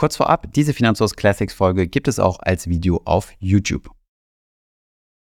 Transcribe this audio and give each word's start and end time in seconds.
Kurz 0.00 0.16
vorab, 0.16 0.50
diese 0.54 0.72
Finanzhaus 0.72 1.14
Classics 1.14 1.52
Folge 1.52 1.86
gibt 1.86 2.08
es 2.08 2.18
auch 2.18 2.38
als 2.40 2.70
Video 2.70 3.02
auf 3.04 3.34
YouTube. 3.38 3.90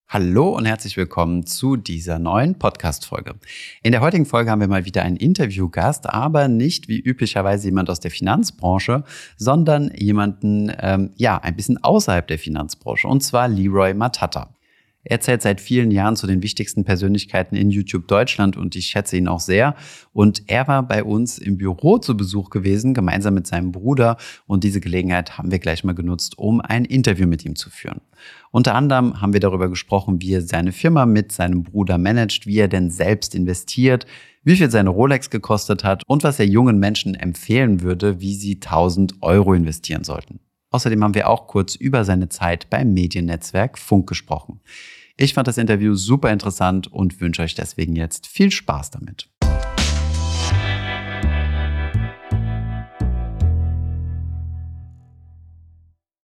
Hallo 0.07 0.55
und 0.55 0.63
herzlich 0.63 0.95
willkommen 0.95 1.45
zu 1.45 1.75
dieser 1.75 2.17
neuen 2.17 2.57
Podcast-Folge. 2.57 3.35
In 3.83 3.91
der 3.91 3.99
heutigen 3.99 4.25
Folge 4.25 4.49
haben 4.49 4.61
wir 4.61 4.69
mal 4.69 4.85
wieder 4.85 5.03
einen 5.03 5.17
Interviewgast, 5.17 6.09
aber 6.09 6.47
nicht 6.47 6.87
wie 6.87 6.97
üblicherweise 6.97 7.67
jemand 7.67 7.89
aus 7.89 7.99
der 7.99 8.09
Finanzbranche, 8.09 9.03
sondern 9.35 9.91
jemanden, 9.97 10.71
ähm, 10.79 11.11
ja, 11.17 11.37
ein 11.39 11.57
bisschen 11.57 11.83
außerhalb 11.83 12.25
der 12.25 12.39
Finanzbranche, 12.39 13.09
und 13.09 13.21
zwar 13.21 13.49
Leroy 13.49 13.93
Matata. 13.93 14.55
Er 15.03 15.21
zählt 15.21 15.41
seit 15.41 15.61
vielen 15.61 15.91
Jahren 15.91 16.17
zu 16.17 16.27
den 16.27 16.43
wichtigsten 16.43 16.83
Persönlichkeiten 16.83 17.55
in 17.55 17.71
YouTube 17.71 18.07
Deutschland 18.07 18.57
und 18.57 18.75
ich 18.75 18.87
schätze 18.87 19.15
ihn 19.15 19.29
auch 19.29 19.39
sehr. 19.39 19.75
Und 20.11 20.43
er 20.47 20.67
war 20.67 20.83
bei 20.83 21.03
uns 21.03 21.37
im 21.37 21.57
Büro 21.57 21.99
zu 21.99 22.17
Besuch 22.17 22.49
gewesen, 22.49 22.93
gemeinsam 22.93 23.33
mit 23.33 23.47
seinem 23.47 23.71
Bruder. 23.71 24.17
Und 24.45 24.63
diese 24.63 24.81
Gelegenheit 24.81 25.37
haben 25.37 25.51
wir 25.51 25.59
gleich 25.59 25.85
mal 25.85 25.95
genutzt, 25.95 26.37
um 26.37 26.59
ein 26.59 26.83
Interview 26.83 27.27
mit 27.27 27.45
ihm 27.45 27.55
zu 27.55 27.69
führen. 27.69 28.01
Unter 28.51 28.75
anderem 28.75 29.21
haben 29.21 29.31
wir 29.33 29.39
darüber 29.39 29.69
gesprochen, 29.69 30.21
wie 30.21 30.33
er 30.33 30.41
seine 30.41 30.73
Firma 30.73 31.05
mit 31.05 31.31
seinem 31.31 31.63
Bruder 31.63 31.97
managt, 31.97 32.45
wie 32.45 32.57
er 32.57 32.67
denn 32.67 32.91
selbst 32.91 33.35
investiert, 33.35 34.05
wie 34.43 34.57
viel 34.57 34.69
seine 34.69 34.89
Rolex 34.89 35.29
gekostet 35.29 35.83
hat 35.83 36.03
und 36.07 36.23
was 36.23 36.39
er 36.39 36.45
jungen 36.45 36.77
Menschen 36.77 37.15
empfehlen 37.15 37.81
würde, 37.81 38.19
wie 38.19 38.35
sie 38.35 38.55
1000 38.55 39.21
Euro 39.21 39.53
investieren 39.53 40.03
sollten. 40.03 40.39
Außerdem 40.71 41.03
haben 41.03 41.15
wir 41.15 41.27
auch 41.27 41.47
kurz 41.47 41.73
über 41.73 42.05
seine 42.05 42.29
Zeit 42.29 42.69
beim 42.69 42.93
Mediennetzwerk 42.93 43.79
Funk 43.79 44.07
gesprochen. 44.07 44.61
Ich 45.17 45.33
fand 45.33 45.47
das 45.47 45.57
Interview 45.57 45.95
super 45.95 46.31
interessant 46.31 46.85
und 46.93 47.19
wünsche 47.19 47.41
euch 47.41 47.55
deswegen 47.55 47.95
jetzt 47.95 48.27
viel 48.27 48.51
Spaß 48.51 48.91
damit. 48.91 49.29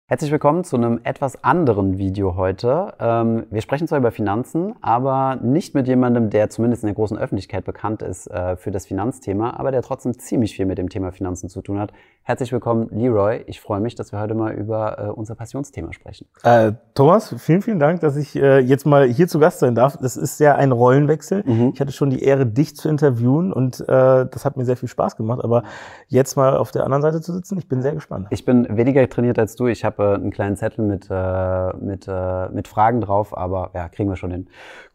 Herzlich 0.07 0.31
willkommen 0.31 0.63
zu 0.63 0.75
einem 0.75 0.99
etwas 1.03 1.43
anderen 1.43 1.97
Video 1.97 2.35
heute. 2.35 2.93
Ähm, 2.99 3.47
wir 3.49 3.61
sprechen 3.61 3.87
zwar 3.87 3.97
über 3.97 4.11
Finanzen, 4.11 4.75
aber 4.79 5.37
nicht 5.41 5.73
mit 5.73 5.87
jemandem, 5.87 6.29
der 6.29 6.51
zumindest 6.51 6.83
in 6.83 6.87
der 6.87 6.93
großen 6.93 7.17
Öffentlichkeit 7.17 7.65
bekannt 7.65 8.03
ist 8.03 8.27
äh, 8.27 8.55
für 8.55 8.69
das 8.69 8.85
Finanzthema, 8.85 9.57
aber 9.57 9.71
der 9.71 9.81
trotzdem 9.81 10.15
ziemlich 10.19 10.55
viel 10.55 10.67
mit 10.67 10.77
dem 10.77 10.89
Thema 10.89 11.11
Finanzen 11.11 11.49
zu 11.49 11.63
tun 11.63 11.79
hat. 11.79 11.91
Herzlich 12.27 12.51
willkommen, 12.51 12.89
Leroy. 12.91 13.43
Ich 13.47 13.61
freue 13.61 13.79
mich, 13.79 13.95
dass 13.95 14.11
wir 14.11 14.19
heute 14.19 14.35
mal 14.35 14.53
über 14.53 14.99
äh, 14.99 15.09
unser 15.09 15.35
Passionsthema 15.35 15.93
sprechen. 15.93 16.27
Äh, 16.43 16.73
Thomas, 16.93 17.35
vielen, 17.37 17.61
vielen 17.61 17.79
Dank, 17.79 18.01
dass 18.01 18.15
ich 18.17 18.35
äh, 18.35 18.59
jetzt 18.59 18.85
mal 18.85 19.07
hier 19.07 19.27
zu 19.27 19.39
Gast 19.39 19.59
sein 19.59 19.75
darf. 19.75 19.97
Das 19.97 20.17
ist 20.17 20.39
ja 20.39 20.55
ein 20.55 20.71
Rollenwechsel. 20.71 21.43
Mhm. 21.45 21.71
Ich 21.73 21.81
hatte 21.81 21.91
schon 21.91 22.09
die 22.09 22.23
Ehre, 22.23 22.45
dich 22.45 22.75
zu 22.75 22.89
interviewen 22.89 23.53
und 23.53 23.79
äh, 23.81 23.85
das 23.87 24.43
hat 24.43 24.57
mir 24.57 24.65
sehr 24.65 24.77
viel 24.77 24.89
Spaß 24.89 25.17
gemacht. 25.17 25.43
Aber 25.43 25.63
jetzt 26.07 26.35
mal 26.35 26.57
auf 26.57 26.71
der 26.71 26.83
anderen 26.83 27.01
Seite 27.01 27.21
zu 27.21 27.31
sitzen, 27.31 27.57
ich 27.57 27.67
bin 27.67 27.81
sehr 27.81 27.93
gespannt. 27.93 28.27
Ich 28.31 28.43
bin 28.43 28.75
weniger 28.75 29.07
trainiert 29.07 29.39
als 29.39 29.55
du. 29.55 29.67
Ich 29.67 29.85
habe 29.85 29.95
habe 29.97 30.15
einen 30.15 30.31
kleinen 30.31 30.55
Zettel 30.55 30.85
mit, 30.85 31.07
äh, 31.09 31.73
mit, 31.77 32.07
äh, 32.07 32.49
mit 32.49 32.67
Fragen 32.67 33.01
drauf, 33.01 33.35
aber 33.37 33.71
ja, 33.73 33.89
kriegen 33.89 34.09
wir 34.09 34.15
schon 34.15 34.31
hin. 34.31 34.47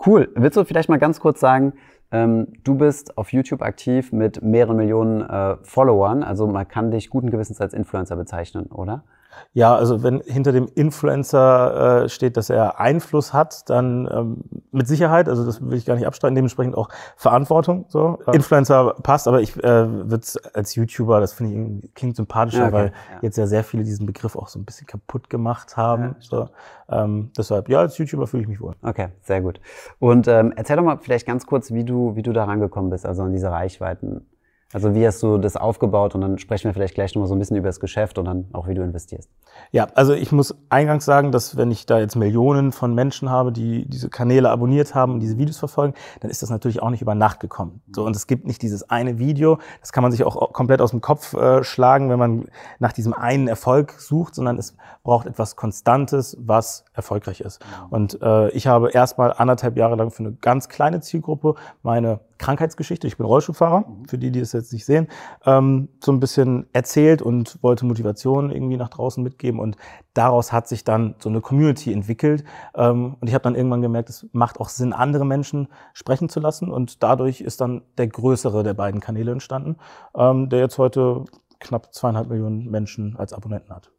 Cool. 0.04 0.28
Willst 0.34 0.56
du 0.56 0.64
vielleicht 0.64 0.88
mal 0.88 0.98
ganz 0.98 1.20
kurz 1.20 1.40
sagen, 1.40 1.74
ähm, 2.12 2.48
du 2.64 2.74
bist 2.76 3.16
auf 3.16 3.32
YouTube 3.32 3.62
aktiv 3.62 4.12
mit 4.12 4.42
mehreren 4.42 4.76
Millionen 4.76 5.22
äh, 5.22 5.56
Followern, 5.62 6.22
also 6.22 6.46
man 6.46 6.66
kann 6.66 6.90
dich 6.90 7.10
guten 7.10 7.30
Gewissens 7.30 7.60
als 7.60 7.74
Influencer 7.74 8.16
bezeichnen, 8.16 8.66
oder? 8.66 9.04
Ja, 9.52 9.74
also 9.74 10.02
wenn 10.02 10.20
hinter 10.20 10.52
dem 10.52 10.68
Influencer 10.74 12.04
äh, 12.04 12.08
steht, 12.08 12.36
dass 12.36 12.50
er 12.50 12.78
Einfluss 12.80 13.32
hat, 13.32 13.68
dann 13.68 14.08
ähm, 14.12 14.44
mit 14.70 14.86
Sicherheit, 14.86 15.28
also 15.28 15.44
das 15.44 15.60
will 15.60 15.76
ich 15.76 15.86
gar 15.86 15.94
nicht 15.94 16.06
abstreiten, 16.06 16.34
dementsprechend 16.34 16.76
auch 16.76 16.88
Verantwortung. 17.16 17.86
So. 17.88 18.18
Ja. 18.26 18.32
Influencer 18.32 18.94
passt, 19.02 19.28
aber 19.28 19.40
ich 19.40 19.56
äh, 19.56 19.62
würde 19.62 20.26
als 20.54 20.74
YouTuber, 20.74 21.20
das 21.20 21.32
finde 21.32 21.80
ich 21.82 21.94
klingt 21.94 22.16
sympathischer, 22.16 22.60
ja, 22.60 22.66
okay. 22.66 22.74
weil 22.74 22.86
ja. 22.86 23.18
jetzt 23.22 23.36
ja 23.36 23.46
sehr 23.46 23.64
viele 23.64 23.84
diesen 23.84 24.06
Begriff 24.06 24.36
auch 24.36 24.48
so 24.48 24.58
ein 24.58 24.64
bisschen 24.64 24.86
kaputt 24.86 25.30
gemacht 25.30 25.76
haben. 25.76 26.16
so. 26.20 26.48
ähm, 26.88 27.30
deshalb, 27.36 27.68
ja, 27.68 27.80
als 27.80 27.98
YouTuber 27.98 28.26
fühle 28.26 28.42
ich 28.42 28.48
mich 28.48 28.60
wohl. 28.60 28.74
Okay, 28.82 29.08
sehr 29.22 29.40
gut. 29.40 29.60
Und 29.98 30.28
ähm, 30.28 30.52
erzähl 30.56 30.76
doch 30.76 30.84
mal 30.84 30.98
vielleicht 30.98 31.26
ganz 31.26 31.46
kurz, 31.46 31.72
wie 31.72 31.84
du, 31.84 32.16
wie 32.16 32.22
du 32.22 32.32
da 32.32 32.44
rangekommen 32.44 32.90
bist, 32.90 33.06
also 33.06 33.22
an 33.22 33.32
diese 33.32 33.50
Reichweiten. 33.50 34.26
Also 34.72 34.94
wie 34.94 35.04
hast 35.04 35.20
du 35.22 35.38
das 35.38 35.56
aufgebaut 35.56 36.14
und 36.14 36.20
dann 36.20 36.38
sprechen 36.38 36.64
wir 36.64 36.74
vielleicht 36.74 36.94
gleich 36.94 37.14
nochmal 37.14 37.26
so 37.26 37.34
ein 37.34 37.40
bisschen 37.40 37.56
über 37.56 37.68
das 37.68 37.80
Geschäft 37.80 38.18
und 38.18 38.26
dann 38.26 38.46
auch, 38.52 38.68
wie 38.68 38.74
du 38.74 38.82
investierst. 38.82 39.28
Ja, 39.72 39.88
also 39.94 40.12
ich 40.12 40.30
muss 40.30 40.54
eingangs 40.68 41.04
sagen, 41.04 41.32
dass 41.32 41.56
wenn 41.56 41.72
ich 41.72 41.86
da 41.86 41.98
jetzt 41.98 42.14
Millionen 42.14 42.70
von 42.70 42.94
Menschen 42.94 43.30
habe, 43.30 43.50
die 43.50 43.88
diese 43.88 44.08
Kanäle 44.08 44.48
abonniert 44.48 44.94
haben 44.94 45.14
und 45.14 45.20
diese 45.20 45.38
Videos 45.38 45.58
verfolgen, 45.58 45.94
dann 46.20 46.30
ist 46.30 46.42
das 46.42 46.50
natürlich 46.50 46.82
auch 46.82 46.90
nicht 46.90 47.02
über 47.02 47.16
Nacht 47.16 47.40
gekommen. 47.40 47.82
So, 47.92 48.04
und 48.04 48.14
es 48.14 48.28
gibt 48.28 48.46
nicht 48.46 48.62
dieses 48.62 48.88
eine 48.88 49.18
Video, 49.18 49.58
das 49.80 49.90
kann 49.90 50.02
man 50.02 50.12
sich 50.12 50.22
auch 50.22 50.52
komplett 50.52 50.80
aus 50.80 50.92
dem 50.92 51.00
Kopf 51.00 51.34
äh, 51.34 51.64
schlagen, 51.64 52.08
wenn 52.08 52.18
man 52.20 52.44
nach 52.78 52.92
diesem 52.92 53.12
einen 53.12 53.48
Erfolg 53.48 53.94
sucht, 53.98 54.36
sondern 54.36 54.56
es 54.56 54.76
braucht 55.02 55.26
etwas 55.26 55.56
Konstantes, 55.56 56.36
was 56.38 56.84
erfolgreich 56.92 57.40
ist. 57.40 57.60
Und 57.90 58.22
äh, 58.22 58.50
ich 58.50 58.68
habe 58.68 58.90
erstmal 58.90 59.32
anderthalb 59.32 59.76
Jahre 59.76 59.96
lang 59.96 60.12
für 60.12 60.20
eine 60.20 60.32
ganz 60.32 60.68
kleine 60.68 61.00
Zielgruppe 61.00 61.56
meine 61.82 62.20
Krankheitsgeschichte, 62.40 63.06
ich 63.06 63.18
bin 63.18 63.26
Rollstuhlfahrer, 63.26 63.80
mhm. 63.80 64.06
für 64.06 64.18
die, 64.18 64.32
die 64.32 64.40
es 64.40 64.52
jetzt 64.52 64.72
nicht 64.72 64.84
sehen, 64.86 65.08
ähm, 65.44 65.88
so 66.02 66.10
ein 66.10 66.20
bisschen 66.20 66.66
erzählt 66.72 67.20
und 67.22 67.62
wollte 67.62 67.84
Motivation 67.84 68.50
irgendwie 68.50 68.78
nach 68.78 68.88
draußen 68.88 69.22
mitgeben. 69.22 69.60
Und 69.60 69.76
daraus 70.14 70.52
hat 70.52 70.66
sich 70.66 70.82
dann 70.82 71.14
so 71.18 71.28
eine 71.28 71.42
Community 71.42 71.92
entwickelt. 71.92 72.44
Ähm, 72.74 73.16
und 73.20 73.28
ich 73.28 73.34
habe 73.34 73.42
dann 73.42 73.54
irgendwann 73.54 73.82
gemerkt, 73.82 74.08
es 74.08 74.26
macht 74.32 74.58
auch 74.58 74.70
Sinn, 74.70 74.92
andere 74.92 75.26
Menschen 75.26 75.68
sprechen 75.92 76.28
zu 76.30 76.40
lassen. 76.40 76.70
Und 76.70 77.02
dadurch 77.02 77.42
ist 77.42 77.60
dann 77.60 77.82
der 77.98 78.08
größere 78.08 78.62
der 78.62 78.74
beiden 78.74 79.00
Kanäle 79.00 79.32
entstanden, 79.32 79.76
ähm, 80.16 80.48
der 80.48 80.60
jetzt 80.60 80.78
heute 80.78 81.26
knapp 81.60 81.94
zweieinhalb 81.94 82.28
Millionen 82.28 82.70
Menschen 82.70 83.16
als 83.16 83.34
Abonnenten 83.34 83.74
hat. 83.74 83.92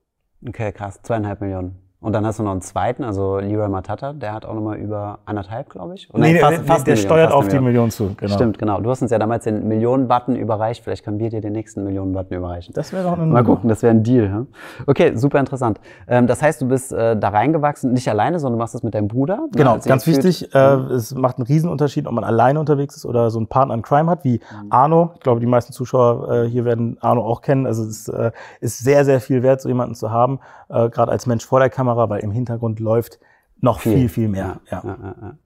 Okay, 0.46 0.72
krass, 0.72 1.00
zweieinhalb 1.04 1.42
Millionen. 1.42 1.91
Und 2.02 2.14
dann 2.14 2.26
hast 2.26 2.40
du 2.40 2.44
noch 2.44 2.52
einen 2.52 2.62
zweiten, 2.62 3.04
also 3.04 3.38
Leroy 3.38 3.70
Matata, 3.70 4.14
der 4.14 4.34
hat 4.34 4.44
auch 4.44 4.56
nochmal 4.56 4.78
über 4.78 5.20
anderthalb, 5.26 5.70
glaube 5.70 5.94
ich. 5.94 6.12
Oder 6.12 6.24
nee, 6.24 6.40
fast, 6.40 6.62
nee, 6.62 6.68
fast 6.68 6.88
der 6.88 6.96
Million, 6.96 7.08
steuert 7.08 7.32
auf 7.32 7.48
die 7.48 7.60
Million 7.60 7.92
zu. 7.92 8.16
Genau. 8.18 8.34
Stimmt, 8.34 8.58
genau. 8.58 8.82
Du 8.82 8.90
hast 8.90 9.04
uns 9.04 9.12
ja 9.12 9.20
damals 9.20 9.44
den 9.44 9.68
Millionen-Button 9.68 10.36
überreicht. 10.36 10.84
Vielleicht 10.84 11.06
können 11.06 11.20
wir 11.20 11.30
dir 11.30 11.42
den 11.42 11.54
nächsten 11.54 11.84
Millionen-Button 11.84 12.36
überreichen. 12.36 12.74
Das 12.74 12.92
wäre 12.92 13.04
doch 13.04 13.14
eine 13.14 13.28
Mal 13.28 13.44
gucken, 13.44 13.70
das 13.70 13.84
wäre 13.84 13.94
ein 13.94 14.02
Deal. 14.02 14.26
Ja? 14.26 14.46
Okay, 14.88 15.16
super 15.16 15.40
interessant. 15.40 15.80
Ähm, 16.08 16.26
das 16.26 16.42
heißt, 16.42 16.60
du 16.64 16.68
bist 16.68 16.92
äh, 16.92 17.16
da 17.16 17.30
reingewachsen, 17.30 17.94
nicht 17.94 18.10
alleine, 18.10 18.40
sondern 18.40 18.58
du 18.58 18.64
machst 18.64 18.74
das 18.74 18.82
mit 18.82 18.96
deinem 18.96 19.08
Bruder. 19.08 19.48
Genau, 19.52 19.74
also 19.74 19.88
ganz 19.88 20.08
wichtig. 20.08 20.56
Äh, 20.56 20.58
es 20.58 21.14
macht 21.14 21.38
einen 21.38 21.46
Riesenunterschied, 21.46 22.08
ob 22.08 22.14
man 22.14 22.24
alleine 22.24 22.60
unterwegs 22.60 22.96
ist 22.96 23.06
oder 23.06 23.30
so 23.30 23.38
einen 23.38 23.46
Partner 23.46 23.76
in 23.76 23.84
Crime 23.84 24.10
hat, 24.10 24.24
wie 24.24 24.40
mhm. 24.40 24.72
Arno. 24.72 25.12
Ich 25.14 25.20
glaube, 25.20 25.40
die 25.40 25.46
meisten 25.46 25.72
Zuschauer 25.72 26.32
äh, 26.32 26.50
hier 26.50 26.66
werden 26.66 26.98
Arno 27.00 27.22
auch 27.24 27.44
kennen. 27.44 27.68
Also 27.68 27.84
es 27.84 28.08
äh, 28.08 28.32
ist 28.60 28.80
sehr, 28.80 29.06
sehr 29.06 29.22
viel 29.22 29.44
wert, 29.44 29.62
so 29.62 29.70
jemanden 29.70 29.94
zu 29.94 30.10
haben, 30.10 30.40
äh, 30.70 30.90
gerade 30.90 31.12
als 31.12 31.28
Mensch 31.28 31.46
vor 31.46 31.60
der 31.60 31.70
Kamera, 31.70 31.91
weil 31.98 32.22
im 32.22 32.32
Hintergrund 32.32 32.72
und 32.72 32.80
läuft 32.80 33.20
noch 33.60 33.80
viel, 33.80 33.94
viel, 33.94 34.10
viel 34.10 34.28
mehr. 34.30 34.60
Ja. 34.72 34.82
Ja. 34.84 34.98
Ja, 35.00 35.38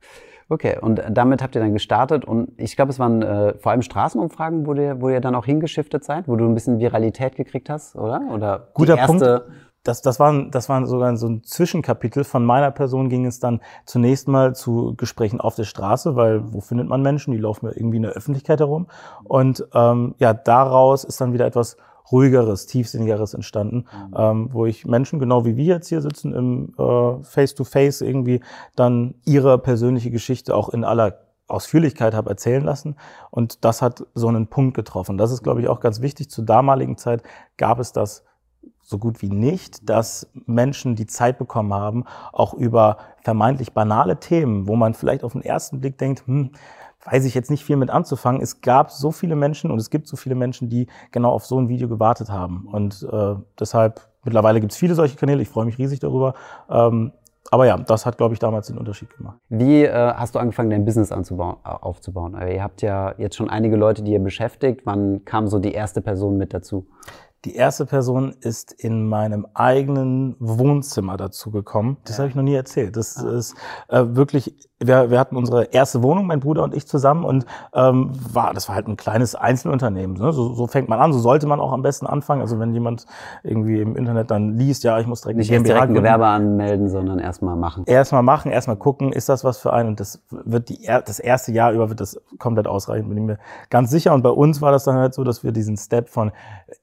okay, 0.47 0.77
und 0.79 1.01
damit 1.09 1.41
habt 1.43 1.55
ihr 1.55 1.61
dann 1.61 1.73
gestartet 1.73 2.23
und 2.23 2.51
ich 2.57 2.75
glaube, 2.75 2.91
es 2.91 2.99
waren 2.99 3.21
äh, 3.21 3.55
vor 3.57 3.71
allem 3.71 3.81
Straßenumfragen, 3.81 4.65
wo 4.65 4.73
ihr, 4.73 5.01
wo 5.01 5.09
ihr 5.09 5.19
dann 5.19 5.35
auch 5.35 5.45
hingeschiftet 5.45 6.03
seid, 6.03 6.27
wo 6.27 6.35
du 6.35 6.45
ein 6.45 6.53
bisschen 6.53 6.79
Viralität 6.79 7.35
gekriegt 7.35 7.69
hast, 7.69 7.95
oder? 7.95 8.21
Oder 8.31 8.69
Guter 8.73 8.97
Punkt. 8.97 9.25
Das, 9.83 10.01
das, 10.01 10.19
waren, 10.19 10.49
das 10.49 10.67
waren 10.67 10.87
sogar 10.87 11.15
so 11.15 11.27
ein 11.27 11.43
Zwischenkapitel. 11.43 12.23
Von 12.23 12.43
meiner 12.43 12.71
Person 12.71 13.07
ging 13.07 13.27
es 13.27 13.39
dann 13.39 13.61
zunächst 13.85 14.27
mal 14.27 14.55
zu 14.55 14.95
Gesprächen 14.95 15.39
auf 15.39 15.53
der 15.53 15.65
Straße, 15.65 16.15
weil 16.15 16.51
wo 16.51 16.59
findet 16.59 16.87
man 16.87 17.03
Menschen? 17.03 17.33
Die 17.33 17.37
laufen 17.37 17.71
irgendwie 17.71 17.97
in 17.97 18.01
der 18.01 18.13
Öffentlichkeit 18.13 18.59
herum. 18.61 18.87
Und 19.25 19.63
ähm, 19.75 20.15
ja, 20.17 20.33
daraus 20.33 21.03
ist 21.03 21.21
dann 21.21 21.33
wieder 21.33 21.45
etwas 21.45 21.77
ruhigeres, 22.11 22.65
tiefsinnigeres 22.67 23.33
entstanden, 23.33 23.85
mhm. 24.09 24.13
ähm, 24.17 24.49
wo 24.51 24.65
ich 24.65 24.85
Menschen, 24.85 25.19
genau 25.19 25.45
wie 25.45 25.55
wir 25.55 25.65
jetzt 25.65 25.89
hier 25.89 26.01
sitzen, 26.01 26.33
im 26.33 26.73
äh, 26.77 27.23
Face-to-Face 27.23 28.01
-face 28.01 28.05
irgendwie 28.05 28.41
dann 28.75 29.15
ihre 29.25 29.57
persönliche 29.57 30.11
Geschichte 30.11 30.55
auch 30.55 30.69
in 30.69 30.83
aller 30.83 31.19
Ausführlichkeit 31.47 32.13
habe 32.13 32.29
erzählen 32.29 32.63
lassen. 32.63 32.95
Und 33.29 33.63
das 33.65 33.81
hat 33.81 34.05
so 34.15 34.27
einen 34.27 34.47
Punkt 34.47 34.75
getroffen. 34.75 35.17
Das 35.17 35.31
ist, 35.31 35.43
glaube 35.43 35.61
ich, 35.61 35.67
auch 35.67 35.79
ganz 35.79 36.01
wichtig. 36.01 36.29
Zur 36.29 36.45
damaligen 36.45 36.97
Zeit 36.97 37.21
gab 37.57 37.79
es 37.79 37.91
das 37.91 38.23
so 38.81 38.99
gut 38.99 39.21
wie 39.21 39.29
nicht, 39.29 39.89
dass 39.89 40.31
Menschen 40.45 40.95
die 40.95 41.07
Zeit 41.07 41.37
bekommen 41.39 41.73
haben, 41.73 42.05
auch 42.31 42.53
über 42.53 42.97
vermeintlich 43.23 43.73
banale 43.73 44.19
Themen, 44.19 44.67
wo 44.67 44.75
man 44.75 44.93
vielleicht 44.93 45.23
auf 45.23 45.33
den 45.33 45.41
ersten 45.41 45.79
Blick 45.79 45.97
denkt, 45.97 46.27
hm, 46.27 46.51
weiß 47.05 47.25
ich 47.25 47.35
jetzt 47.35 47.51
nicht 47.51 47.63
viel 47.63 47.77
mit 47.77 47.89
anzufangen. 47.89 48.41
Es 48.41 48.61
gab 48.61 48.91
so 48.91 49.11
viele 49.11 49.35
Menschen 49.35 49.71
und 49.71 49.79
es 49.79 49.89
gibt 49.89 50.07
so 50.07 50.17
viele 50.17 50.35
Menschen, 50.35 50.69
die 50.69 50.87
genau 51.11 51.31
auf 51.31 51.45
so 51.45 51.59
ein 51.59 51.69
Video 51.69 51.87
gewartet 51.87 52.29
haben. 52.29 52.67
Und 52.71 53.07
äh, 53.11 53.35
deshalb, 53.59 54.01
mittlerweile 54.23 54.59
gibt 54.59 54.73
es 54.73 54.77
viele 54.77 54.95
solche 54.95 55.15
Kanäle, 55.15 55.41
ich 55.41 55.49
freue 55.49 55.65
mich 55.65 55.77
riesig 55.77 55.99
darüber. 55.99 56.33
Ähm, 56.69 57.11
aber 57.51 57.67
ja, 57.67 57.77
das 57.77 58.05
hat, 58.07 58.17
glaube 58.17 58.33
ich, 58.33 58.39
damals 58.39 58.67
den 58.67 58.77
Unterschied 58.77 59.15
gemacht. 59.15 59.37
Wie 59.49 59.83
äh, 59.83 59.91
hast 59.91 60.33
du 60.33 60.39
angefangen, 60.39 60.71
dein 60.71 60.83
Business 60.83 61.11
anzubauen, 61.11 61.57
äh, 61.63 61.69
aufzubauen? 61.69 62.35
Äh, 62.35 62.55
ihr 62.55 62.63
habt 62.63 62.81
ja 62.81 63.13
jetzt 63.19 63.35
schon 63.35 63.49
einige 63.49 63.75
Leute, 63.75 64.01
die 64.01 64.13
ihr 64.13 64.19
beschäftigt. 64.19 64.81
Wann 64.85 65.25
kam 65.25 65.47
so 65.47 65.59
die 65.59 65.71
erste 65.71 66.01
Person 66.01 66.37
mit 66.37 66.53
dazu? 66.53 66.87
Die 67.45 67.55
erste 67.55 67.85
Person 67.85 68.35
ist 68.41 68.71
in 68.71 69.07
meinem 69.07 69.45
eigenen 69.53 70.35
Wohnzimmer 70.39 71.15
dazu 71.15 71.51
gekommen. 71.51 71.97
Das 72.05 72.17
ja. 72.17 72.23
habe 72.23 72.29
ich 72.29 72.35
noch 72.35 72.41
nie 72.41 72.55
erzählt. 72.55 72.97
Das 72.97 73.21
ja. 73.21 73.29
ist 73.29 73.55
äh, 73.89 74.03
wirklich 74.15 74.55
wir, 74.87 75.09
wir 75.09 75.19
hatten 75.19 75.35
unsere 75.35 75.65
erste 75.65 76.03
Wohnung, 76.03 76.27
mein 76.27 76.39
Bruder 76.39 76.63
und 76.63 76.75
ich 76.75 76.87
zusammen 76.87 77.25
und 77.25 77.45
ähm, 77.73 78.11
war, 78.31 78.53
das 78.53 78.67
war 78.67 78.75
halt 78.75 78.87
ein 78.87 78.97
kleines 78.97 79.35
Einzelunternehmen. 79.35 80.17
Ne? 80.17 80.31
So, 80.33 80.53
so 80.53 80.67
fängt 80.67 80.89
man 80.89 80.99
an, 80.99 81.13
so 81.13 81.19
sollte 81.19 81.47
man 81.47 81.59
auch 81.59 81.71
am 81.71 81.81
besten 81.81 82.07
anfangen. 82.07 82.41
Also 82.41 82.59
wenn 82.59 82.73
jemand 82.73 83.05
irgendwie 83.43 83.79
im 83.81 83.95
Internet 83.95 84.31
dann 84.31 84.57
liest, 84.57 84.83
ja, 84.83 84.99
ich 84.99 85.07
muss 85.07 85.21
direkt 85.21 85.37
nicht 85.37 85.51
erst 85.51 85.65
direkt 85.65 85.87
ein 85.87 85.93
Gewerbe 85.93 86.27
anmelden, 86.27 86.89
sondern 86.89 87.19
erstmal 87.19 87.55
machen. 87.55 87.83
Erstmal 87.85 88.23
machen, 88.23 88.51
erstmal 88.51 88.77
gucken, 88.77 89.11
ist 89.11 89.29
das 89.29 89.43
was 89.43 89.57
für 89.57 89.73
einen 89.73 89.89
und 89.89 89.99
das 89.99 90.23
wird 90.29 90.69
die 90.69 90.85
das 90.85 91.19
erste 91.19 91.51
Jahr 91.51 91.71
über 91.71 91.89
wird 91.89 92.01
das 92.01 92.21
komplett 92.39 92.67
ausreichen, 92.67 93.09
bin 93.09 93.17
ich 93.17 93.23
mir 93.23 93.37
ganz 93.69 93.91
sicher. 93.91 94.13
Und 94.13 94.21
bei 94.21 94.29
uns 94.29 94.61
war 94.61 94.71
das 94.71 94.83
dann 94.83 94.95
halt 94.95 95.13
so, 95.13 95.23
dass 95.23 95.43
wir 95.43 95.51
diesen 95.51 95.77
Step 95.77 96.09
von 96.09 96.31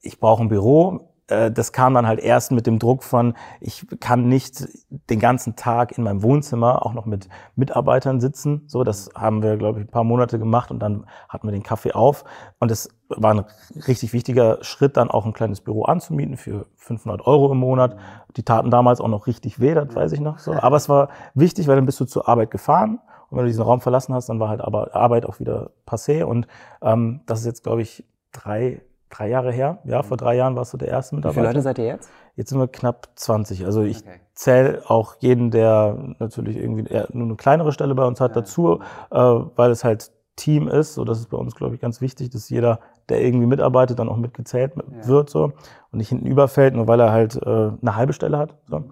ich 0.01 0.19
brauche 0.19 0.41
ein 0.41 0.49
Büro, 0.49 1.12
äh, 1.27 1.51
das 1.51 1.71
kam 1.71 1.93
dann 1.93 2.07
halt 2.07 2.19
erst 2.19 2.51
mit 2.51 2.67
dem 2.67 2.79
Druck 2.79 3.03
von, 3.03 3.33
ich 3.59 3.85
kann 3.99 4.27
nicht 4.27 4.67
den 5.09 5.19
ganzen 5.19 5.55
Tag 5.55 5.97
in 5.97 6.03
meinem 6.03 6.23
Wohnzimmer 6.23 6.85
auch 6.85 6.93
noch 6.93 7.05
mit 7.05 7.29
Mitarbeitern 7.55 8.19
sitzen. 8.19 8.63
So, 8.67 8.83
das 8.83 9.09
haben 9.15 9.41
wir, 9.41 9.57
glaube 9.57 9.79
ich, 9.79 9.85
ein 9.85 9.91
paar 9.91 10.03
Monate 10.03 10.39
gemacht 10.39 10.71
und 10.71 10.79
dann 10.79 11.05
hatten 11.29 11.47
wir 11.47 11.51
den 11.51 11.63
Kaffee 11.63 11.93
auf. 11.93 12.23
Und 12.59 12.71
es 12.71 12.89
war 13.09 13.33
ein 13.33 13.45
richtig 13.87 14.13
wichtiger 14.13 14.63
Schritt, 14.63 14.97
dann 14.97 15.09
auch 15.09 15.25
ein 15.25 15.33
kleines 15.33 15.61
Büro 15.61 15.83
anzumieten 15.83 16.37
für 16.37 16.65
500 16.77 17.25
Euro 17.25 17.51
im 17.51 17.59
Monat. 17.59 17.97
Die 18.35 18.43
taten 18.43 18.71
damals 18.71 19.01
auch 19.01 19.07
noch 19.07 19.27
richtig 19.27 19.59
weh, 19.59 19.73
das 19.73 19.95
weiß 19.95 20.11
ich 20.13 20.19
noch 20.19 20.39
so. 20.39 20.53
Aber 20.53 20.77
es 20.77 20.89
war 20.89 21.09
wichtig, 21.33 21.67
weil 21.67 21.75
dann 21.75 21.85
bist 21.85 21.99
du 21.99 22.05
zur 22.05 22.27
Arbeit 22.27 22.51
gefahren. 22.51 22.99
Und 23.29 23.37
wenn 23.37 23.45
du 23.45 23.49
diesen 23.49 23.63
Raum 23.63 23.81
verlassen 23.81 24.13
hast, 24.13 24.29
dann 24.29 24.39
war 24.39 24.49
halt 24.49 24.61
Arbeit 24.61 25.25
auch 25.25 25.39
wieder 25.39 25.71
passé. 25.87 26.23
Und 26.23 26.47
ähm, 26.81 27.21
das 27.25 27.39
ist 27.39 27.45
jetzt, 27.45 27.63
glaube 27.63 27.81
ich, 27.81 28.05
drei, 28.31 28.81
drei 29.13 29.29
Jahre 29.29 29.51
her. 29.51 29.79
Ja, 29.85 30.03
vor 30.03 30.17
drei 30.17 30.35
Jahren 30.35 30.55
warst 30.55 30.73
du 30.73 30.77
der 30.77 30.87
erste 30.87 31.15
Mitarbeiter. 31.15 31.41
Wie 31.41 31.41
viele 31.41 31.53
Leute 31.53 31.61
seid 31.61 31.79
ihr 31.79 31.85
jetzt? 31.85 32.09
Jetzt 32.35 32.49
sind 32.49 32.59
wir 32.59 32.67
knapp 32.67 33.09
20. 33.15 33.65
Also 33.65 33.83
ich 33.83 34.01
okay. 34.01 34.19
zähle 34.33 34.81
auch 34.87 35.15
jeden, 35.19 35.51
der 35.51 36.15
natürlich 36.19 36.57
irgendwie 36.57 36.83
nur 37.11 37.25
eine 37.27 37.35
kleinere 37.35 37.71
Stelle 37.71 37.95
bei 37.95 38.05
uns 38.05 38.19
hat, 38.19 38.35
ja. 38.35 38.41
dazu, 38.41 38.79
äh, 39.11 39.17
weil 39.17 39.71
es 39.71 39.83
halt 39.83 40.11
Team 40.35 40.67
ist. 40.67 40.95
So, 40.95 41.05
das 41.05 41.19
ist 41.19 41.29
bei 41.29 41.37
uns, 41.37 41.55
glaube 41.55 41.75
ich, 41.75 41.81
ganz 41.81 42.01
wichtig, 42.01 42.31
dass 42.31 42.49
jeder, 42.49 42.79
der 43.09 43.21
irgendwie 43.21 43.45
mitarbeitet, 43.45 43.99
dann 43.99 44.09
auch 44.09 44.17
mitgezählt 44.17 44.73
ja. 44.75 45.07
wird 45.07 45.29
so 45.29 45.53
und 45.91 45.97
nicht 45.97 46.09
hinten 46.09 46.25
überfällt, 46.25 46.73
nur 46.73 46.87
weil 46.87 46.99
er 46.99 47.11
halt 47.11 47.35
äh, 47.35 47.71
eine 47.81 47.95
halbe 47.95 48.13
Stelle 48.13 48.37
hat. 48.37 48.55
So. 48.67 48.83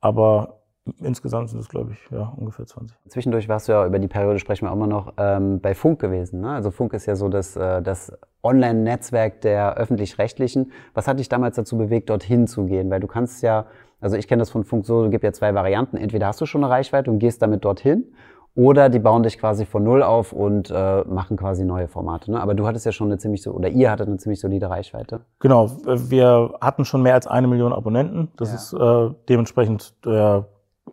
Aber 0.00 0.61
Insgesamt 1.00 1.50
sind 1.50 1.60
es, 1.60 1.68
glaube 1.68 1.92
ich, 1.92 2.10
ja, 2.10 2.32
ungefähr 2.36 2.66
20. 2.66 2.96
Zwischendurch 3.08 3.48
warst 3.48 3.68
du 3.68 3.72
ja, 3.72 3.86
über 3.86 4.00
die 4.00 4.08
Periode 4.08 4.40
sprechen 4.40 4.66
wir 4.66 4.70
auch 4.70 4.76
immer 4.76 4.88
noch, 4.88 5.12
ähm, 5.16 5.60
bei 5.60 5.74
Funk 5.74 6.00
gewesen. 6.00 6.40
Ne? 6.40 6.50
Also 6.50 6.72
Funk 6.72 6.92
ist 6.92 7.06
ja 7.06 7.14
so 7.14 7.28
das, 7.28 7.54
äh, 7.56 7.82
das 7.82 8.12
Online-Netzwerk 8.42 9.42
der 9.42 9.76
Öffentlich-Rechtlichen. 9.76 10.72
Was 10.94 11.06
hat 11.06 11.20
dich 11.20 11.28
damals 11.28 11.54
dazu 11.54 11.78
bewegt, 11.78 12.10
dorthin 12.10 12.48
zu 12.48 12.64
gehen? 12.64 12.90
Weil 12.90 12.98
du 12.98 13.06
kannst 13.06 13.42
ja, 13.44 13.66
also 14.00 14.16
ich 14.16 14.26
kenne 14.26 14.40
das 14.40 14.50
von 14.50 14.64
Funk 14.64 14.84
so, 14.84 15.04
es 15.04 15.10
gibt 15.12 15.22
ja 15.22 15.32
zwei 15.32 15.54
Varianten. 15.54 15.96
Entweder 15.96 16.26
hast 16.26 16.40
du 16.40 16.46
schon 16.46 16.64
eine 16.64 16.72
Reichweite 16.72 17.12
und 17.12 17.20
gehst 17.20 17.42
damit 17.42 17.64
dorthin 17.64 18.12
oder 18.54 18.88
die 18.88 18.98
bauen 18.98 19.22
dich 19.22 19.38
quasi 19.38 19.64
von 19.64 19.82
Null 19.84 20.02
auf 20.02 20.32
und 20.32 20.70
äh, 20.70 21.04
machen 21.04 21.36
quasi 21.36 21.64
neue 21.64 21.88
Formate. 21.88 22.32
Ne? 22.32 22.40
Aber 22.40 22.54
du 22.54 22.66
hattest 22.66 22.84
ja 22.84 22.92
schon 22.92 23.06
eine 23.06 23.18
ziemlich 23.18 23.42
so, 23.42 23.52
oder 23.52 23.68
ihr 23.68 23.90
hattet 23.90 24.08
eine 24.08 24.18
ziemlich 24.18 24.40
solide 24.40 24.68
Reichweite. 24.68 25.20
Genau, 25.38 25.70
wir 25.84 26.54
hatten 26.60 26.84
schon 26.84 27.02
mehr 27.02 27.14
als 27.14 27.26
eine 27.26 27.46
Million 27.46 27.72
Abonnenten. 27.72 28.32
Das 28.36 28.48
ja. 28.50 28.54
ist 28.56 28.72
äh, 28.74 29.14
dementsprechend 29.28 30.04
der 30.04 30.48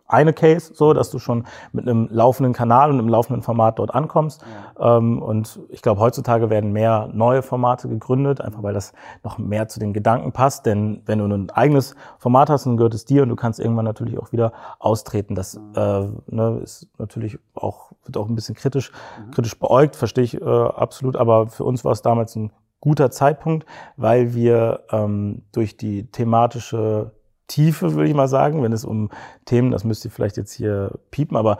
eine 0.06 0.32
Case, 0.32 0.72
so 0.74 0.92
dass 0.92 1.10
du 1.10 1.18
schon 1.18 1.46
mit 1.72 1.88
einem 1.88 2.08
laufenden 2.10 2.52
Kanal 2.52 2.90
und 2.90 2.98
einem 2.98 3.08
laufenden 3.08 3.42
Format 3.42 3.78
dort 3.78 3.94
ankommst. 3.94 4.42
Ja. 4.78 4.96
Ähm, 4.96 5.22
und 5.22 5.60
ich 5.68 5.82
glaube, 5.82 6.00
heutzutage 6.00 6.50
werden 6.50 6.72
mehr 6.72 7.08
neue 7.12 7.42
Formate 7.42 7.88
gegründet, 7.88 8.40
einfach 8.40 8.62
weil 8.62 8.74
das 8.74 8.92
noch 9.24 9.38
mehr 9.38 9.68
zu 9.68 9.80
den 9.80 9.92
Gedanken 9.92 10.32
passt. 10.32 10.66
Denn 10.66 11.02
wenn 11.06 11.18
du 11.18 11.26
ein 11.26 11.50
eigenes 11.50 11.94
Format 12.18 12.50
hast, 12.50 12.66
dann 12.66 12.76
gehört 12.76 12.94
es 12.94 13.04
dir 13.04 13.22
und 13.22 13.28
du 13.28 13.36
kannst 13.36 13.60
irgendwann 13.60 13.84
natürlich 13.84 14.18
auch 14.18 14.32
wieder 14.32 14.52
austreten. 14.78 15.34
Das 15.34 15.58
mhm. 15.58 15.72
äh, 15.74 16.08
ne, 16.26 16.60
ist 16.62 16.88
natürlich 16.98 17.38
auch, 17.54 17.92
wird 18.04 18.16
auch 18.16 18.28
ein 18.28 18.34
bisschen 18.34 18.54
kritisch, 18.54 18.92
mhm. 19.26 19.30
kritisch 19.32 19.58
beäugt, 19.58 19.96
verstehe 19.96 20.24
ich 20.24 20.40
äh, 20.40 20.44
absolut. 20.44 21.16
Aber 21.16 21.48
für 21.48 21.64
uns 21.64 21.84
war 21.84 21.92
es 21.92 22.02
damals 22.02 22.36
ein 22.36 22.52
guter 22.80 23.10
Zeitpunkt, 23.10 23.66
weil 23.96 24.34
wir 24.34 24.84
ähm, 24.90 25.42
durch 25.52 25.76
die 25.76 26.10
thematische 26.10 27.12
Tiefe, 27.50 27.94
würde 27.94 28.08
ich 28.08 28.14
mal 28.14 28.28
sagen, 28.28 28.62
wenn 28.62 28.72
es 28.72 28.84
um 28.84 29.10
Themen, 29.44 29.72
das 29.72 29.84
müsst 29.84 30.04
ihr 30.04 30.10
vielleicht 30.10 30.36
jetzt 30.36 30.52
hier 30.52 30.98
piepen, 31.10 31.36
aber, 31.36 31.58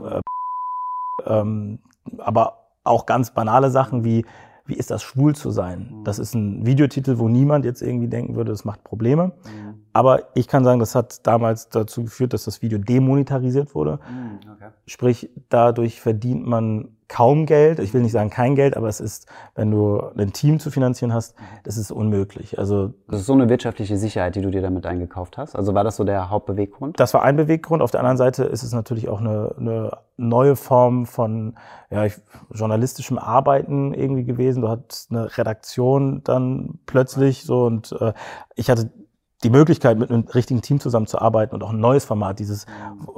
ja. 0.00 0.18
äh, 0.18 0.22
ähm, 1.26 1.78
aber 2.18 2.66
auch 2.82 3.06
ganz 3.06 3.32
banale 3.32 3.70
Sachen 3.70 4.04
wie, 4.04 4.26
wie 4.66 4.74
ist 4.74 4.90
das 4.90 5.02
schwul 5.02 5.36
zu 5.36 5.50
sein? 5.50 5.98
Mhm. 6.00 6.04
Das 6.04 6.18
ist 6.18 6.34
ein 6.34 6.66
Videotitel, 6.66 7.18
wo 7.18 7.28
niemand 7.28 7.64
jetzt 7.64 7.82
irgendwie 7.82 8.08
denken 8.08 8.34
würde, 8.34 8.50
das 8.50 8.64
macht 8.64 8.82
Probleme. 8.82 9.28
Mhm. 9.28 9.67
Aber 9.98 10.28
ich 10.34 10.46
kann 10.46 10.62
sagen, 10.62 10.78
das 10.78 10.94
hat 10.94 11.26
damals 11.26 11.70
dazu 11.70 12.04
geführt, 12.04 12.32
dass 12.32 12.44
das 12.44 12.62
Video 12.62 12.78
demonetarisiert 12.78 13.74
wurde. 13.74 13.98
Mhm, 14.08 14.52
okay. 14.52 14.68
Sprich, 14.86 15.28
dadurch 15.48 16.00
verdient 16.00 16.46
man 16.46 16.90
kaum 17.08 17.46
Geld. 17.46 17.80
Ich 17.80 17.92
will 17.92 18.02
nicht 18.02 18.12
sagen 18.12 18.30
kein 18.30 18.54
Geld, 18.54 18.76
aber 18.76 18.86
es 18.86 19.00
ist, 19.00 19.26
wenn 19.56 19.72
du 19.72 20.00
ein 20.16 20.32
Team 20.32 20.60
zu 20.60 20.70
finanzieren 20.70 21.12
hast, 21.12 21.34
das 21.64 21.76
ist 21.76 21.90
unmöglich. 21.90 22.60
Also 22.60 22.94
das 23.08 23.18
ist 23.18 23.26
so 23.26 23.32
eine 23.32 23.48
wirtschaftliche 23.48 23.96
Sicherheit, 23.96 24.36
die 24.36 24.40
du 24.40 24.52
dir 24.52 24.62
damit 24.62 24.86
eingekauft 24.86 25.36
hast. 25.36 25.56
Also 25.56 25.74
war 25.74 25.82
das 25.82 25.96
so 25.96 26.04
der 26.04 26.30
Hauptbeweggrund? 26.30 27.00
Das 27.00 27.12
war 27.12 27.24
ein 27.24 27.34
Beweggrund. 27.34 27.82
Auf 27.82 27.90
der 27.90 27.98
anderen 27.98 28.18
Seite 28.18 28.44
ist 28.44 28.62
es 28.62 28.72
natürlich 28.72 29.08
auch 29.08 29.18
eine, 29.18 29.52
eine 29.58 29.90
neue 30.16 30.54
Form 30.54 31.06
von 31.06 31.56
ja, 31.90 32.06
journalistischem 32.52 33.18
Arbeiten 33.18 33.94
irgendwie 33.94 34.22
gewesen. 34.22 34.60
Du 34.60 34.68
hattest 34.68 35.10
eine 35.10 35.36
Redaktion 35.36 36.22
dann 36.22 36.78
plötzlich 36.86 37.42
so 37.42 37.64
und 37.64 37.90
äh, 38.00 38.12
ich 38.54 38.70
hatte 38.70 38.92
die 39.44 39.50
Möglichkeit, 39.50 39.98
mit 39.98 40.10
einem 40.10 40.24
richtigen 40.34 40.62
Team 40.62 40.80
zusammenzuarbeiten 40.80 41.54
und 41.54 41.62
auch 41.62 41.70
ein 41.70 41.78
neues 41.78 42.04
Format, 42.04 42.40
dieses 42.40 42.66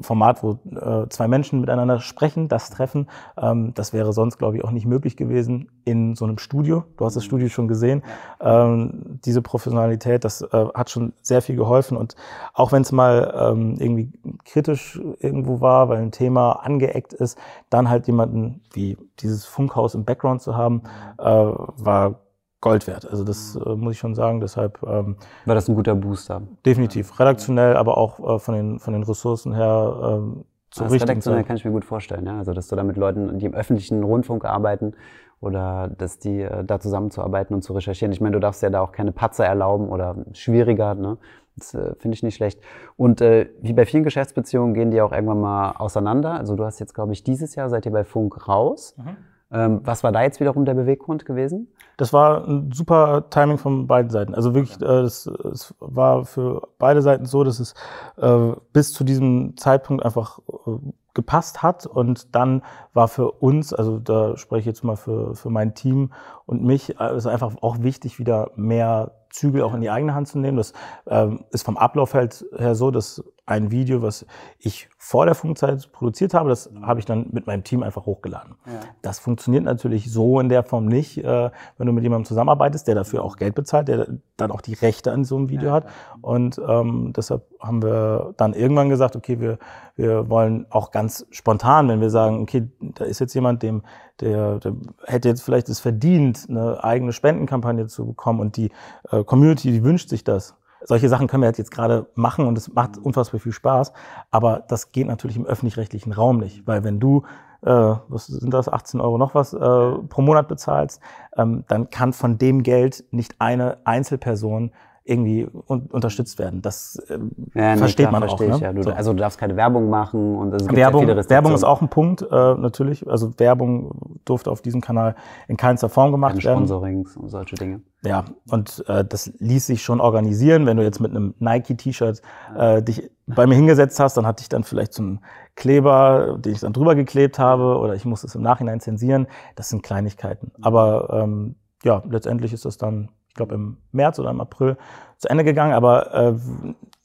Format, 0.00 0.42
wo 0.42 0.58
äh, 0.70 1.08
zwei 1.08 1.28
Menschen 1.28 1.60
miteinander 1.60 2.00
sprechen, 2.00 2.48
das 2.48 2.68
treffen, 2.68 3.08
ähm, 3.38 3.72
das 3.74 3.94
wäre 3.94 4.12
sonst, 4.12 4.36
glaube 4.36 4.56
ich, 4.56 4.64
auch 4.64 4.70
nicht 4.70 4.84
möglich 4.84 5.16
gewesen 5.16 5.70
in 5.84 6.14
so 6.14 6.26
einem 6.26 6.36
Studio. 6.36 6.84
Du 6.98 7.06
hast 7.06 7.16
das 7.16 7.24
Studio 7.24 7.48
schon 7.48 7.68
gesehen. 7.68 8.02
Ähm, 8.40 9.18
diese 9.24 9.40
Professionalität, 9.40 10.24
das 10.24 10.42
äh, 10.42 10.66
hat 10.74 10.90
schon 10.90 11.14
sehr 11.22 11.40
viel 11.40 11.56
geholfen. 11.56 11.96
Und 11.96 12.16
auch 12.52 12.70
wenn 12.72 12.82
es 12.82 12.92
mal 12.92 13.34
ähm, 13.52 13.76
irgendwie 13.78 14.12
kritisch 14.44 15.00
irgendwo 15.20 15.62
war, 15.62 15.88
weil 15.88 16.02
ein 16.02 16.12
Thema 16.12 16.52
angeeckt 16.52 17.14
ist, 17.14 17.38
dann 17.70 17.88
halt 17.88 18.06
jemanden 18.06 18.60
wie 18.72 18.98
dieses 19.20 19.46
Funkhaus 19.46 19.94
im 19.94 20.04
Background 20.04 20.42
zu 20.42 20.54
haben, 20.54 20.82
äh, 21.18 21.24
war 21.24 22.20
Gold 22.60 22.86
wert. 22.86 23.08
Also 23.10 23.24
das 23.24 23.54
mhm. 23.54 23.62
äh, 23.62 23.76
muss 23.76 23.92
ich 23.94 23.98
schon 23.98 24.14
sagen. 24.14 24.40
Deshalb 24.40 24.82
ähm, 24.82 25.16
war 25.46 25.54
das 25.54 25.68
ein 25.68 25.74
guter 25.74 25.94
Booster. 25.94 26.42
Definitiv, 26.64 27.18
redaktionell, 27.18 27.76
aber 27.76 27.96
auch 27.96 28.36
äh, 28.36 28.38
von 28.38 28.54
den 28.54 28.78
von 28.78 28.92
den 28.92 29.02
Ressourcen 29.02 29.54
her 29.54 29.98
ähm, 30.02 30.44
zu 30.70 30.84
das 30.84 30.92
redaktionell 30.92 31.42
kann 31.44 31.56
ich 31.56 31.64
mir 31.64 31.72
gut 31.72 31.84
vorstellen. 31.84 32.26
Ja? 32.26 32.38
Also 32.38 32.52
dass 32.52 32.68
du 32.68 32.76
da 32.76 32.82
mit 32.82 32.96
Leuten, 32.96 33.38
die 33.38 33.46
im 33.46 33.54
öffentlichen 33.54 34.04
Rundfunk 34.04 34.44
arbeiten 34.44 34.94
oder 35.40 35.88
dass 35.88 36.18
die 36.18 36.42
äh, 36.42 36.64
da 36.64 36.78
zusammenzuarbeiten 36.78 37.54
und 37.54 37.62
zu 37.62 37.72
recherchieren. 37.72 38.12
Ich 38.12 38.20
meine, 38.20 38.34
du 38.34 38.40
darfst 38.40 38.62
ja 38.62 38.70
da 38.70 38.80
auch 38.80 38.92
keine 38.92 39.12
Patzer 39.12 39.46
erlauben 39.46 39.88
oder 39.88 40.16
schwieriger. 40.32 40.94
Ne? 40.94 41.16
Das 41.56 41.74
äh, 41.74 41.94
finde 41.96 42.14
ich 42.14 42.22
nicht 42.22 42.36
schlecht. 42.36 42.60
Und 42.96 43.20
äh, 43.20 43.48
wie 43.60 43.72
bei 43.72 43.86
vielen 43.86 44.04
Geschäftsbeziehungen 44.04 44.74
gehen 44.74 44.90
die 44.90 45.00
auch 45.00 45.12
irgendwann 45.12 45.40
mal 45.40 45.72
auseinander. 45.72 46.34
Also 46.34 46.56
du 46.56 46.64
hast 46.64 46.78
jetzt, 46.78 46.94
glaube 46.94 47.12
ich, 47.12 47.24
dieses 47.24 47.54
Jahr 47.54 47.68
seid 47.70 47.86
ihr 47.86 47.92
bei 47.92 48.04
Funk 48.04 48.46
raus. 48.46 48.94
Mhm. 48.98 49.16
Ähm, 49.52 49.80
was 49.84 50.04
war 50.04 50.12
da 50.12 50.22
jetzt 50.22 50.40
wiederum 50.40 50.64
der 50.64 50.74
Beweggrund 50.74 51.24
gewesen? 51.24 51.68
Das 51.96 52.12
war 52.12 52.46
ein 52.46 52.70
super 52.72 53.28
Timing 53.30 53.58
von 53.58 53.86
beiden 53.86 54.10
Seiten. 54.10 54.34
Also 54.34 54.54
wirklich, 54.54 54.80
äh, 54.80 55.00
es, 55.00 55.26
es 55.26 55.74
war 55.80 56.24
für 56.24 56.68
beide 56.78 57.02
Seiten 57.02 57.26
so, 57.26 57.42
dass 57.42 57.58
es 57.58 57.74
äh, 58.16 58.52
bis 58.72 58.92
zu 58.92 59.04
diesem 59.04 59.56
Zeitpunkt 59.56 60.04
einfach 60.04 60.38
äh, 60.66 60.78
gepasst 61.14 61.62
hat. 61.62 61.86
Und 61.86 62.34
dann 62.34 62.62
war 62.94 63.08
für 63.08 63.32
uns, 63.32 63.74
also 63.74 63.98
da 63.98 64.36
spreche 64.36 64.60
ich 64.60 64.66
jetzt 64.66 64.84
mal 64.84 64.96
für, 64.96 65.34
für 65.34 65.50
mein 65.50 65.74
Team 65.74 66.12
und 66.46 66.62
mich, 66.62 67.00
äh, 67.00 67.16
ist 67.16 67.26
einfach 67.26 67.54
auch 67.60 67.80
wichtig, 67.80 68.18
wieder 68.18 68.52
mehr 68.54 69.19
Zügel 69.30 69.62
auch 69.62 69.74
in 69.74 69.80
die 69.80 69.90
eigene 69.90 70.14
Hand 70.14 70.28
zu 70.28 70.38
nehmen. 70.38 70.56
Das 70.56 70.72
ähm, 71.06 71.44
ist 71.50 71.64
vom 71.64 71.76
Ablauf 71.76 72.14
halt 72.14 72.44
her 72.56 72.74
so, 72.74 72.90
dass 72.90 73.22
ein 73.46 73.72
Video, 73.72 74.00
was 74.00 74.26
ich 74.58 74.88
vor 74.96 75.26
der 75.26 75.34
Funkzeit 75.34 75.90
produziert 75.92 76.34
habe, 76.34 76.48
das 76.48 76.70
habe 76.82 77.00
ich 77.00 77.06
dann 77.06 77.26
mit 77.32 77.46
meinem 77.48 77.64
Team 77.64 77.82
einfach 77.82 78.06
hochgeladen. 78.06 78.54
Ja. 78.66 78.80
Das 79.02 79.18
funktioniert 79.18 79.64
natürlich 79.64 80.12
so 80.12 80.38
in 80.38 80.48
der 80.48 80.62
Form 80.62 80.86
nicht, 80.86 81.18
äh, 81.18 81.50
wenn 81.76 81.86
du 81.86 81.92
mit 81.92 82.04
jemandem 82.04 82.26
zusammenarbeitest, 82.26 82.86
der 82.86 82.94
dafür 82.94 83.24
auch 83.24 83.36
Geld 83.36 83.56
bezahlt, 83.56 83.88
der 83.88 84.06
dann 84.36 84.52
auch 84.52 84.60
die 84.60 84.74
Rechte 84.74 85.10
an 85.10 85.24
so 85.24 85.36
einem 85.36 85.48
Video 85.48 85.70
ja. 85.70 85.74
hat. 85.74 85.86
Und 86.20 86.60
ähm, 86.66 87.12
deshalb 87.16 87.42
haben 87.58 87.82
wir 87.82 88.34
dann 88.36 88.54
irgendwann 88.54 88.88
gesagt, 88.88 89.16
okay, 89.16 89.40
wir, 89.40 89.58
wir 90.00 90.30
wollen 90.30 90.66
auch 90.70 90.90
ganz 90.90 91.26
spontan, 91.30 91.88
wenn 91.88 92.00
wir 92.00 92.10
sagen, 92.10 92.40
okay, 92.40 92.68
da 92.80 93.04
ist 93.04 93.18
jetzt 93.18 93.34
jemand, 93.34 93.62
dem 93.62 93.82
der, 94.20 94.58
der 94.58 94.72
hätte 95.04 95.28
jetzt 95.28 95.42
vielleicht 95.42 95.68
es 95.68 95.80
verdient, 95.80 96.46
eine 96.48 96.82
eigene 96.82 97.12
Spendenkampagne 97.12 97.86
zu 97.86 98.06
bekommen 98.06 98.40
und 98.40 98.56
die 98.56 98.70
äh, 99.10 99.24
Community, 99.24 99.72
die 99.72 99.84
wünscht 99.84 100.08
sich 100.08 100.24
das. 100.24 100.56
Solche 100.82 101.10
Sachen 101.10 101.26
können 101.26 101.42
wir 101.42 101.46
halt 101.46 101.58
jetzt 101.58 101.70
gerade 101.70 102.06
machen 102.14 102.46
und 102.46 102.56
es 102.56 102.72
macht 102.72 102.96
unfassbar 102.96 103.40
viel 103.40 103.52
Spaß, 103.52 103.92
aber 104.30 104.64
das 104.68 104.92
geht 104.92 105.06
natürlich 105.06 105.36
im 105.36 105.44
öffentlich-rechtlichen 105.44 106.12
Raum 106.12 106.38
nicht, 106.38 106.66
weil 106.66 106.84
wenn 106.84 107.00
du 107.00 107.24
äh, 107.62 107.70
was 107.70 108.26
sind 108.26 108.54
das, 108.54 108.70
18 108.70 109.00
Euro 109.00 109.18
noch 109.18 109.34
was, 109.34 109.52
äh, 109.52 109.58
pro 109.58 110.22
Monat 110.22 110.48
bezahlst, 110.48 111.00
ähm, 111.36 111.64
dann 111.68 111.90
kann 111.90 112.14
von 112.14 112.38
dem 112.38 112.62
Geld 112.62 113.04
nicht 113.10 113.34
eine 113.38 113.78
Einzelperson 113.84 114.72
irgendwie 115.10 115.46
un 115.66 115.88
unterstützt 115.90 116.38
werden. 116.38 116.62
Das 116.62 116.96
äh, 117.08 117.18
ja, 117.54 117.72
nee, 117.72 117.76
versteht 117.78 118.08
klar, 118.08 118.12
man 118.12 118.28
verstehe 118.28 118.52
auch. 118.52 118.56
Ich, 118.56 118.60
Ne? 118.60 118.66
ja. 118.66 118.72
du, 118.72 118.82
So. 118.82 118.90
Also 118.90 119.12
du 119.12 119.18
darfst 119.18 119.38
keine 119.38 119.56
Werbung 119.56 119.90
machen 119.90 120.36
und 120.36 120.54
es 120.54 120.66
gibt 120.66 120.76
Werbung, 120.76 121.08
ja. 121.08 121.28
Werbung 121.28 121.54
ist 121.54 121.64
auch 121.64 121.82
ein 121.82 121.88
Punkt, 121.88 122.22
äh, 122.22 122.26
natürlich. 122.26 123.08
Also 123.08 123.38
Werbung 123.38 124.18
durfte 124.24 124.50
auf 124.50 124.62
diesem 124.62 124.80
Kanal 124.80 125.16
in 125.48 125.56
keinster 125.56 125.88
Form 125.88 126.12
gemacht 126.12 126.32
keine 126.32 126.44
werden. 126.44 126.66
Sponsorings 126.66 127.16
und 127.16 127.28
solche 127.28 127.56
Dinge. 127.56 127.82
Ja, 128.02 128.24
und 128.50 128.84
äh, 128.88 129.04
das 129.04 129.32
ließ 129.38 129.66
sich 129.66 129.82
schon 129.82 130.00
organisieren. 130.00 130.64
Wenn 130.66 130.76
du 130.78 130.82
jetzt 130.82 131.00
mit 131.00 131.10
einem 131.10 131.34
Nike-T-Shirt 131.38 132.22
äh, 132.56 132.82
dich 132.82 133.10
bei 133.26 133.46
mir 133.46 133.54
hingesetzt 133.56 134.00
hast, 134.00 134.16
dann 134.16 134.26
hatte 134.26 134.42
ich 134.42 134.48
dann 134.48 134.64
vielleicht 134.64 134.94
so 134.94 135.02
einen 135.02 135.20
Kleber, 135.56 136.38
den 136.38 136.52
ich 136.52 136.60
dann 136.60 136.72
drüber 136.72 136.94
geklebt 136.94 137.38
habe, 137.38 137.76
oder 137.78 137.94
ich 137.94 138.04
muss 138.04 138.24
es 138.24 138.34
im 138.34 138.42
Nachhinein 138.42 138.80
zensieren. 138.80 139.26
Das 139.56 139.68
sind 139.68 139.82
Kleinigkeiten. 139.82 140.52
Aber 140.62 141.10
ähm, 141.12 141.56
ja, 141.84 142.02
letztendlich 142.08 142.52
ist 142.52 142.64
das 142.64 142.78
dann, 142.78 143.10
ich 143.30 143.34
glaube, 143.34 143.54
im 143.54 143.76
März 143.92 144.18
oder 144.18 144.30
im 144.30 144.40
April 144.40 144.76
zu 145.16 145.30
Ende 145.30 145.44
gegangen, 145.44 145.72
aber 145.72 146.12
äh, 146.14 146.34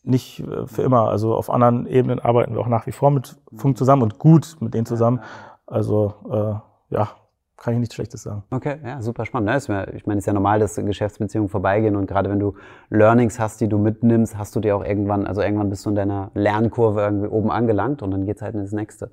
nicht 0.04 0.40
äh, 0.42 0.66
für 0.66 0.82
immer. 0.82 1.08
Also 1.10 1.36
auf 1.36 1.50
anderen 1.52 1.86
Ebenen 1.86 2.20
arbeiten 2.20 2.54
wir 2.56 2.62
auch 2.62 2.68
nach 2.68 2.88
wie 2.88 2.92
vor 2.92 3.12
mit 3.12 3.38
Funk 3.56 3.78
zusammen 3.78 4.02
und 4.02 4.18
gut 4.20 4.58
mit 4.60 4.74
denen 4.74 4.86
zusammen. 4.88 5.22
Also 5.68 6.14
äh, 6.30 6.94
ja, 6.96 7.10
kann 7.58 7.74
ich 7.74 7.80
nichts 7.80 7.96
Schlechtes 7.96 8.24
sagen. 8.24 8.44
Okay, 8.52 8.78
ja, 8.84 9.02
super 9.02 9.26
spannend. 9.26 9.50
Ne? 9.50 9.56
Ist 9.56 9.70
mir- 9.70 9.94
Ich 9.94 10.06
meine, 10.08 10.18
es 10.18 10.24
ist 10.24 10.28
ja 10.28 10.34
normal, 10.34 10.60
dass 10.60 10.76
Geschäftsbeziehungen 10.76 11.48
vorbeigehen 11.50 11.96
und 11.96 12.08
gerade 12.08 12.30
wenn 12.30 12.40
du 12.40 12.56
Learnings 12.90 13.40
hast, 13.40 13.62
die 13.62 13.68
du 13.68 13.78
mitnimmst, 13.78 14.38
hast 14.38 14.56
du 14.56 14.60
dir 14.60 14.76
auch 14.76 14.84
irgendwann, 14.84 15.26
also 15.28 15.42
irgendwann 15.42 15.70
bist 15.70 15.86
du 15.86 15.90
in 15.92 15.96
deiner 15.96 16.32
Lernkurve 16.34 17.02
irgendwie 17.02 17.28
oben 17.28 17.52
angelangt 17.52 18.02
und 18.02 18.12
dann 18.12 18.26
geht's 18.26 18.42
halt 18.42 18.56
ins 18.56 18.72
nächste. 18.72 19.12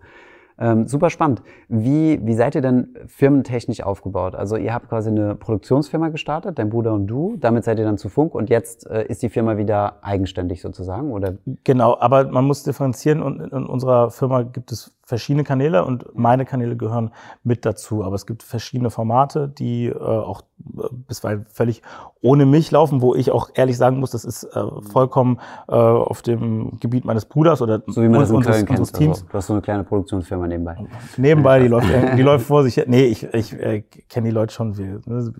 Ähm, 0.59 0.87
super 0.87 1.11
spannend. 1.11 1.43
Wie, 1.69 2.21
wie 2.25 2.35
seid 2.35 2.55
ihr 2.55 2.61
denn 2.61 2.95
firmentechnisch 3.07 3.83
aufgebaut? 3.83 4.35
Also 4.35 4.57
ihr 4.57 4.75
habt 4.75 4.89
quasi 4.89 5.11
eine 5.11 5.35
Produktionsfirma 5.35 6.09
gestartet, 6.09 6.59
dein 6.59 6.71
Bruder 6.71 6.93
und 6.93 7.07
du. 7.07 7.37
Damit 7.39 7.65
seid 7.65 7.79
ihr 7.79 7.85
dann 7.85 7.99
zu 7.99 8.09
Funk 8.09 8.35
und 8.35 8.51
jetzt 8.51 8.87
äh, 8.87 9.05
ist 9.07 9.23
die 9.23 9.29
Firma 9.29 9.57
wieder 9.57 9.97
eigenständig 10.03 10.61
sozusagen, 10.61 11.13
oder? 11.13 11.35
Genau, 11.65 11.97
aber 11.99 12.25
man 12.25 12.45
muss 12.45 12.63
differenzieren 12.63 13.23
und 13.23 13.41
in 13.41 13.67
unserer 13.67 14.11
Firma 14.11 14.43
gibt 14.43 14.73
es 14.73 14.95
verschiedene 15.13 15.45
Kanäle 15.45 15.85
und 15.85 16.07
meine 16.15 16.47
Kanäle 16.47 16.75
gehören 16.75 17.11
mit 17.45 17.67
dazu. 17.67 18.03
Aber 18.03 18.15
es 18.15 18.25
gibt 18.25 18.43
verschiedene 18.43 18.89
Formate, 18.89 19.47
die 19.47 19.89
äh, 19.89 19.99
auch 19.99 20.41
äh, 20.79 20.89
bisweilen 21.07 21.45
völlig 21.51 21.83
ohne 22.23 22.47
mich 22.47 22.71
laufen, 22.71 23.03
wo 23.03 23.15
ich 23.15 23.31
auch 23.31 23.51
ehrlich 23.55 23.77
sagen 23.77 23.99
muss, 23.99 24.13
das 24.13 24.25
ist 24.25 24.45
äh, 24.45 24.63
vollkommen 24.91 25.39
äh, 25.69 25.73
auf 25.75 26.23
dem 26.23 26.79
Gebiet 26.79 27.05
meines 27.05 27.27
Bruders 27.27 27.61
oder 27.61 27.83
So 27.89 28.01
wie 28.01 28.09
man 28.09 28.21
das 28.21 28.31
in 28.31 28.37
unseres, 28.37 28.57
Köln 28.57 28.67
kennt. 28.67 28.79
unseres 28.79 28.99
Teams. 28.99 29.19
Also, 29.19 29.27
du 29.29 29.35
hast 29.35 29.47
so 29.49 29.53
eine 29.53 29.63
kleine 29.63 29.85
Produktionsfirma 29.85 30.47
nebenbei. 30.47 30.77
Nebenbei, 31.17 31.59
die 31.59 31.69
läuft, 31.75 31.89
die 32.17 32.23
läuft 32.23 32.47
vor 32.47 32.63
sich. 32.63 32.83
Nee, 32.87 33.05
ich, 33.07 33.25
ich 33.35 33.53
äh, 33.53 33.83
kenne 34.09 34.29
die 34.29 34.35
Leute 34.35 34.55
schon. 34.55 34.79
Wir, 34.79 35.01
ne, 35.05 35.33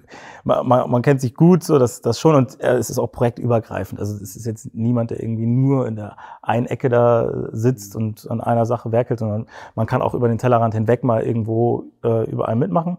man, 0.45 0.67
man, 0.67 0.91
man 0.91 1.03
kennt 1.03 1.21
sich 1.21 1.35
gut, 1.35 1.63
so 1.63 1.79
das, 1.79 2.03
das 2.03 2.19
schon. 2.19 2.35
Und 2.35 2.61
äh, 2.61 2.75
es 2.75 2.91
ist 2.91 2.99
auch 2.99 3.13
projektübergreifend. 3.13 4.01
Also 4.01 4.17
es 4.17 4.37
ist 4.37 4.45
jetzt 4.45 4.75
niemand, 4.75 5.13
der 5.13 5.23
irgendwie 5.23 5.47
nur 5.47 5.87
in 5.87 5.95
der 5.97 6.17
einen 6.43 6.67
Ecke 6.67 6.89
da 6.89 7.49
sitzt 7.53 7.95
und 7.95 8.29
an 8.29 8.41
einer 8.41 8.67
Sache 8.67 8.91
werkelt, 8.91 9.21
sondern 9.21 9.47
man 9.75 9.87
kann 9.87 10.03
auch 10.03 10.15
über 10.15 10.29
den 10.29 10.39
Tellerrand 10.39 10.75
hinweg 10.75 11.05
mal 11.05 11.23
irgendwo 11.23 11.85
äh, 12.05 12.29
überall 12.31 12.57
mitmachen. 12.57 12.99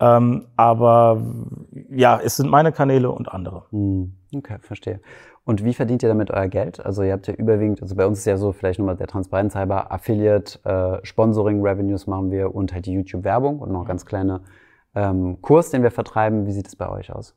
Ähm, 0.00 0.46
aber 0.56 1.20
ja, 1.90 2.18
es 2.22 2.36
sind 2.36 2.50
meine 2.50 2.72
Kanäle 2.72 3.10
und 3.10 3.30
andere. 3.30 3.64
Hm, 3.70 4.14
Okay, 4.34 4.58
verstehe. 4.60 5.00
Und 5.44 5.64
wie 5.64 5.74
verdient 5.74 6.02
ihr 6.02 6.08
damit 6.08 6.30
euer 6.30 6.46
Geld? 6.46 6.84
Also 6.84 7.02
ihr 7.02 7.12
habt 7.12 7.26
ja 7.26 7.34
überwiegend, 7.34 7.82
also 7.82 7.96
bei 7.96 8.06
uns 8.06 8.20
ist 8.20 8.26
ja 8.26 8.36
so, 8.36 8.52
vielleicht 8.52 8.78
nochmal 8.78 8.96
der 8.96 9.08
Transparenz 9.08 9.54
halber, 9.56 9.90
Affiliate, 9.90 10.60
äh, 10.64 11.04
Sponsoring, 11.04 11.60
Revenues 11.66 12.06
machen 12.06 12.30
wir 12.30 12.54
und 12.54 12.72
halt 12.72 12.86
die 12.86 12.92
YouTube-Werbung 12.92 13.58
und 13.58 13.72
noch 13.72 13.84
ganz 13.86 14.06
kleine 14.06 14.42
ähm, 14.94 15.40
Kurs, 15.42 15.70
den 15.70 15.82
wir 15.82 15.90
vertreiben. 15.90 16.46
Wie 16.46 16.52
sieht 16.52 16.68
es 16.68 16.76
bei 16.76 16.88
euch 16.88 17.12
aus? 17.12 17.34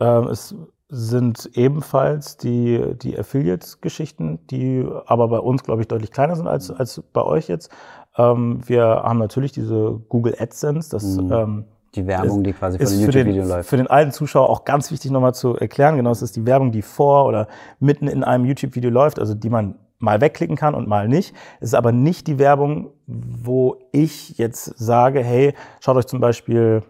Ähm, 0.00 0.28
es 0.28 0.54
sind 0.90 1.50
ebenfalls 1.54 2.36
die, 2.36 2.94
die 3.00 3.18
Affiliate-Geschichten, 3.18 4.40
die 4.50 4.86
aber 5.06 5.28
bei 5.28 5.38
uns, 5.38 5.62
glaube 5.62 5.82
ich, 5.82 5.88
deutlich 5.88 6.10
kleiner 6.10 6.36
sind 6.36 6.48
als, 6.48 6.70
als 6.70 7.02
bei 7.12 7.22
euch 7.22 7.48
jetzt. 7.48 7.70
Ähm, 8.16 8.60
wir 8.66 8.84
haben 8.84 9.18
natürlich 9.18 9.52
diese 9.52 10.00
Google 10.08 10.34
AdSense, 10.38 10.90
das 10.90 11.04
Mhm. 11.16 11.32
ähm, 11.32 11.64
Die 11.94 12.06
Werbung, 12.06 12.42
die 12.42 12.52
quasi 12.52 12.78
ist 12.78 12.92
dem 12.92 13.00
YouTube-Video 13.06 13.44
läuft. 13.44 13.68
für 13.68 13.76
den 13.76 13.86
alten 13.86 14.12
Zuschauer 14.12 14.48
auch 14.48 14.64
ganz 14.64 14.90
wichtig 14.90 15.10
nochmal 15.10 15.34
zu 15.34 15.56
erklären. 15.56 15.96
Genau, 15.96 16.10
es 16.10 16.22
ist 16.22 16.36
die 16.36 16.44
Werbung, 16.46 16.72
die 16.72 16.82
vor 16.82 17.26
oder 17.26 17.46
mitten 17.78 18.06
in 18.08 18.24
einem 18.24 18.44
YouTube-Video 18.44 18.90
läuft, 18.90 19.18
also 19.18 19.34
die 19.34 19.50
man 19.50 19.76
mal 19.98 20.20
wegklicken 20.20 20.56
kann 20.56 20.74
und 20.74 20.88
mal 20.88 21.08
nicht. 21.08 21.34
Es 21.60 21.68
ist 21.68 21.74
aber 21.74 21.92
nicht 21.92 22.26
die 22.26 22.38
Werbung, 22.38 22.90
wo 23.06 23.76
ich 23.92 24.38
jetzt 24.38 24.64
sage, 24.78 25.22
hey, 25.22 25.54
schaut 25.80 25.96
euch 25.96 26.06
zum 26.06 26.20
Beispiel 26.20 26.82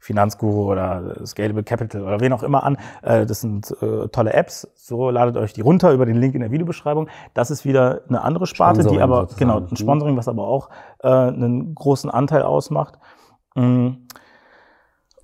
Finanzguru 0.00 0.70
oder 0.70 1.26
Scalable 1.26 1.64
Capital 1.64 2.02
oder 2.02 2.20
wen 2.20 2.32
auch 2.32 2.42
immer 2.42 2.62
an. 2.64 2.76
Äh, 3.02 3.26
Das 3.26 3.40
sind 3.40 3.70
äh, 3.82 4.08
tolle 4.08 4.32
Apps. 4.32 4.68
So 4.76 5.10
ladet 5.10 5.36
euch 5.36 5.52
die 5.52 5.60
runter 5.60 5.92
über 5.92 6.06
den 6.06 6.16
Link 6.16 6.34
in 6.34 6.40
der 6.40 6.50
Videobeschreibung. 6.50 7.08
Das 7.34 7.50
ist 7.50 7.64
wieder 7.64 8.02
eine 8.08 8.22
andere 8.22 8.46
Sparte, 8.46 8.84
die 8.84 9.00
aber 9.00 9.22
sozusagen. 9.22 9.38
genau 9.40 9.60
Mhm. 9.60 9.66
ein 9.72 9.76
Sponsoring, 9.76 10.16
was 10.16 10.28
aber 10.28 10.46
auch 10.46 10.70
äh, 11.02 11.08
einen 11.08 11.74
großen 11.74 12.10
Anteil 12.10 12.42
ausmacht. 12.42 12.94
Mm. 13.54 13.88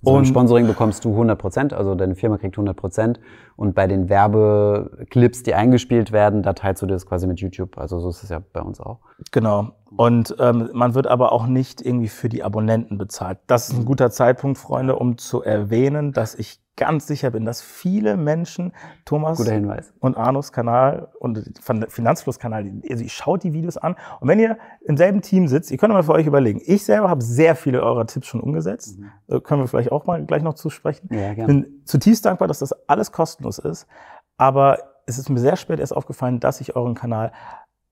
So 0.03 0.13
Und- 0.13 0.27
Sponsoring 0.27 0.67
bekommst 0.67 1.05
du 1.07 1.13
100 1.13 1.39
Prozent, 1.39 1.73
also 1.73 1.95
deine 1.95 2.15
Firma 2.15 2.37
kriegt 2.37 2.57
100 2.59 2.77
Prozent. 2.77 3.21
Und 3.57 3.75
bei 3.75 3.87
den 3.87 4.11
Werbeclips, 4.11 5.45
die 5.45 5.55
eingespielt 5.55 6.13
werden, 6.13 6.43
da 6.43 6.53
teilst 6.53 6.83
du 6.83 6.87
das 6.87 7.07
quasi 7.07 7.27
mit 7.27 7.41
YouTube. 7.41 7.79
Also 7.79 8.01
so 8.01 8.11
ist 8.11 8.23
es 8.23 8.29
ja 8.29 8.41
bei 8.53 8.61
uns 8.61 8.81
auch. 8.81 8.99
Genau. 9.33 9.71
Und 9.97 10.35
ähm, 10.39 10.71
man 10.73 10.95
wird 10.95 11.07
aber 11.07 11.33
auch 11.33 11.47
nicht 11.47 11.81
irgendwie 11.81 12.09
für 12.09 12.29
die 12.29 12.43
Abonnenten 12.43 12.99
bezahlt. 12.99 13.39
Das 13.47 13.69
ist 13.69 13.79
ein 13.79 13.85
guter 13.85 14.11
Zeitpunkt, 14.11 14.59
Freunde, 14.59 14.97
um 14.97 15.19
zu 15.19 15.43
erwähnen, 15.43 16.13
dass 16.13 16.35
ich 16.35 16.61
ganz 16.77 17.07
sicher 17.07 17.31
bin, 17.31 17.45
dass 17.45 17.63
viele 17.63 18.17
Menschen 18.17 18.73
Thomas 19.05 19.39
Guter 19.39 19.53
Hinweis. 19.53 19.93
und 20.01 20.17
Arnos 20.17 20.51
Kanal 20.51 21.13
und 21.21 21.39
Finanzfluss-Kanal, 21.89 22.73
also 22.91 23.05
ihr 23.05 23.11
schaut 23.11 23.45
die 23.45 23.53
Videos 23.53 23.77
an 23.77 23.95
und 24.19 24.27
wenn 24.27 24.41
ihr 24.41 24.59
im 24.85 24.97
selben 24.97 25.23
Team 25.23 25.47
sitzt, 25.47 25.71
ihr 25.71 25.79
könnt 25.79 25.93
mal 25.93 26.03
für 26.03 26.13
euch 26.13 26.27
überlegen. 26.27 26.61
Ich 26.65 26.85
selber 26.85 27.09
habe 27.09 27.23
sehr 27.23 27.55
viele 27.55 27.81
eurer 27.83 28.07
Tipps 28.07 28.27
schon 28.27 28.41
umgesetzt. 28.41 28.99
Äh, 29.29 29.41
können 29.41 29.63
wir 29.63 29.69
vielleicht 29.69 29.93
auch 29.93 30.07
mal 30.07 30.25
gleich 30.27 30.43
noch 30.43 30.55
zusprechen. 30.55 31.09
Ja, 31.13 31.31
Ich 31.31 31.37
gerne. 31.37 31.47
bin 31.47 31.83
zutiefst 31.85 32.25
dankbar, 32.27 32.49
dass 32.49 32.59
das 32.59 32.73
alles 32.89 33.13
kostenlos 33.13 33.59
ist, 33.59 33.87
aber 34.37 34.79
es 35.07 35.19
ist 35.19 35.29
mir 35.29 35.39
sehr 35.39 35.57
spät 35.57 35.79
erst 35.79 35.95
aufgefallen, 35.95 36.41
dass 36.41 36.61
ich 36.61 36.75
euren 36.75 36.95
Kanal 36.95 37.31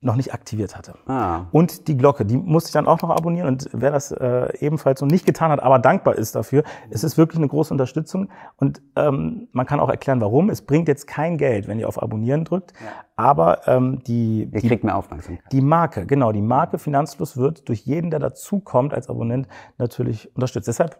noch 0.02 0.16
nicht 0.16 0.34
aktiviert 0.34 0.76
hatte. 0.76 0.94
Ah, 1.06 1.46
Und 1.52 1.88
die 1.88 1.96
Glocke, 1.96 2.24
die 2.26 2.36
musste 2.36 2.68
ich 2.68 2.72
dann 2.72 2.86
auch 2.86 3.00
noch 3.02 3.10
abonnieren. 3.10 3.48
Und 3.48 3.70
wer 3.72 3.92
das 3.92 4.10
äh, 4.10 4.52
ebenfalls 4.58 5.00
noch 5.00 5.08
nicht 5.08 5.24
getan 5.24 5.50
hat, 5.50 5.62
aber 5.62 5.78
dankbar 5.78 6.16
ist 6.16 6.34
dafür, 6.34 6.64
es 6.90 7.04
ist 7.04 7.16
wirklich 7.16 7.38
eine 7.38 7.48
große 7.48 7.72
Unterstützung. 7.72 8.28
Und 8.56 8.82
ähm, 8.96 9.48
man 9.52 9.64
kann 9.64 9.80
auch 9.80 9.88
erklären, 9.88 10.20
warum. 10.20 10.50
Es 10.50 10.62
bringt 10.62 10.88
jetzt 10.88 11.06
kein 11.06 11.38
Geld, 11.38 11.68
wenn 11.68 11.78
ihr 11.78 11.88
auf 11.88 12.02
Abonnieren 12.02 12.44
drückt. 12.44 12.72
Aber 13.16 13.66
ähm, 13.68 14.02
die, 14.04 14.42
ihr 14.52 14.60
die, 14.60 14.68
kriegt 14.68 14.82
mehr 14.84 14.96
Aufmerksamkeit. 14.96 15.44
die 15.52 15.60
Marke, 15.60 16.06
genau, 16.06 16.32
die 16.32 16.42
Marke 16.42 16.78
Finanzfluss 16.78 17.36
wird 17.36 17.68
durch 17.68 17.80
jeden, 17.80 18.10
der 18.10 18.18
dazukommt 18.18 18.92
als 18.94 19.08
Abonnent, 19.08 19.46
natürlich 19.78 20.34
unterstützt. 20.34 20.66
Deshalb 20.66 20.98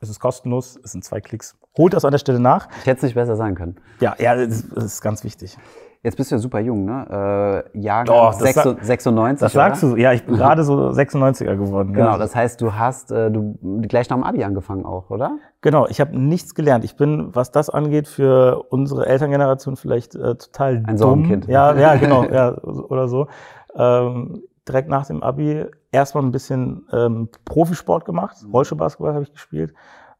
ist 0.00 0.08
es 0.08 0.18
kostenlos, 0.18 0.80
es 0.82 0.92
sind 0.92 1.04
zwei 1.04 1.20
Klicks. 1.20 1.56
Holt 1.78 1.94
das 1.94 2.04
an 2.04 2.10
der 2.10 2.18
Stelle 2.18 2.40
nach. 2.40 2.68
Ich 2.80 2.86
hätte 2.86 2.98
es 2.98 3.02
nicht 3.04 3.14
besser 3.14 3.36
sagen 3.36 3.54
können. 3.54 3.76
Ja, 4.00 4.16
ja, 4.18 4.32
ist, 4.34 4.66
das 4.74 4.84
ist 4.84 5.00
ganz 5.00 5.22
wichtig. 5.22 5.56
Jetzt 6.04 6.16
bist 6.16 6.32
du 6.32 6.34
ja 6.34 6.38
super 6.40 6.58
jung, 6.58 6.84
ne? 6.84 7.64
Äh, 7.74 7.78
Jahrgang 7.78 8.06
Doch, 8.06 8.30
das 8.30 8.40
6, 8.40 8.54
sa- 8.54 8.76
96. 8.80 9.40
Das 9.44 9.52
sagst 9.52 9.84
oder? 9.84 9.94
du. 9.94 10.00
Ja, 10.00 10.12
ich 10.12 10.24
bin 10.24 10.34
gerade 10.36 10.64
so 10.64 10.88
96er 10.88 11.54
geworden. 11.56 11.92
Genau, 11.92 12.10
ja. 12.12 12.18
das 12.18 12.34
heißt, 12.34 12.60
du 12.60 12.74
hast 12.74 13.12
äh, 13.12 13.30
du 13.30 13.56
gleich 13.82 14.10
nach 14.10 14.16
dem 14.16 14.24
Abi 14.24 14.42
angefangen 14.42 14.84
auch, 14.84 15.10
oder? 15.10 15.38
Genau, 15.60 15.86
ich 15.86 16.00
habe 16.00 16.18
nichts 16.18 16.56
gelernt. 16.56 16.84
Ich 16.84 16.96
bin, 16.96 17.28
was 17.34 17.52
das 17.52 17.70
angeht, 17.70 18.08
für 18.08 18.64
unsere 18.70 19.06
Elterngeneration 19.06 19.76
vielleicht 19.76 20.16
äh, 20.16 20.34
total 20.34 20.78
Ein 20.78 20.84
dumm. 20.86 20.96
Sorgenkind. 20.98 21.46
Ja, 21.46 21.72
ja, 21.76 21.94
genau, 21.96 22.24
ja, 22.24 22.58
oder 22.62 23.06
so. 23.06 23.28
Ähm, 23.76 24.42
direkt 24.66 24.88
nach 24.88 25.06
dem 25.06 25.22
Abi 25.22 25.66
erstmal 25.92 26.24
ein 26.24 26.32
bisschen 26.32 26.84
ähm, 26.92 27.28
Profisport 27.44 28.04
gemacht. 28.06 28.38
Mhm. 28.44 28.50
Rollstuhlbasketball 28.50 29.14
habe 29.14 29.22
ich 29.22 29.32
gespielt. 29.32 29.72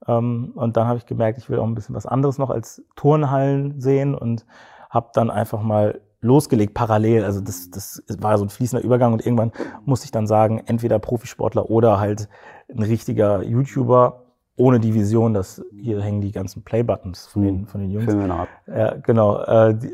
Ähm, 0.06 0.52
und 0.54 0.76
dann 0.76 0.86
habe 0.86 0.98
ich 0.98 1.06
gemerkt, 1.06 1.38
ich 1.38 1.50
will 1.50 1.58
auch 1.58 1.66
ein 1.66 1.74
bisschen 1.74 1.96
was 1.96 2.06
anderes 2.06 2.38
noch 2.38 2.50
als 2.50 2.84
Turnhallen 2.94 3.80
sehen 3.80 4.14
und 4.14 4.46
habe 4.92 5.10
dann 5.14 5.30
einfach 5.30 5.62
mal 5.62 6.00
losgelegt 6.20 6.74
parallel. 6.74 7.24
Also 7.24 7.40
das, 7.40 7.70
das 7.70 8.02
war 8.20 8.38
so 8.38 8.44
ein 8.44 8.50
fließender 8.50 8.84
Übergang 8.84 9.12
und 9.12 9.24
irgendwann 9.24 9.50
musste 9.84 10.04
ich 10.04 10.12
dann 10.12 10.26
sagen, 10.26 10.62
entweder 10.66 10.98
Profisportler 10.98 11.70
oder 11.70 11.98
halt 11.98 12.28
ein 12.70 12.82
richtiger 12.82 13.42
YouTuber 13.42 14.22
ohne 14.56 14.80
die 14.80 14.94
Vision, 14.94 15.32
dass 15.32 15.64
hier 15.74 16.00
hängen 16.02 16.20
die 16.20 16.30
ganzen 16.30 16.62
Play-Buttons 16.62 17.26
von 17.26 17.42
den, 17.42 17.66
von 17.66 17.80
den 17.80 17.90
Jungs. 17.90 18.14
Ab. 18.30 18.48
Ja, 18.68 18.94
genau. 18.96 19.42
Äh, 19.42 19.74
die, 19.74 19.90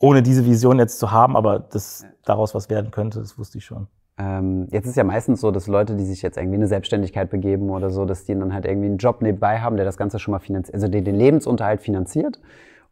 ohne 0.00 0.22
diese 0.22 0.44
Vision 0.46 0.78
jetzt 0.78 0.98
zu 0.98 1.12
haben, 1.12 1.36
aber 1.36 1.60
dass 1.60 2.04
daraus 2.24 2.54
was 2.54 2.70
werden 2.70 2.90
könnte, 2.90 3.20
das 3.20 3.38
wusste 3.38 3.58
ich 3.58 3.64
schon. 3.66 3.86
Ähm, 4.18 4.66
jetzt 4.70 4.86
ist 4.86 4.96
ja 4.96 5.04
meistens 5.04 5.40
so, 5.40 5.50
dass 5.50 5.68
Leute, 5.68 5.94
die 5.94 6.04
sich 6.04 6.22
jetzt 6.22 6.36
irgendwie 6.36 6.56
in 6.56 6.62
eine 6.62 6.68
Selbstständigkeit 6.68 7.30
begeben 7.30 7.70
oder 7.70 7.90
so, 7.90 8.04
dass 8.04 8.24
die 8.24 8.34
dann 8.34 8.52
halt 8.52 8.64
irgendwie 8.64 8.88
einen 8.88 8.96
Job 8.96 9.22
nebenbei 9.22 9.60
haben, 9.60 9.76
der 9.76 9.84
das 9.84 9.96
Ganze 9.96 10.18
schon 10.18 10.32
mal 10.32 10.40
finanziert, 10.40 10.74
also 10.74 10.88
den, 10.88 11.04
den 11.04 11.14
Lebensunterhalt 11.14 11.82
finanziert 11.82 12.40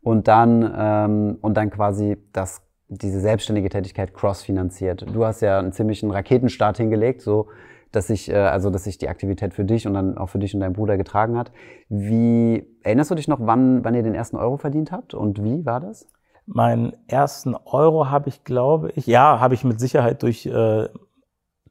und 0.03 0.29
dann, 0.29 0.73
ähm, 0.77 1.39
und 1.41 1.57
dann 1.57 1.71
quasi 1.71 2.17
das, 2.33 2.63
diese 2.89 3.21
selbstständige 3.21 3.69
Tätigkeit 3.69 4.15
cross-finanziert. 4.15 5.07
Du 5.13 5.25
hast 5.25 5.43
ja 5.43 5.59
einen 5.59 5.73
ziemlichen 5.73 6.11
Raketenstart 6.11 6.77
hingelegt, 6.77 7.23
so 7.23 7.49
dass 7.93 8.07
sich, 8.07 8.31
äh, 8.31 8.37
also 8.37 8.71
dass 8.71 8.85
sich 8.85 8.99
die 8.99 9.09
Aktivität 9.09 9.55
für 9.55 9.65
dich 9.65 9.87
und 9.87 9.95
dann 9.95 10.17
auch 10.17 10.29
für 10.29 10.39
dich 10.39 10.55
und 10.55 10.61
deinen 10.61 10.73
Bruder 10.73 10.97
getragen 10.97 11.37
hat. 11.37 11.53
Wie 11.89 12.67
erinnerst 12.83 13.11
du 13.11 13.15
dich 13.15 13.29
noch, 13.29 13.39
wann, 13.41 13.85
wann 13.85 13.95
ihr 13.95 14.03
den 14.03 14.15
ersten 14.15 14.37
Euro 14.37 14.57
verdient 14.57 14.93
habt 14.93 15.15
und 15.15 15.43
wie 15.43 15.65
war 15.67 15.81
das? 15.81 16.09
Meinen 16.47 16.95
ersten 17.07 17.55
Euro 17.55 18.11
habe 18.11 18.29
ich, 18.29 18.45
glaube 18.45 18.91
ich, 18.97 19.07
ja, 19.07 19.39
habe 19.39 19.55
ich 19.55 19.65
mit 19.65 19.79
Sicherheit 19.79 20.23
durch 20.23 20.47
äh, 20.47 20.89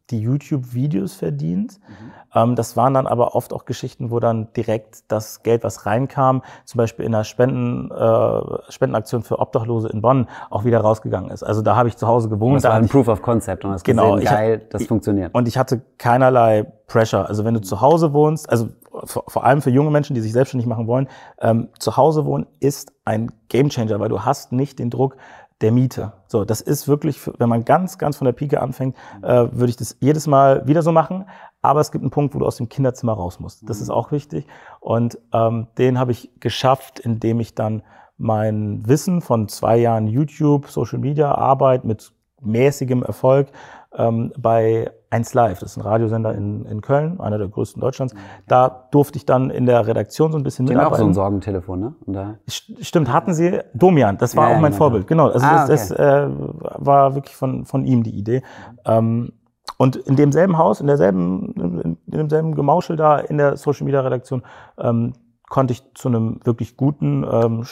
die 0.09 0.19
YouTube-Videos 0.19 1.15
verdient. 1.15 1.79
Mhm. 1.87 2.11
Ähm, 2.33 2.55
das 2.55 2.77
waren 2.77 2.93
dann 2.93 3.07
aber 3.07 3.35
oft 3.35 3.53
auch 3.53 3.65
Geschichten, 3.65 4.11
wo 4.11 4.19
dann 4.19 4.51
direkt 4.53 5.11
das 5.11 5.43
Geld, 5.43 5.63
was 5.63 5.85
reinkam, 5.85 6.43
zum 6.65 6.77
Beispiel 6.77 7.05
in 7.05 7.13
einer 7.13 7.23
Spenden, 7.23 7.91
äh, 7.91 8.71
Spendenaktion 8.71 9.23
für 9.23 9.39
Obdachlose 9.39 9.89
in 9.89 10.01
Bonn, 10.01 10.27
auch 10.49 10.65
wieder 10.65 10.79
rausgegangen 10.81 11.31
ist. 11.31 11.43
Also 11.43 11.61
da 11.61 11.75
habe 11.75 11.89
ich 11.89 11.97
zu 11.97 12.07
Hause 12.07 12.29
gewohnt. 12.29 12.57
Das 12.57 12.63
war 12.65 12.73
ein 12.73 12.87
Proof 12.87 13.07
of 13.07 13.21
Concept 13.21 13.65
und 13.65 13.71
das 13.71 13.83
genau, 13.83 14.15
gesehen, 14.15 14.29
geil, 14.29 14.61
das 14.69 14.81
ich, 14.81 14.87
funktioniert. 14.87 15.33
Und 15.33 15.47
ich 15.47 15.57
hatte 15.57 15.81
keinerlei 15.97 16.71
Pressure. 16.87 17.27
Also 17.27 17.45
wenn 17.45 17.53
du 17.53 17.61
zu 17.61 17.81
Hause 17.81 18.13
wohnst, 18.13 18.49
also 18.49 18.69
vor 19.05 19.43
allem 19.43 19.61
für 19.61 19.69
junge 19.69 19.91
Menschen, 19.91 20.15
die 20.15 20.21
sich 20.21 20.33
selbstständig 20.33 20.67
machen 20.67 20.87
wollen, 20.87 21.07
ähm, 21.39 21.69
zu 21.79 21.95
Hause 21.95 22.25
wohnen 22.25 22.47
ist 22.59 22.91
ein 23.05 23.31
Gamechanger, 23.47 23.99
weil 23.99 24.09
du 24.09 24.23
hast 24.23 24.51
nicht 24.51 24.79
den 24.79 24.89
Druck, 24.89 25.15
der 25.61 25.71
Miete. 25.71 26.13
So, 26.27 26.45
das 26.45 26.61
ist 26.61 26.87
wirklich, 26.87 27.19
wenn 27.37 27.49
man 27.49 27.65
ganz, 27.65 27.97
ganz 27.97 28.17
von 28.17 28.25
der 28.25 28.31
Pike 28.31 28.61
anfängt, 28.61 28.95
äh, 29.21 29.47
würde 29.51 29.69
ich 29.69 29.75
das 29.75 29.97
jedes 29.99 30.27
Mal 30.27 30.67
wieder 30.67 30.81
so 30.81 30.91
machen. 30.91 31.25
Aber 31.61 31.81
es 31.81 31.91
gibt 31.91 32.03
einen 32.03 32.11
Punkt, 32.11 32.33
wo 32.33 32.39
du 32.39 32.45
aus 32.45 32.57
dem 32.57 32.69
Kinderzimmer 32.69 33.13
raus 33.13 33.39
musst. 33.39 33.69
Das 33.69 33.81
ist 33.81 33.89
auch 33.89 34.11
wichtig. 34.11 34.47
Und 34.79 35.17
ähm, 35.33 35.67
den 35.77 35.99
habe 35.99 36.11
ich 36.11 36.31
geschafft, 36.39 36.99
indem 36.99 37.39
ich 37.39 37.53
dann 37.53 37.83
mein 38.17 38.87
Wissen 38.87 39.21
von 39.21 39.47
zwei 39.47 39.77
Jahren 39.77 40.07
YouTube, 40.07 40.67
Social 40.67 40.99
Media 40.99 41.33
Arbeit 41.33 41.83
mit 41.83 42.13
mäßigem 42.41 43.03
Erfolg 43.03 43.47
ähm, 43.95 44.31
bei 44.37 44.91
1 45.09 45.33
Live, 45.33 45.59
das 45.59 45.71
ist 45.71 45.77
ein 45.77 45.81
Radiosender 45.81 46.35
in, 46.35 46.65
in 46.65 46.81
Köln, 46.81 47.19
einer 47.19 47.37
der 47.37 47.47
größten 47.47 47.81
Deutschlands. 47.81 48.13
Da 48.47 48.87
durfte 48.91 49.17
ich 49.17 49.25
dann 49.25 49.49
in 49.49 49.65
der 49.65 49.87
Redaktion 49.87 50.31
so 50.31 50.37
ein 50.37 50.43
bisschen 50.43 50.67
Die 50.67 50.73
mitarbeiten. 50.73 50.93
auch 50.95 50.99
so 50.99 51.05
ein 51.05 51.13
Sorgentelefon, 51.13 51.79
ne? 51.79 51.95
Und 52.05 52.13
da 52.13 52.35
Stimmt, 52.47 53.11
hatten 53.11 53.33
sie. 53.33 53.59
Domian, 53.73 54.17
das 54.17 54.35
war 54.35 54.49
ja, 54.49 54.55
auch 54.55 54.61
mein 54.61 54.73
ja, 54.73 54.77
Vorbild, 54.77 55.07
genau. 55.07 55.29
Also 55.29 55.45
ah, 55.45 55.65
das, 55.67 55.91
okay. 55.91 56.01
das 56.03 56.27
äh, 56.27 56.29
war 56.77 57.15
wirklich 57.15 57.35
von, 57.35 57.65
von 57.65 57.85
ihm 57.85 58.03
die 58.03 58.15
Idee. 58.15 58.43
Ähm, 58.85 59.33
und 59.77 59.95
in 59.95 60.15
demselben 60.15 60.57
Haus, 60.57 60.81
in 60.81 60.87
derselben, 60.87 61.53
in 61.53 61.97
demselben 62.05 62.53
Gemauschel 62.53 62.97
da 62.97 63.17
in 63.17 63.37
der 63.37 63.57
Social 63.57 63.85
Media 63.85 64.01
Redaktion 64.01 64.43
ähm, 64.77 65.13
konnte 65.47 65.73
ich 65.73 65.83
zu 65.95 66.09
einem 66.09 66.39
wirklich 66.43 66.77
guten 66.77 67.25
ähm, 67.29 67.65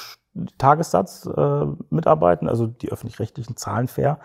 Tagessatz 0.58 1.26
äh, 1.26 1.66
mitarbeiten, 1.90 2.48
also 2.48 2.68
die 2.68 2.92
öffentlich-rechtlichen 2.92 3.58
Zahlen 3.58 3.88
fair. 3.88 4.20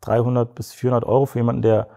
300 0.00 0.54
bis 0.54 0.72
400 0.72 1.04
Euro 1.04 1.26
für 1.26 1.38
jemanden, 1.38 1.62
der, 1.62 1.88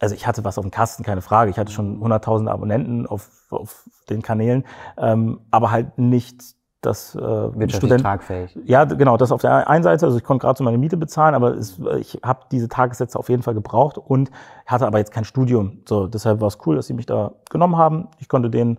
also 0.00 0.14
ich 0.14 0.26
hatte 0.26 0.44
was 0.44 0.58
auf 0.58 0.64
dem 0.64 0.70
Kasten, 0.70 1.02
keine 1.02 1.22
Frage. 1.22 1.50
Ich 1.50 1.58
hatte 1.58 1.72
schon 1.72 2.02
100.000 2.02 2.48
Abonnenten 2.48 3.06
auf, 3.06 3.30
auf 3.50 3.88
den 4.10 4.22
Kanälen, 4.22 4.64
ähm, 4.96 5.40
aber 5.50 5.70
halt 5.70 5.98
nicht 5.98 6.58
das 6.80 7.14
äh, 7.16 7.68
Student 7.68 8.02
tragfähig. 8.02 8.56
Ja, 8.64 8.84
genau, 8.84 9.16
das 9.16 9.32
auf 9.32 9.40
der 9.40 9.68
einen 9.68 9.82
Seite, 9.82 10.06
also 10.06 10.16
ich 10.16 10.22
konnte 10.22 10.42
gerade 10.46 10.56
so 10.56 10.64
meine 10.64 10.78
Miete 10.78 10.96
bezahlen, 10.96 11.34
aber 11.34 11.54
es, 11.54 11.80
ich 11.98 12.20
habe 12.22 12.46
diese 12.52 12.68
Tagessätze 12.68 13.18
auf 13.18 13.28
jeden 13.28 13.42
Fall 13.42 13.54
gebraucht 13.54 13.98
und 13.98 14.30
hatte 14.64 14.86
aber 14.86 14.98
jetzt 14.98 15.12
kein 15.12 15.24
Studium. 15.24 15.82
So, 15.88 16.06
deshalb 16.06 16.40
war 16.40 16.48
es 16.48 16.58
cool, 16.66 16.76
dass 16.76 16.86
sie 16.86 16.94
mich 16.94 17.06
da 17.06 17.32
genommen 17.50 17.76
haben. 17.76 18.08
Ich 18.18 18.28
konnte 18.28 18.48
denen 18.48 18.78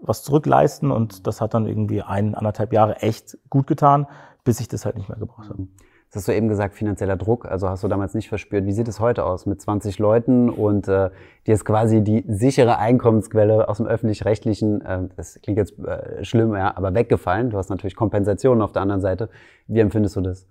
was 0.00 0.24
zurückleisten 0.24 0.90
und 0.90 1.26
das 1.26 1.40
hat 1.40 1.54
dann 1.54 1.66
irgendwie 1.66 2.02
ein, 2.02 2.34
anderthalb 2.34 2.72
Jahre 2.72 2.96
echt 2.96 3.38
gut 3.48 3.66
getan, 3.66 4.06
bis 4.44 4.60
ich 4.60 4.68
das 4.68 4.84
halt 4.84 4.96
nicht 4.96 5.08
mehr 5.08 5.18
gebraucht 5.18 5.48
habe. 5.48 5.68
Das 6.16 6.22
hast 6.22 6.28
du 6.28 6.34
eben 6.34 6.48
gesagt, 6.48 6.74
finanzieller 6.74 7.18
Druck, 7.18 7.44
also 7.44 7.68
hast 7.68 7.84
du 7.84 7.88
damals 7.88 8.14
nicht 8.14 8.30
verspürt. 8.30 8.64
Wie 8.64 8.72
sieht 8.72 8.88
es 8.88 9.00
heute 9.00 9.22
aus 9.22 9.44
mit 9.44 9.60
20 9.60 9.98
Leuten 9.98 10.48
und 10.48 10.88
äh, 10.88 11.10
dir 11.46 11.52
ist 11.52 11.66
quasi 11.66 12.02
die 12.02 12.24
sichere 12.26 12.78
Einkommensquelle 12.78 13.68
aus 13.68 13.76
dem 13.76 13.86
öffentlich-rechtlichen, 13.86 14.80
äh, 14.80 15.00
das 15.14 15.38
klingt 15.42 15.58
jetzt 15.58 15.78
äh, 15.78 16.24
schlimm, 16.24 16.54
ja, 16.54 16.74
aber 16.74 16.94
weggefallen. 16.94 17.50
Du 17.50 17.58
hast 17.58 17.68
natürlich 17.68 17.96
Kompensationen 17.96 18.62
auf 18.62 18.72
der 18.72 18.80
anderen 18.80 19.02
Seite. 19.02 19.28
Wie 19.66 19.78
empfindest 19.78 20.16
du 20.16 20.22
das? 20.22 20.46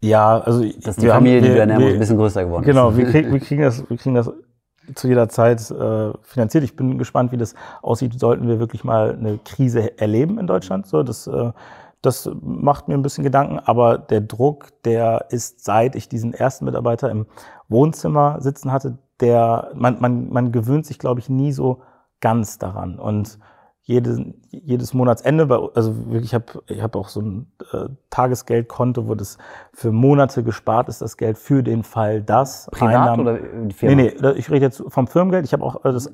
Ja, 0.00 0.40
also 0.40 0.64
dass 0.80 0.96
die 0.96 1.08
Familie, 1.08 1.12
haben, 1.12 1.24
wir, 1.26 1.40
die 1.42 1.48
du 1.48 1.58
ernähren 1.58 1.82
musst, 1.82 1.92
ein 1.92 2.00
bisschen 2.00 2.16
größer 2.16 2.44
geworden 2.46 2.64
genau, 2.64 2.88
ist. 2.88 2.96
Genau, 2.96 3.12
wir, 3.12 3.12
krieg, 3.12 3.32
wir 3.34 3.40
kriegen 3.40 3.60
das, 3.60 3.90
wir 3.90 3.98
kriegen 3.98 4.14
das 4.14 4.32
zu 4.94 5.06
jeder 5.06 5.28
Zeit 5.28 5.70
äh, 5.70 6.12
finanziert. 6.22 6.64
Ich 6.64 6.76
bin 6.76 6.96
gespannt, 6.96 7.30
wie 7.32 7.36
das 7.36 7.54
aussieht. 7.82 8.18
Sollten 8.18 8.48
wir 8.48 8.58
wirklich 8.58 8.84
mal 8.84 9.12
eine 9.12 9.38
Krise 9.44 10.00
erleben 10.00 10.38
in 10.38 10.46
Deutschland? 10.46 10.86
So, 10.86 11.02
das 11.02 11.26
äh, 11.26 11.52
das 12.02 12.30
macht 12.40 12.88
mir 12.88 12.94
ein 12.94 13.02
bisschen 13.02 13.24
Gedanken, 13.24 13.58
aber 13.58 13.98
der 13.98 14.20
Druck, 14.20 14.68
der 14.84 15.26
ist, 15.30 15.64
seit 15.64 15.94
ich 15.94 16.08
diesen 16.08 16.32
ersten 16.32 16.64
Mitarbeiter 16.64 17.10
im 17.10 17.26
Wohnzimmer 17.68 18.40
sitzen 18.40 18.72
hatte, 18.72 18.98
der, 19.20 19.70
man, 19.74 20.00
man, 20.00 20.30
man 20.30 20.52
gewöhnt 20.52 20.86
sich, 20.86 20.98
glaube 20.98 21.20
ich, 21.20 21.28
nie 21.28 21.52
so 21.52 21.82
ganz 22.20 22.58
daran. 22.58 22.98
Und 22.98 23.38
jedes, 23.82 24.20
jedes 24.50 24.94
Monatsende, 24.94 25.70
also 25.74 26.06
wirklich, 26.06 26.26
ich 26.26 26.34
habe 26.34 26.62
ich 26.68 26.80
hab 26.80 26.94
auch 26.94 27.08
so 27.08 27.20
ein 27.20 27.52
äh, 27.72 27.88
Tagesgeldkonto, 28.10 29.08
wo 29.08 29.14
das 29.14 29.36
für 29.72 29.90
Monate 29.90 30.44
gespart 30.44 30.88
ist, 30.88 31.02
das 31.02 31.16
Geld 31.16 31.38
für 31.38 31.62
den 31.62 31.82
Fall, 31.82 32.22
dass 32.22 32.68
Privat 32.70 32.94
Einnahmen, 32.94 33.20
oder 33.20 33.38
die 33.38 33.74
Firma? 33.74 33.96
Nee, 33.96 34.14
nee, 34.20 34.30
ich 34.36 34.50
rede 34.50 34.66
jetzt 34.66 34.82
vom 34.86 35.06
Firmengeld. 35.06 35.44
Ich 35.44 35.52
habe 35.52 35.64
auch 35.64 35.84
äh, 35.84 35.92
das 35.92 36.06
äh, 36.06 36.12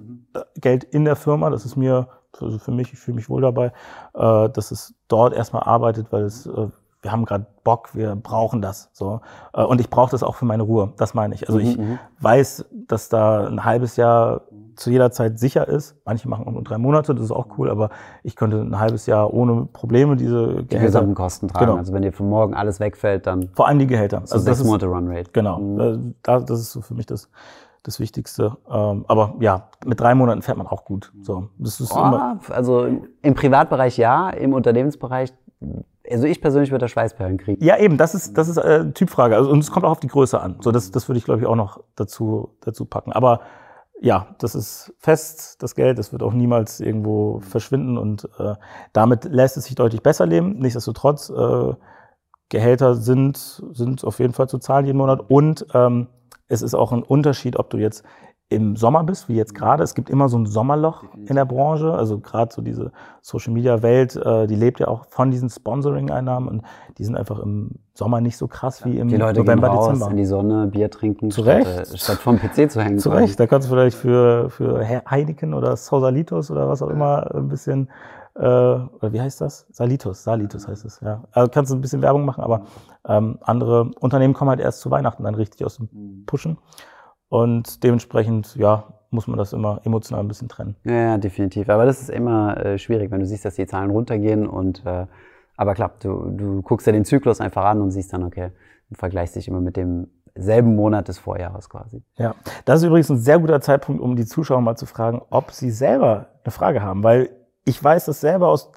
Geld 0.57 0.85
in 0.85 1.05
der 1.05 1.16
Firma, 1.16 1.51
das 1.51 1.64
ist 1.66 1.77
mir 1.77 2.09
also 2.42 2.59
für 2.59 2.72
mich, 2.72 2.92
ich 2.92 2.99
fühle 2.99 3.16
mich 3.16 3.29
wohl 3.29 3.42
dabei, 3.42 3.72
äh, 4.14 4.49
dass 4.51 4.70
es 4.70 4.94
dort 5.09 5.35
erstmal 5.35 5.62
arbeitet, 5.62 6.12
weil 6.12 6.25
es, 6.25 6.46
äh, 6.46 6.68
wir 7.03 7.12
haben 7.12 7.25
gerade 7.25 7.46
Bock, 7.62 7.94
wir 7.94 8.16
brauchen 8.16 8.62
das. 8.62 8.90
So. 8.92 9.20
Äh, 9.53 9.62
und 9.62 9.81
ich 9.81 9.90
brauche 9.90 10.11
das 10.11 10.22
auch 10.22 10.35
für 10.35 10.44
meine 10.44 10.62
Ruhe, 10.62 10.92
das 10.96 11.14
meine 11.14 11.35
ich. 11.35 11.49
Also 11.49 11.61
mhm, 11.61 11.66
ich 11.66 11.79
mhm. 11.79 11.99
weiß, 12.20 12.66
dass 12.88 13.09
da 13.09 13.46
ein 13.46 13.64
halbes 13.64 13.96
Jahr 13.96 14.42
zu 14.77 14.90
jeder 14.90 15.11
Zeit 15.11 15.38
sicher 15.38 15.66
ist. 15.66 15.96
Manche 16.05 16.29
machen 16.29 16.46
auch 16.46 16.53
nur 16.53 16.62
drei 16.62 16.79
Monate, 16.79 17.14
das 17.14 17.25
ist 17.25 17.31
auch 17.31 17.46
cool, 17.59 17.70
aber 17.70 17.90
ich 18.22 18.37
könnte 18.37 18.61
ein 18.61 18.79
halbes 18.79 19.07
Jahr 19.07 19.33
ohne 19.33 19.66
Probleme 19.72 20.16
diese 20.16 20.62
die 20.64 20.79
gesamten 20.79 21.14
Kosten 21.14 21.49
tragen. 21.49 21.66
Genau. 21.66 21.79
Also 21.79 21.92
wenn 21.92 22.03
dir 22.03 22.12
von 22.12 22.29
morgen 22.29 22.55
alles 22.55 22.79
wegfällt, 22.79 23.27
dann 23.27 23.49
vor 23.55 23.66
allem 23.66 23.79
die 23.79 23.87
Gehälter. 23.87 24.22
So 24.25 24.35
also 24.35 24.44
sechs 24.44 24.62
Monate 24.62 24.87
Runrate. 24.87 25.31
Genau, 25.33 25.59
mhm. 25.59 25.81
Äh, 25.81 26.14
das 26.22 26.61
ist 26.61 26.72
so 26.72 26.83
für 26.83 26.94
mich 26.94 27.07
das 27.07 27.31
das 27.87 28.01
Wichtigste. 28.01 28.57
Ähm, 28.70 29.05
aber 29.09 29.35
ja, 29.40 29.68
mit 29.85 30.01
drei 30.01 30.14
Monaten 30.14 30.42
fährt 30.42 30.59
man 30.59 30.66
auch 30.66 30.85
gut. 30.85 31.12
So, 31.22 31.49
das 31.59 31.81
ist 31.81 31.92
oh, 31.92 31.99
immer 31.99 32.40
also 32.51 32.87
im 33.22 33.35
Privatbereich 33.35 33.96
ja, 33.96 34.31
im 34.31 34.53
Unternehmensbereich 34.53 35.33
also 36.09 36.27
ich 36.27 36.40
persönlich 36.40 36.70
würde 36.70 36.85
da 36.85 36.88
Schweißperlen 36.88 37.38
kriegen. 37.38 37.64
Ja, 37.64 37.79
eben, 37.79 37.96
das 37.96 38.14
ist, 38.14 38.38
das 38.38 38.49
ist 38.49 38.59
äh, 38.59 38.92
Typfrage. 38.92 39.35
Also, 39.35 39.51
und 39.51 39.59
es 39.59 39.70
kommt 39.70 39.85
auch 39.85 39.90
auf 39.90 40.01
die 40.01 40.07
Größe 40.07 40.40
an. 40.40 40.57
So, 40.61 40.70
das, 40.70 40.90
das 40.90 41.09
würde 41.09 41.18
ich, 41.18 41.25
glaube 41.25 41.40
ich, 41.40 41.46
auch 41.46 41.57
noch 41.57 41.83
dazu, 41.96 42.57
dazu 42.61 42.85
packen. 42.85 43.12
Aber 43.12 43.40
ja, 44.01 44.29
das 44.38 44.55
ist 44.55 44.94
fest, 44.99 45.62
das 45.62 45.75
Geld, 45.75 45.99
das 45.99 46.12
wird 46.12 46.22
auch 46.22 46.33
niemals 46.33 46.81
irgendwo 46.81 47.40
verschwinden 47.40 47.96
und 47.96 48.29
äh, 48.38 48.55
damit 48.92 49.25
lässt 49.25 49.57
es 49.57 49.64
sich 49.64 49.75
deutlich 49.75 50.03
besser 50.03 50.27
leben. 50.27 50.59
Nichtsdestotrotz, 50.59 51.31
äh, 51.31 51.75
Gehälter 52.49 52.94
sind, 52.94 53.62
sind 53.72 54.05
auf 54.05 54.20
jeden 54.20 54.33
Fall 54.33 54.49
zu 54.49 54.59
zahlen 54.59 54.87
jeden 54.87 54.99
Monat 54.99 55.20
und 55.29 55.66
ähm, 55.75 56.07
es 56.49 56.63
ist 56.63 56.75
auch 56.75 56.93
ein 56.93 57.03
Unterschied, 57.03 57.59
ob 57.59 57.71
du 57.71 57.79
jetzt 57.79 58.05
im 58.49 58.77
Sommer 58.77 59.03
bist, 59.03 59.29
wie 59.29 59.35
jetzt 59.35 59.57
gerade. 59.57 59.83
Es 59.83 59.97
gibt 59.97 60.09
immer 60.09 60.29
so 60.29 60.39
ein 60.39 60.47
Sommerloch 60.47 61.03
in 61.27 61.35
der 61.35 61.45
Branche. 61.45 61.93
Also 61.93 62.21
gerade 62.21 62.55
so 62.55 62.63
diese 62.63 62.93
Social 63.21 63.53
Media 63.53 63.83
Welt, 63.83 64.15
äh, 64.15 64.47
die 64.47 64.55
lebt 64.55 64.79
ja 64.79 64.87
auch 64.87 65.07
von 65.09 65.33
diesen 65.33 65.51
Sponsoring-Einnahmen 65.51 66.49
und 66.49 66.63
die 66.97 67.05
sind 67.05 67.17
einfach 67.17 67.41
im 67.41 67.73
Sommer 67.93 68.21
nicht 68.21 68.37
so 68.37 68.47
krass 68.47 68.85
wie 68.85 68.99
im 68.99 69.09
die 69.09 69.17
Leute 69.17 69.41
November, 69.41 69.69
gehen 69.69 69.77
raus, 69.77 69.89
Dezember. 69.89 70.11
in 70.13 70.17
die 70.17 70.27
Sonne, 70.27 70.67
Bier 70.69 70.91
trinken, 70.91 71.33
zu 71.33 71.41
Recht. 71.41 71.69
Statt, 71.69 71.93
äh, 71.93 71.99
statt 71.99 72.19
vom 72.19 72.39
PC 72.39 72.71
zu 72.71 72.81
hängen. 72.81 73.01
Zu 73.01 73.09
Recht. 73.09 73.41
Da 73.41 73.49
kannst 73.49 73.67
du 73.67 73.73
vielleicht 73.73 73.97
für, 73.97 74.49
für 74.49 74.87
Heineken 75.11 75.53
oder 75.53 75.77
Sausalitos 75.77 76.49
oder 76.53 76.69
was 76.69 76.83
auch 76.83 76.91
immer 76.91 77.35
ein 77.35 77.49
bisschen 77.49 77.89
äh, 78.38 78.42
oder 78.42 79.12
wie 79.12 79.20
heißt 79.20 79.40
das? 79.40 79.66
Salitus, 79.70 80.25
Salitus 80.25 80.68
heißt 80.68 80.85
es, 80.85 81.01
ja. 81.01 81.25
Also 81.33 81.51
kannst 81.51 81.72
du 81.72 81.77
ein 81.77 81.81
bisschen 81.81 82.03
Werbung 82.03 82.25
machen, 82.25 82.42
aber 82.42 82.62
ähm, 83.09 83.38
andere 83.40 83.90
Unternehmen 84.01 84.35
kommen 84.35 84.51
halt 84.51 84.61
erst 84.61 84.81
zu 84.81 84.90
Weihnachten 84.90 85.25
dann 85.25 85.35
richtig 85.35 85.64
aus 85.64 85.77
dem 85.77 85.88
mhm. 85.92 86.25
Pushen. 86.27 86.59
Und 87.29 87.83
dementsprechend, 87.83 88.55
ja, 88.57 88.85
muss 89.11 89.27
man 89.27 89.38
das 89.38 89.53
immer 89.53 89.81
emotional 89.85 90.22
ein 90.22 90.29
bisschen 90.29 90.49
trennen. 90.49 90.77
Ja, 90.85 91.16
definitiv. 91.18 91.68
Aber 91.68 91.87
das 91.87 92.03
ist 92.03 92.11
immer 92.11 92.57
äh, 92.64 92.79
schwierig, 92.79 93.11
wenn 93.11 93.20
du 93.20 93.27
siehst, 93.27 93.44
dass 93.44 93.55
die 93.55 93.66
Zahlen 93.66 93.90
runtergehen 93.90 94.46
und 94.46 94.85
äh, 94.85 95.07
aber 95.57 95.75
klar, 95.75 95.92
du, 96.01 96.31
du 96.31 96.62
guckst 96.62 96.87
ja 96.87 96.92
den 96.92 97.05
Zyklus 97.05 97.40
einfach 97.40 97.64
an 97.64 97.81
und 97.81 97.90
siehst 97.90 98.12
dann, 98.12 98.22
okay, 98.22 98.51
du 98.90 98.94
vergleichst 98.94 99.37
dich 99.37 99.49
immer 99.49 99.61
mit 99.61 99.77
dem 99.77 100.09
selben 100.35 100.77
Monat 100.77 101.09
des 101.09 101.18
Vorjahres 101.18 101.70
quasi. 101.70 102.03
Ja, 102.18 102.35
das 102.66 102.81
ist 102.81 102.87
übrigens 102.87 103.09
ein 103.09 103.18
sehr 103.18 103.38
guter 103.38 103.62
Zeitpunkt, 103.62 104.03
um 104.03 104.16
die 104.16 104.27
Zuschauer 104.27 104.61
mal 104.61 104.77
zu 104.77 104.85
fragen, 104.85 105.22
ob 105.31 105.51
sie 105.51 105.70
selber 105.70 106.27
eine 106.44 106.53
Frage 106.53 106.83
haben, 106.83 107.03
weil 107.03 107.31
ich 107.66 107.83
weiß 107.83 108.07
das 108.07 108.20
selber 108.20 108.48
aus, 108.48 108.72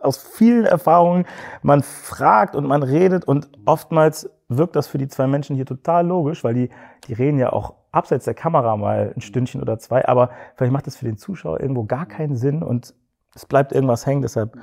aus 0.00 0.16
vielen 0.16 0.64
Erfahrungen. 0.64 1.26
Man 1.62 1.82
fragt 1.82 2.56
und 2.56 2.66
man 2.66 2.82
redet 2.82 3.26
und 3.26 3.50
oftmals 3.66 4.30
wirkt 4.48 4.76
das 4.76 4.86
für 4.86 4.96
die 4.96 5.08
zwei 5.08 5.26
Menschen 5.26 5.56
hier 5.56 5.66
total 5.66 6.06
logisch, 6.06 6.42
weil 6.44 6.54
die, 6.54 6.70
die 7.06 7.12
reden 7.12 7.38
ja 7.38 7.52
auch 7.52 7.74
abseits 7.90 8.24
der 8.24 8.34
Kamera 8.34 8.76
mal 8.76 9.12
ein 9.14 9.20
Stündchen 9.20 9.60
oder 9.60 9.78
zwei, 9.78 10.06
aber 10.06 10.30
vielleicht 10.54 10.72
macht 10.72 10.86
das 10.86 10.96
für 10.96 11.04
den 11.04 11.18
Zuschauer 11.18 11.60
irgendwo 11.60 11.84
gar 11.84 12.06
keinen 12.06 12.36
Sinn 12.36 12.62
und 12.62 12.94
es 13.34 13.44
bleibt 13.44 13.72
irgendwas 13.72 14.06
hängen. 14.06 14.22
Deshalb 14.22 14.56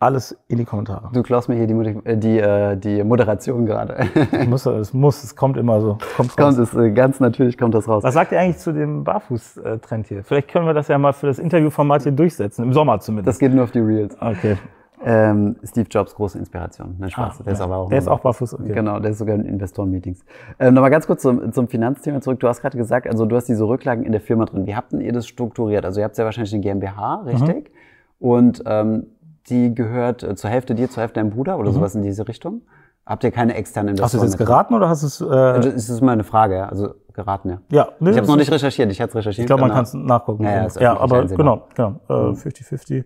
alles 0.00 0.36
in 0.48 0.56
die 0.56 0.64
Kommentare. 0.64 1.10
Du 1.12 1.22
klaust 1.22 1.50
mir 1.50 1.56
hier 1.56 1.66
die, 1.66 1.74
äh, 1.74 2.16
die, 2.16 2.38
äh, 2.38 2.76
die 2.76 3.04
Moderation 3.04 3.66
gerade. 3.66 3.98
Es 4.32 4.46
muss, 4.46 4.66
es 4.66 4.94
muss, 4.94 5.22
es 5.22 5.36
kommt 5.36 5.58
immer 5.58 5.80
so. 5.82 5.98
Kommt 6.16 6.36
kommt 6.36 6.58
es, 6.58 6.74
äh, 6.74 6.90
ganz 6.90 7.20
natürlich 7.20 7.58
kommt 7.58 7.74
das 7.74 7.86
raus. 7.86 8.02
Was 8.02 8.14
sagt 8.14 8.32
ihr 8.32 8.40
eigentlich 8.40 8.56
zu 8.58 8.72
dem 8.72 9.04
Barfuß-Trend 9.04 10.06
hier? 10.06 10.24
Vielleicht 10.24 10.48
können 10.48 10.66
wir 10.66 10.72
das 10.72 10.88
ja 10.88 10.96
mal 10.96 11.12
für 11.12 11.26
das 11.26 11.38
Interviewformat 11.38 12.02
hier 12.02 12.12
durchsetzen, 12.12 12.64
im 12.64 12.72
Sommer 12.72 12.96
Das 12.96 13.04
zumindest. 13.04 13.38
geht 13.38 13.52
nur 13.54 13.64
auf 13.64 13.72
die 13.72 13.80
Reels. 13.80 14.16
okay. 14.20 14.56
Ähm, 15.02 15.56
Steve 15.64 15.86
Jobs, 15.90 16.14
große 16.14 16.38
Inspiration. 16.38 16.96
Nein, 16.98 17.10
Spaß. 17.10 17.40
Ah, 17.40 17.42
der 17.42 17.52
ist 17.54 17.60
aber 17.62 17.76
auch. 17.78 17.88
Der 17.88 17.98
ist 17.98 18.08
auch 18.08 18.20
barfuß, 18.20 18.54
okay. 18.54 18.72
Genau, 18.74 19.00
der 19.00 19.12
ist 19.12 19.18
sogar 19.18 19.34
in 19.34 19.46
Investoren-Meetings. 19.46 20.22
Ähm, 20.58 20.74
Nochmal 20.74 20.90
ganz 20.90 21.06
kurz 21.06 21.22
zum, 21.22 21.52
zum 21.52 21.68
Finanzthema 21.68 22.20
zurück. 22.20 22.40
Du 22.40 22.48
hast 22.48 22.60
gerade 22.60 22.76
gesagt, 22.76 23.06
also 23.06 23.24
du 23.24 23.34
hast 23.34 23.46
diese 23.48 23.66
Rücklagen 23.66 24.04
in 24.04 24.12
der 24.12 24.20
Firma 24.20 24.44
drin. 24.44 24.66
Wie 24.66 24.76
habt 24.76 24.92
denn 24.92 25.00
ihr 25.00 25.12
das 25.12 25.26
strukturiert? 25.26 25.86
Also 25.86 26.00
ihr 26.00 26.04
habt 26.04 26.18
ja 26.18 26.24
wahrscheinlich 26.26 26.52
eine 26.52 26.60
GmbH, 26.62 27.22
richtig? 27.24 27.70
Mhm. 27.70 28.28
Und 28.28 28.62
ähm, 28.66 29.06
die 29.50 29.74
gehört 29.74 30.22
äh, 30.22 30.34
zur 30.36 30.48
Hälfte 30.50 30.74
dir, 30.74 30.88
zur 30.88 31.02
Hälfte 31.02 31.20
deinem 31.20 31.30
Bruder 31.30 31.58
oder 31.58 31.72
sowas 31.72 31.94
in 31.94 32.02
diese 32.02 32.26
Richtung? 32.28 32.62
Habt 33.06 33.24
ihr 33.24 33.30
keine 33.32 33.54
externen 33.54 33.94
Mhm. 33.96 34.02
Hast 34.02 34.14
du 34.14 34.18
Investoren? 34.18 34.26
es 34.28 34.32
jetzt 34.40 34.46
geraten 34.46 34.74
oder 34.74 34.88
hast 34.88 35.02
du 35.02 35.06
es? 35.06 35.20
Äh, 35.20 35.24
Also, 35.34 35.68
es 35.70 35.88
ist 35.88 36.00
mal 36.00 36.12
eine 36.12 36.24
Frage, 36.24 36.56
ja. 36.56 36.68
Also 36.68 36.94
geraten, 37.12 37.48
ja. 37.50 37.58
ja, 37.72 37.88
nee, 37.98 38.10
Ich 38.10 38.16
habe 38.16 38.20
das 38.20 38.28
noch 38.28 38.36
nicht 38.36 38.52
recherchiert, 38.52 38.90
ich 38.92 39.00
hatte 39.00 39.10
es 39.10 39.16
recherchiert. 39.16 39.44
Ich 39.44 39.46
glaube, 39.46 39.60
man 39.62 39.70
genau. 39.70 39.76
kann 39.78 39.84
es 39.84 39.94
nachgucken. 39.94 40.44
Ja, 40.44 40.66
ja, 40.78 40.96
aber 40.98 41.24
genau, 41.26 41.66
genau. 41.74 42.00
Äh, 42.08 42.12
50-50. 42.12 43.04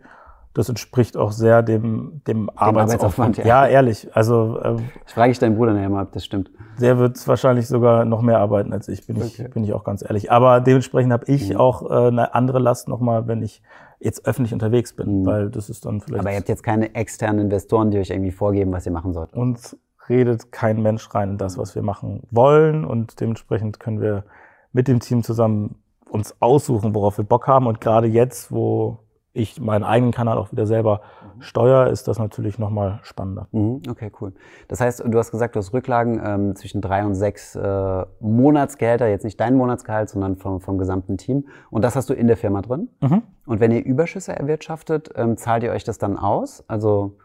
Das 0.52 0.68
entspricht 0.68 1.16
auch 1.16 1.32
sehr 1.32 1.62
dem, 1.62 2.20
dem, 2.28 2.48
Arbeitsaufwand, 2.50 3.38
Arbeitsaufwand. 3.38 3.38
ja. 3.38 3.44
ja. 3.44 3.66
ehrlich. 3.66 4.08
Also 4.14 4.60
äh, 4.62 4.76
Ich 5.06 5.12
frage 5.14 5.32
ich 5.32 5.38
deinen 5.40 5.56
Bruder 5.56 5.72
nachher 5.72 5.88
mal, 5.88 6.02
ob 6.04 6.12
das 6.12 6.24
stimmt. 6.24 6.50
der 6.80 6.96
wird 6.98 7.26
wahrscheinlich 7.26 7.66
sogar 7.66 8.04
noch 8.04 8.22
mehr 8.22 8.38
arbeiten 8.38 8.72
als 8.72 8.86
ich, 8.88 9.04
bin, 9.06 9.16
Okay. 9.16 9.26
ich, 9.46 9.50
bin 9.50 9.64
ich 9.64 9.72
auch 9.72 9.82
ganz 9.82 10.02
ehrlich. 10.02 10.30
Aber 10.30 10.60
dementsprechend 10.60 11.12
habe 11.12 11.24
ich 11.26 11.50
Mhm. 11.50 11.56
auch 11.56 11.90
äh, 11.90 12.06
eine 12.08 12.34
andere 12.34 12.60
Last 12.60 12.86
nochmal, 12.88 13.26
wenn 13.26 13.42
ich 13.42 13.62
jetzt 14.00 14.26
öffentlich 14.26 14.52
unterwegs 14.52 14.92
bin, 14.94 15.20
Mhm. 15.22 15.26
weil 15.26 15.50
das 15.50 15.70
ist 15.70 15.84
dann 15.86 16.00
vielleicht. 16.00 16.20
Aber 16.20 16.30
ihr 16.30 16.36
habt 16.38 16.48
jetzt 16.48 16.62
keine 16.62 16.94
externen 16.94 17.40
Investoren, 17.42 17.90
die 17.90 17.98
euch 17.98 18.10
irgendwie 18.10 18.30
vorgeben, 18.32 18.72
was 18.72 18.86
ihr 18.86 18.92
machen 18.92 19.12
sollt. 19.12 19.32
uns 19.34 19.76
redet 20.08 20.52
kein 20.52 20.82
Mensch 20.82 21.14
rein 21.14 21.30
in 21.30 21.38
das, 21.38 21.56
was 21.56 21.74
wir 21.74 21.82
machen 21.82 22.22
wollen 22.30 22.84
und 22.84 23.20
dementsprechend 23.20 23.80
können 23.80 24.02
wir 24.02 24.24
mit 24.72 24.86
dem 24.86 25.00
Team 25.00 25.22
zusammen 25.22 25.76
uns 26.10 26.36
aussuchen, 26.40 26.94
worauf 26.94 27.16
wir 27.16 27.24
Bock 27.24 27.46
haben 27.46 27.66
und 27.66 27.80
gerade 27.80 28.06
jetzt, 28.06 28.52
wo 28.52 28.98
ich 29.32 29.60
meinen 29.60 29.82
eigenen 29.82 30.12
Kanal 30.12 30.36
auch 30.36 30.52
wieder 30.52 30.66
selber 30.66 31.00
steuere, 31.40 31.90
ist 31.90 32.08
das 32.08 32.18
natürlich 32.18 32.58
nochmal 32.58 33.00
spannender. 33.02 33.48
Mhm, 33.52 33.82
Okay, 33.88 34.10
cool. 34.20 34.32
Das 34.68 34.80
heißt, 34.80 35.04
du 35.06 35.18
hast 35.18 35.30
gesagt, 35.30 35.54
du 35.54 35.58
hast 35.58 35.72
Rücklagen 35.72 36.20
ähm, 36.24 36.56
zwischen 36.56 36.80
drei 36.80 37.04
und 37.04 37.14
sechs 37.14 37.54
äh, 37.56 38.04
Monatsgehälter, 38.20 39.08
jetzt 39.08 39.24
nicht 39.24 39.40
dein 39.40 39.54
Monatsgehalt, 39.54 40.08
sondern 40.08 40.36
vom, 40.36 40.60
vom 40.60 40.78
gesamten 40.78 41.18
Team. 41.18 41.46
Und 41.70 41.82
das 41.82 41.96
hast 41.96 42.10
du 42.10 42.14
in 42.14 42.26
der 42.26 42.36
Firma 42.36 42.62
drin. 42.62 42.88
Mhm. 43.00 43.22
Und 43.46 43.60
wenn 43.60 43.72
ihr 43.72 43.84
Überschüsse 43.84 44.34
erwirtschaftet, 44.34 45.10
ähm, 45.16 45.36
zahlt 45.36 45.62
ihr 45.62 45.72
euch 45.72 45.84
das 45.84 45.98
dann 45.98 46.16
aus? 46.16 46.64
Also 46.68 47.16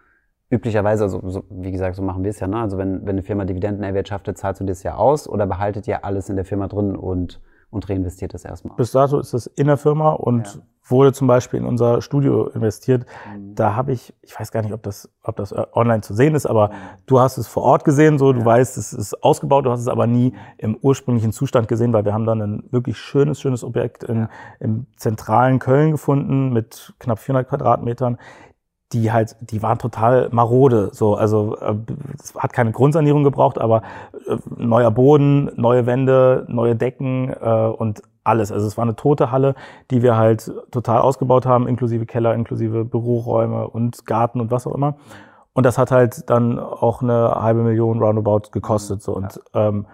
üblicherweise, 0.49 1.03
also 1.03 1.21
so, 1.29 1.43
wie 1.49 1.71
gesagt, 1.71 1.95
so 1.95 2.01
machen 2.01 2.23
wir 2.23 2.31
es 2.31 2.39
ja. 2.39 2.47
Ne? 2.47 2.57
Also 2.57 2.77
wenn, 2.77 3.01
wenn 3.01 3.09
eine 3.09 3.23
Firma 3.23 3.45
Dividenden 3.45 3.83
erwirtschaftet, 3.83 4.37
zahlst 4.37 4.61
du 4.61 4.65
das 4.65 4.83
ja 4.83 4.95
aus 4.95 5.29
oder 5.29 5.45
behaltet 5.45 5.87
ihr 5.87 6.03
alles 6.03 6.29
in 6.29 6.35
der 6.35 6.45
Firma 6.45 6.67
drin 6.67 6.95
und, 6.95 7.39
und 7.71 7.89
reinvestiert 7.89 8.33
das 8.33 8.45
erstmal? 8.45 8.75
Bis 8.77 8.91
dato 8.91 9.19
ist 9.19 9.33
das 9.33 9.47
in 9.47 9.67
der 9.67 9.77
Firma 9.77 10.11
und 10.11 10.47
Ja. 10.55 10.61
wurde 10.87 11.13
zum 11.13 11.27
Beispiel 11.27 11.59
in 11.59 11.65
unser 11.67 12.01
Studio 12.01 12.47
investiert. 12.47 13.05
Mhm. 13.35 13.53
Da 13.53 13.75
habe 13.75 13.91
ich, 13.91 14.11
ich 14.23 14.39
weiß 14.39 14.51
gar 14.51 14.63
nicht, 14.63 14.73
ob 14.73 14.81
das, 14.81 15.07
ob 15.23 15.35
das 15.35 15.51
äh, 15.51 15.63
online 15.73 16.01
zu 16.01 16.15
sehen 16.15 16.33
ist, 16.33 16.47
aber 16.47 16.71
du 17.05 17.19
hast 17.19 17.37
es 17.37 17.47
vor 17.47 17.61
Ort 17.63 17.83
gesehen, 17.83 18.17
so 18.17 18.33
du 18.33 18.39
Ja. 18.39 18.45
weißt, 18.45 18.75
es 18.77 18.91
ist 18.93 19.23
ausgebaut, 19.23 19.65
du 19.67 19.71
hast 19.71 19.81
es 19.81 19.87
aber 19.87 20.07
nie 20.07 20.33
im 20.57 20.75
ursprünglichen 20.81 21.31
Zustand 21.31 21.67
gesehen, 21.67 21.93
weil 21.93 22.05
wir 22.05 22.13
haben 22.13 22.25
dann 22.25 22.41
ein 22.41 22.63
wirklich 22.71 22.97
schönes, 22.97 23.39
schönes 23.39 23.63
Objekt 23.63 24.03
in, 24.03 24.21
Ja. 24.21 24.29
im 24.59 24.87
zentralen 24.95 25.59
Köln 25.59 25.91
gefunden 25.91 26.51
mit 26.53 26.93
knapp 26.97 27.19
400 27.19 27.47
Quadratmetern. 27.47 28.17
Die 28.93 29.11
halt, 29.11 29.35
die 29.41 29.61
waren 29.61 29.77
total 29.77 30.29
marode. 30.31 30.89
So, 30.93 31.15
also 31.15 31.55
äh, 31.57 31.75
es 32.19 32.33
hat 32.35 32.53
keine 32.53 32.71
Grundsanierung 32.71 33.23
gebraucht, 33.23 33.59
aber 33.59 33.83
äh, 34.27 34.37
neuer 34.57 34.89
Boden, 34.91 35.51
neue 35.55 35.85
Wände, 35.85 36.45
neue 36.47 36.75
Decken 36.75 37.31
äh, 37.33 37.67
und 37.67 38.01
alles. 38.23 38.51
Also 38.51 38.67
es 38.67 38.77
war 38.77 38.83
eine 38.83 38.95
tote 38.95 39.31
Halle, 39.31 39.55
die 39.91 40.01
wir 40.01 40.17
halt 40.17 40.51
total 40.71 41.01
ausgebaut 41.01 41.45
haben, 41.45 41.67
inklusive 41.67 42.05
Keller, 42.05 42.33
inklusive 42.33 42.85
Büroräume 42.85 43.67
und 43.67 44.05
Garten 44.05 44.41
und 44.41 44.51
was 44.51 44.65
auch 44.65 44.75
immer. 44.75 44.95
Und 45.53 45.65
das 45.65 45.77
hat 45.77 45.91
halt 45.91 46.29
dann 46.29 46.59
auch 46.59 47.01
eine 47.01 47.35
halbe 47.41 47.61
Million 47.61 48.01
roundabout 48.01 48.51
gekostet. 48.51 49.01
So. 49.01 49.15
Und 49.15 49.41
ähm, 49.53 49.87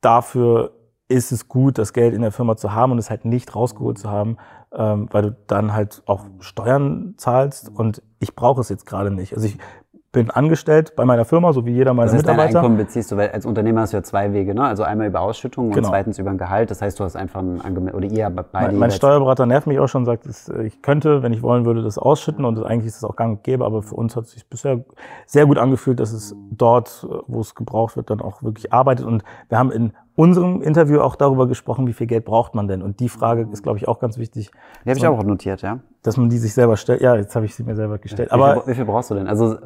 dafür 0.00 0.72
ist 1.08 1.32
es 1.32 1.48
gut, 1.48 1.78
das 1.78 1.92
Geld 1.92 2.14
in 2.14 2.22
der 2.22 2.32
Firma 2.32 2.56
zu 2.56 2.72
haben 2.72 2.92
und 2.92 2.98
es 2.98 3.10
halt 3.10 3.24
nicht 3.24 3.54
rausgeholt 3.54 3.98
zu 3.98 4.10
haben, 4.10 4.36
ähm, 4.76 5.08
weil 5.10 5.22
du 5.22 5.36
dann 5.46 5.72
halt 5.72 6.02
auch 6.06 6.24
Steuern 6.40 7.14
zahlst 7.16 7.70
und 7.74 8.02
ich 8.20 8.34
brauche 8.34 8.60
es 8.60 8.68
jetzt 8.68 8.86
gerade 8.86 9.10
nicht. 9.10 9.34
Also 9.34 9.46
ich 9.46 9.58
bin 10.14 10.30
angestellt 10.30 10.94
bei 10.94 11.04
meiner 11.04 11.24
Firma, 11.24 11.52
so 11.52 11.66
wie 11.66 11.72
jeder 11.72 11.92
meiner 11.92 12.10
Das 12.10 12.22
dein 12.22 12.36
Mitarbeiter. 12.36 12.60
Einkommen 12.60 12.76
beziehst 12.76 13.10
du, 13.10 13.16
weil 13.16 13.30
als 13.32 13.44
Unternehmer 13.44 13.80
hast 13.80 13.92
du 13.92 13.96
ja 13.96 14.02
zwei 14.04 14.32
Wege, 14.32 14.54
ne? 14.54 14.64
Also 14.64 14.84
einmal 14.84 15.08
über 15.08 15.20
Ausschüttung 15.20 15.66
und 15.66 15.74
Genau. 15.74 15.88
zweitens 15.88 16.18
über 16.20 16.30
ein 16.30 16.38
Gehalt. 16.38 16.70
Das 16.70 16.80
heißt, 16.80 17.00
du 17.00 17.04
hast 17.04 17.16
einfach 17.16 17.40
ein 17.40 17.60
angemeldet, 17.60 17.96
oder 17.96 18.06
ihr 18.06 18.30
beide 18.30 18.48
Mein, 18.52 18.78
mein 18.78 18.90
Steuerberater 18.92 19.44
nervt 19.44 19.66
mich 19.66 19.80
auch 19.80 19.88
schon, 19.88 20.04
sagt, 20.04 20.26
äh, 20.26 20.62
ich 20.62 20.80
könnte, 20.82 21.22
wenn 21.24 21.32
ich 21.32 21.42
wollen 21.42 21.66
würde, 21.66 21.82
das 21.82 21.98
ausschütten 21.98 22.44
und 22.44 22.64
eigentlich 22.64 22.86
ist 22.86 22.98
es 22.98 23.04
auch 23.04 23.16
gang 23.16 23.38
und 23.38 23.44
gäbe, 23.44 23.64
aber 23.64 23.82
für 23.82 23.96
uns 23.96 24.14
hat 24.14 24.24
es 24.24 24.30
sich 24.30 24.48
bisher 24.48 24.84
sehr 25.26 25.46
gut 25.46 25.58
angefühlt, 25.58 25.98
dass 25.98 26.12
es 26.12 26.34
dort, 26.50 27.04
äh, 27.10 27.16
wo 27.26 27.40
es 27.40 27.56
gebraucht 27.56 27.96
wird, 27.96 28.08
dann 28.08 28.20
auch 28.20 28.42
wirklich 28.42 28.72
arbeitet 28.72 29.06
und 29.06 29.24
wir 29.48 29.58
haben 29.58 29.72
in 29.72 29.92
unserem 30.16 30.62
Interview 30.62 31.00
auch 31.00 31.16
darüber 31.16 31.48
gesprochen, 31.48 31.86
wie 31.86 31.92
viel 31.92 32.06
Geld 32.06 32.24
braucht 32.24 32.54
man 32.54 32.68
denn 32.68 32.82
und 32.82 33.00
die 33.00 33.08
Frage 33.08 33.48
ist, 33.52 33.62
glaube 33.62 33.78
ich, 33.78 33.88
auch 33.88 33.98
ganz 33.98 34.16
wichtig, 34.18 34.50
Die 34.84 34.90
habe 34.90 34.98
ich 34.98 35.06
auch 35.06 35.22
notiert, 35.24 35.62
ja. 35.62 35.80
dass 36.02 36.16
man 36.16 36.28
die 36.28 36.38
sich 36.38 36.54
selber 36.54 36.76
stellt. 36.76 37.00
Ja, 37.00 37.16
jetzt 37.16 37.34
habe 37.34 37.46
ich 37.46 37.54
sie 37.54 37.64
mir 37.64 37.74
selber 37.74 37.98
gestellt. 37.98 38.28
wie, 38.30 38.32
Aber 38.34 38.62
viel, 38.62 38.72
wie 38.72 38.74
viel 38.76 38.84
brauchst 38.84 39.10
du 39.10 39.14
denn? 39.16 39.26
Also 39.26 39.56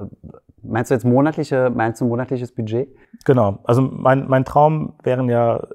meinst 0.63 0.91
du 0.91 0.95
jetzt 0.95 1.05
monatliche, 1.05 1.71
meinst 1.75 2.01
du 2.01 2.07
ein 2.07 2.09
monatliches 2.09 2.53
Budget? 2.53 2.89
Genau. 3.25 3.59
Also 3.65 3.83
mein, 3.83 4.27
mein 4.29 4.45
Traum 4.45 4.95
wären 5.03 5.29
ja, 5.29 5.67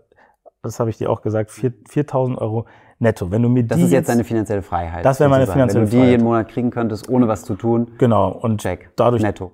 das 0.63 0.79
habe 0.79 0.89
ich 0.89 0.97
dir 0.97 1.09
auch 1.11 1.21
gesagt, 1.21 1.51
vier- 1.51 1.73
4.000 1.89 2.37
Euro 2.39 2.65
netto. 2.99 3.29
Wenn 3.31 3.41
du 3.43 3.49
mir 3.49 3.63
Das 3.65 3.77
die 3.77 3.83
ist 3.83 3.91
jetzt 3.91 4.09
deine 4.09 4.23
finanzielle 4.23 4.61
Freiheit. 4.63 5.03
Das 5.05 5.19
wäre 5.19 5.29
meine 5.29 5.45
finanzielle 5.45 5.83
Wenn 5.85 5.89
du 5.89 5.91
die 5.91 5.97
Freiheit. 5.97 6.11
jeden 6.11 6.23
Monat 6.23 6.47
kriegen 6.49 6.71
könntest, 6.71 7.09
ohne 7.09 7.27
was 7.27 7.43
zu 7.43 7.55
tun, 7.55 7.91
genau 7.97 8.31
und 8.31 8.61
check. 8.61 8.91
dadurch 8.95 9.21
Netto. 9.21 9.51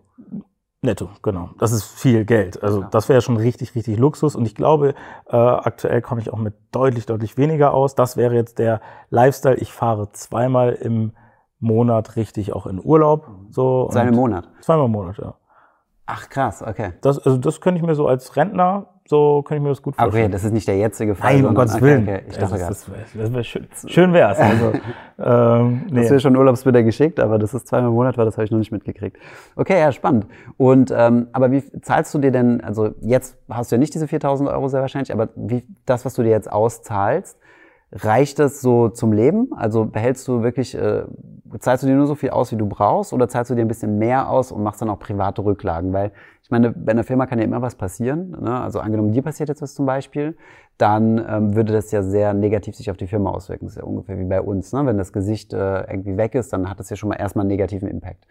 Netto, 0.81 1.09
genau. 1.21 1.49
Das 1.57 1.71
ist 1.71 1.83
viel 1.83 2.25
Geld. 2.25 2.61
Also 2.63 2.79
Klar. 2.79 2.91
das 2.91 3.09
wäre 3.09 3.21
schon 3.21 3.37
richtig, 3.37 3.75
richtig 3.75 3.97
Luxus. 3.97 4.35
Und 4.35 4.45
ich 4.45 4.55
glaube, 4.55 4.93
äh, 5.27 5.35
aktuell 5.35 6.01
komme 6.01 6.21
ich 6.21 6.31
auch 6.31 6.37
mit 6.37 6.55
deutlich, 6.71 7.05
deutlich 7.05 7.37
weniger 7.37 7.73
aus. 7.73 7.95
Das 7.95 8.17
wäre 8.17 8.35
jetzt 8.35 8.59
der 8.59 8.81
Lifestyle. 9.09 9.55
Ich 9.55 9.73
fahre 9.73 10.11
zweimal 10.11 10.73
im 10.73 11.13
Monat 11.59 12.15
richtig 12.15 12.53
auch 12.53 12.65
in 12.65 12.79
Urlaub. 12.83 13.29
So 13.49 13.89
Zweimal 13.91 14.13
im 14.13 14.15
Monat. 14.15 14.47
Zweimal 14.61 14.85
im 14.85 14.91
Monat, 14.91 15.17
ja. 15.17 15.35
Ach 16.05 16.29
krass, 16.29 16.63
okay. 16.63 16.93
Das, 17.01 17.19
also 17.19 17.37
das 17.37 17.61
könnte 17.61 17.79
ich 17.79 17.85
mir 17.85 17.93
so 17.93 18.07
als 18.07 18.35
Rentner, 18.35 18.87
so 19.09 19.41
könnte 19.41 19.57
ich 19.57 19.63
mir 19.63 19.69
das 19.69 19.81
gut 19.81 19.95
vorstellen. 19.95 20.25
Okay, 20.25 20.31
das 20.31 20.43
ist 20.43 20.51
nicht 20.53 20.67
der 20.67 20.77
jetzige 20.77 21.15
Fall. 21.15 21.33
Nein, 21.33 21.45
um 21.47 21.55
Gottes 21.55 21.73
okay, 21.75 21.83
Willen. 21.83 22.03
Okay. 22.03 22.21
Ich 22.27 22.37
das, 22.37 22.51
dachte 22.51 22.55
ist- 22.55 22.85
gerade, 22.85 22.99
das, 23.01 23.15
wär- 23.15 23.23
das 23.23 23.33
wär 23.33 23.43
schön, 23.43 23.67
schön 23.87 24.13
wär's. 24.13 24.37
Also, 24.37 24.71
ähm, 25.19 25.81
nee. 25.89 26.01
Das 26.01 26.11
wäre 26.11 26.19
schon 26.19 26.35
Urlaubsbilder 26.35 26.83
geschickt, 26.83 27.19
aber 27.19 27.39
das 27.39 27.55
ist 27.55 27.67
zweimal 27.67 27.89
im 27.89 27.95
Monat 27.95 28.17
war, 28.19 28.25
das 28.25 28.35
habe 28.37 28.45
ich 28.45 28.51
noch 28.51 28.59
nicht 28.59 28.71
mitgekriegt. 28.71 29.17
Okay, 29.55 29.79
ja, 29.79 29.91
spannend. 29.91 30.27
Und 30.57 30.93
ähm, 30.95 31.27
aber 31.31 31.51
wie 31.51 31.63
zahlst 31.81 32.13
du 32.13 32.19
dir 32.19 32.31
denn, 32.31 32.61
also 32.61 32.91
jetzt 33.01 33.35
hast 33.49 33.71
du 33.71 33.77
ja 33.77 33.79
nicht 33.79 33.95
diese 33.95 34.07
4000 34.07 34.47
Euro 34.47 34.67
sehr 34.67 34.81
wahrscheinlich, 34.81 35.11
aber 35.11 35.29
wie 35.35 35.63
das, 35.87 36.05
was 36.05 36.13
du 36.13 36.21
dir 36.21 36.29
jetzt 36.29 36.51
auszahlst, 36.51 37.39
reicht 37.91 38.37
das 38.37 38.61
so 38.61 38.89
zum 38.89 39.11
Leben? 39.11 39.49
Also 39.55 39.85
behältst 39.85 40.27
du 40.27 40.43
wirklich, 40.43 40.75
äh, 40.77 41.03
zahlst 41.57 41.83
du 41.83 41.87
dir 41.87 41.95
nur 41.95 42.07
so 42.07 42.15
viel 42.15 42.29
aus, 42.29 42.51
wie 42.51 42.55
du 42.55 42.67
brauchst, 42.67 43.13
oder 43.13 43.27
zahlst 43.27 43.49
du 43.51 43.55
dir 43.55 43.61
ein 43.61 43.67
bisschen 43.67 43.97
mehr 43.97 44.29
aus 44.29 44.51
und 44.51 44.61
machst 44.63 44.81
dann 44.81 44.89
auch 44.89 44.99
private 44.99 45.43
Rücklagen? 45.43 45.93
Weil 45.93 46.11
ich 46.43 46.51
meine, 46.51 46.71
bei 46.71 46.91
einer 46.91 47.03
Firma 47.03 47.25
kann 47.25 47.39
ja 47.39 47.45
immer 47.45 47.61
was 47.61 47.75
passieren. 47.75 48.31
Ne? 48.41 48.59
Also 48.59 48.79
angenommen, 48.79 49.11
dir 49.11 49.21
passiert 49.21 49.49
jetzt 49.49 49.61
was 49.61 49.75
zum 49.75 49.85
Beispiel, 49.85 50.35
dann 50.77 51.23
ähm, 51.29 51.55
würde 51.55 51.73
das 51.73 51.91
ja 51.91 52.01
sehr 52.01 52.33
negativ 52.33 52.75
sich 52.75 52.89
auf 52.89 52.97
die 52.97 53.07
Firma 53.07 53.29
auswirken. 53.29 53.65
Das 53.65 53.73
ist 53.73 53.81
ja 53.81 53.83
ungefähr 53.83 54.17
wie 54.17 54.25
bei 54.25 54.41
uns. 54.41 54.73
Ne? 54.73 54.85
Wenn 54.85 54.97
das 54.97 55.13
Gesicht 55.13 55.53
äh, 55.53 55.81
irgendwie 55.81 56.17
weg 56.17 56.35
ist, 56.35 56.51
dann 56.53 56.69
hat 56.69 56.79
das 56.79 56.89
ja 56.89 56.95
schon 56.95 57.09
mal 57.09 57.15
erstmal 57.15 57.43
einen 57.43 57.49
negativen 57.49 57.87
Impact. 57.87 58.25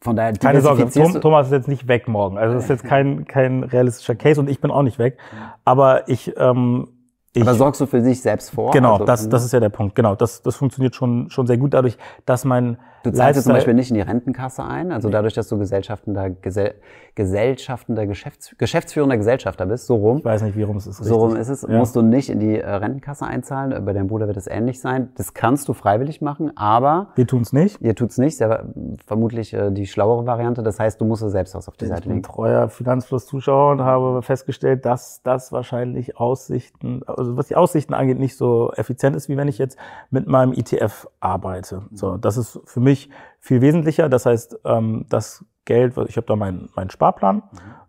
Von 0.00 0.16
daher 0.16 0.34
Keine 0.34 0.60
Sorge, 0.60 0.88
Tom, 0.90 1.20
Thomas 1.20 1.46
ist 1.46 1.52
jetzt 1.52 1.68
nicht 1.68 1.88
weg 1.88 2.08
morgen. 2.08 2.36
Also 2.36 2.54
das 2.54 2.64
ist 2.64 2.70
jetzt 2.70 2.84
kein, 2.88 3.24
kein 3.24 3.64
realistischer 3.64 4.14
Case 4.14 4.38
und 4.38 4.50
ich 4.50 4.60
bin 4.60 4.70
auch 4.70 4.82
nicht 4.82 4.98
weg. 4.98 5.18
Aber 5.64 6.08
ich, 6.08 6.34
ähm, 6.36 6.88
ich 7.34 7.42
aber 7.42 7.54
sorgst 7.54 7.80
du 7.80 7.86
für 7.86 8.00
dich 8.00 8.20
selbst 8.20 8.50
vor? 8.50 8.70
genau, 8.70 8.94
Also, 8.94 9.04
das, 9.04 9.28
das 9.28 9.44
ist 9.44 9.52
ja 9.52 9.60
der 9.60 9.68
Punkt. 9.68 9.94
Genau, 9.94 10.14
das, 10.14 10.42
das 10.42 10.56
funktioniert 10.56 10.94
schon, 10.94 11.30
schon 11.30 11.46
sehr 11.46 11.58
gut 11.58 11.74
dadurch, 11.74 11.98
dass 12.26 12.44
mein 12.44 12.78
Du 13.04 13.12
zahlst 13.12 13.36
jetzt 13.36 13.44
zum 13.44 13.52
Beispiel 13.52 13.74
nicht 13.74 13.90
in 13.90 13.94
die 13.94 14.00
Rentenkasse 14.00 14.64
ein, 14.64 14.90
also 14.90 15.08
dadurch, 15.10 15.34
dass 15.34 15.48
du 15.48 15.58
gesellschaftender, 15.58 16.30
Gesell, 16.30 16.74
gesellschaftender 17.14 18.06
Geschäfts, 18.06 18.54
geschäftsführender 18.58 19.16
Gesellschafter 19.16 19.66
bist, 19.66 19.86
so 19.86 19.96
rum. 19.96 20.18
Ich 20.18 20.24
weiß 20.24 20.42
nicht, 20.42 20.56
wie 20.56 20.62
rum 20.62 20.76
es 20.76 20.86
ist. 20.86 20.98
So 20.98 21.16
rum 21.16 21.36
ist 21.36 21.48
es, 21.48 21.62
Ja. 21.62 21.78
musst 21.78 21.94
du 21.96 22.02
nicht 22.02 22.28
in 22.30 22.40
die 22.40 22.58
äh, 22.58 22.68
Rentenkasse 22.68 23.24
einzahlen. 23.26 23.84
Bei 23.84 23.92
deinem 23.92 24.08
Bruder 24.08 24.26
wird 24.26 24.36
es 24.36 24.46
ähnlich 24.46 24.80
sein. 24.80 25.10
Das 25.16 25.34
kannst 25.34 25.68
du 25.68 25.74
freiwillig 25.74 26.20
machen, 26.22 26.56
aber 26.56 27.08
Wir 27.14 27.26
tun's 27.26 27.52
nicht. 27.52 27.80
ihr 27.80 27.94
tut's 27.94 28.18
nicht. 28.18 28.36
Sehr, 28.36 28.64
vermutlich 29.06 29.52
äh, 29.54 29.70
die 29.70 29.86
schlauere 29.86 30.26
Variante. 30.26 30.62
Das 30.62 30.80
heißt, 30.80 31.00
du 31.00 31.04
musst 31.04 31.22
es 31.22 31.32
selbst 31.32 31.54
was 31.54 31.68
auf 31.68 31.76
die 31.76 31.84
Ich 31.84 31.90
Seite 31.90 32.02
bin 32.08 32.12
legen. 32.16 32.22
treuer 32.22 32.68
Finanzfluss-Zuschauer 32.68 33.72
und 33.72 33.80
habe 33.82 34.22
festgestellt, 34.22 34.84
dass 34.84 35.22
das 35.22 35.52
wahrscheinlich 35.52 36.16
Aussichten, 36.18 37.02
also 37.06 37.36
was 37.36 37.48
die 37.48 37.56
Aussichten 37.56 37.94
angeht, 37.94 38.18
nicht 38.18 38.36
so 38.36 38.72
effizient 38.76 39.14
ist, 39.16 39.28
wie 39.28 39.36
wenn 39.36 39.48
ich 39.48 39.58
jetzt 39.58 39.76
mit 40.10 40.26
meinem 40.26 40.52
ETF 40.52 41.06
arbeite. 41.20 41.82
So, 41.92 42.16
das 42.16 42.36
ist 42.36 42.60
für 42.64 42.80
mich 42.80 42.93
viel 43.40 43.60
wesentlicher. 43.60 44.08
Das 44.08 44.26
heißt, 44.26 44.60
ähm, 44.64 45.06
das 45.08 45.44
Geld, 45.64 45.96
ich 46.08 46.16
habe 46.16 46.26
da 46.26 46.36
meinen 46.36 46.68
meinen 46.76 46.90
Sparplan 46.90 47.36
mhm. 47.36 47.42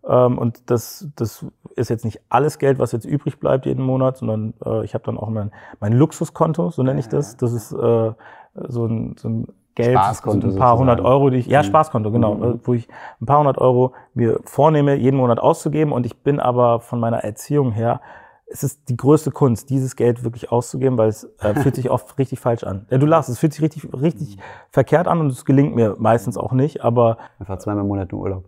ähm, 0.08 0.38
und 0.38 0.70
das, 0.70 1.08
das 1.16 1.44
ist 1.76 1.90
jetzt 1.90 2.04
nicht 2.04 2.20
alles 2.28 2.58
Geld, 2.58 2.78
was 2.78 2.92
jetzt 2.92 3.04
übrig 3.04 3.38
bleibt 3.38 3.66
jeden 3.66 3.84
Monat, 3.84 4.16
sondern 4.16 4.54
äh, 4.64 4.84
ich 4.84 4.94
habe 4.94 5.04
dann 5.04 5.18
auch 5.18 5.28
mein, 5.28 5.50
mein 5.80 5.92
Luxuskonto, 5.92 6.70
so 6.70 6.82
nenne 6.82 7.00
ich 7.00 7.08
das. 7.08 7.36
Das 7.36 7.52
ist 7.52 7.72
äh, 7.72 8.12
so 8.54 8.86
ein, 8.86 9.16
so 9.18 9.28
ein 9.28 9.46
Geld, 9.74 9.92
Spaßkonto 9.92 10.48
ein 10.48 10.56
paar 10.56 10.78
hundert 10.78 11.02
Euro, 11.02 11.28
die 11.28 11.36
ich, 11.36 11.46
ja, 11.46 11.62
mhm. 11.62 11.66
Spaßkonto, 11.66 12.10
genau, 12.10 12.34
mhm. 12.34 12.60
wo 12.64 12.72
ich 12.72 12.88
ein 13.20 13.26
paar 13.26 13.38
hundert 13.40 13.58
Euro 13.58 13.92
mir 14.14 14.40
vornehme, 14.44 14.94
jeden 14.94 15.18
Monat 15.18 15.38
auszugeben 15.38 15.92
und 15.92 16.06
ich 16.06 16.16
bin 16.22 16.40
aber 16.40 16.80
von 16.80 16.98
meiner 16.98 17.18
Erziehung 17.18 17.72
her, 17.72 18.00
es 18.46 18.62
ist 18.62 18.88
die 18.88 18.96
größte 18.96 19.30
Kunst, 19.30 19.70
dieses 19.70 19.96
Geld 19.96 20.24
wirklich 20.24 20.50
auszugeben, 20.50 20.96
weil 20.98 21.08
es 21.08 21.24
äh, 21.40 21.54
fühlt 21.62 21.74
sich 21.74 21.90
oft 21.90 22.18
richtig 22.18 22.40
falsch 22.40 22.64
an. 22.64 22.86
Ja, 22.90 22.98
du 22.98 23.06
lachst, 23.06 23.28
es 23.28 23.38
fühlt 23.38 23.52
sich 23.52 23.62
richtig, 23.62 23.88
richtig 23.92 24.36
mhm. 24.36 24.40
verkehrt 24.70 25.08
an 25.08 25.20
und 25.20 25.28
es 25.28 25.44
gelingt 25.44 25.74
mir 25.74 25.96
meistens 25.98 26.36
auch 26.36 26.52
nicht, 26.52 26.82
aber. 26.82 27.18
Einfach 27.38 27.58
zweimal 27.58 27.82
im 27.82 27.88
Monat 27.88 28.12
im 28.12 28.18
Urlaub. 28.18 28.44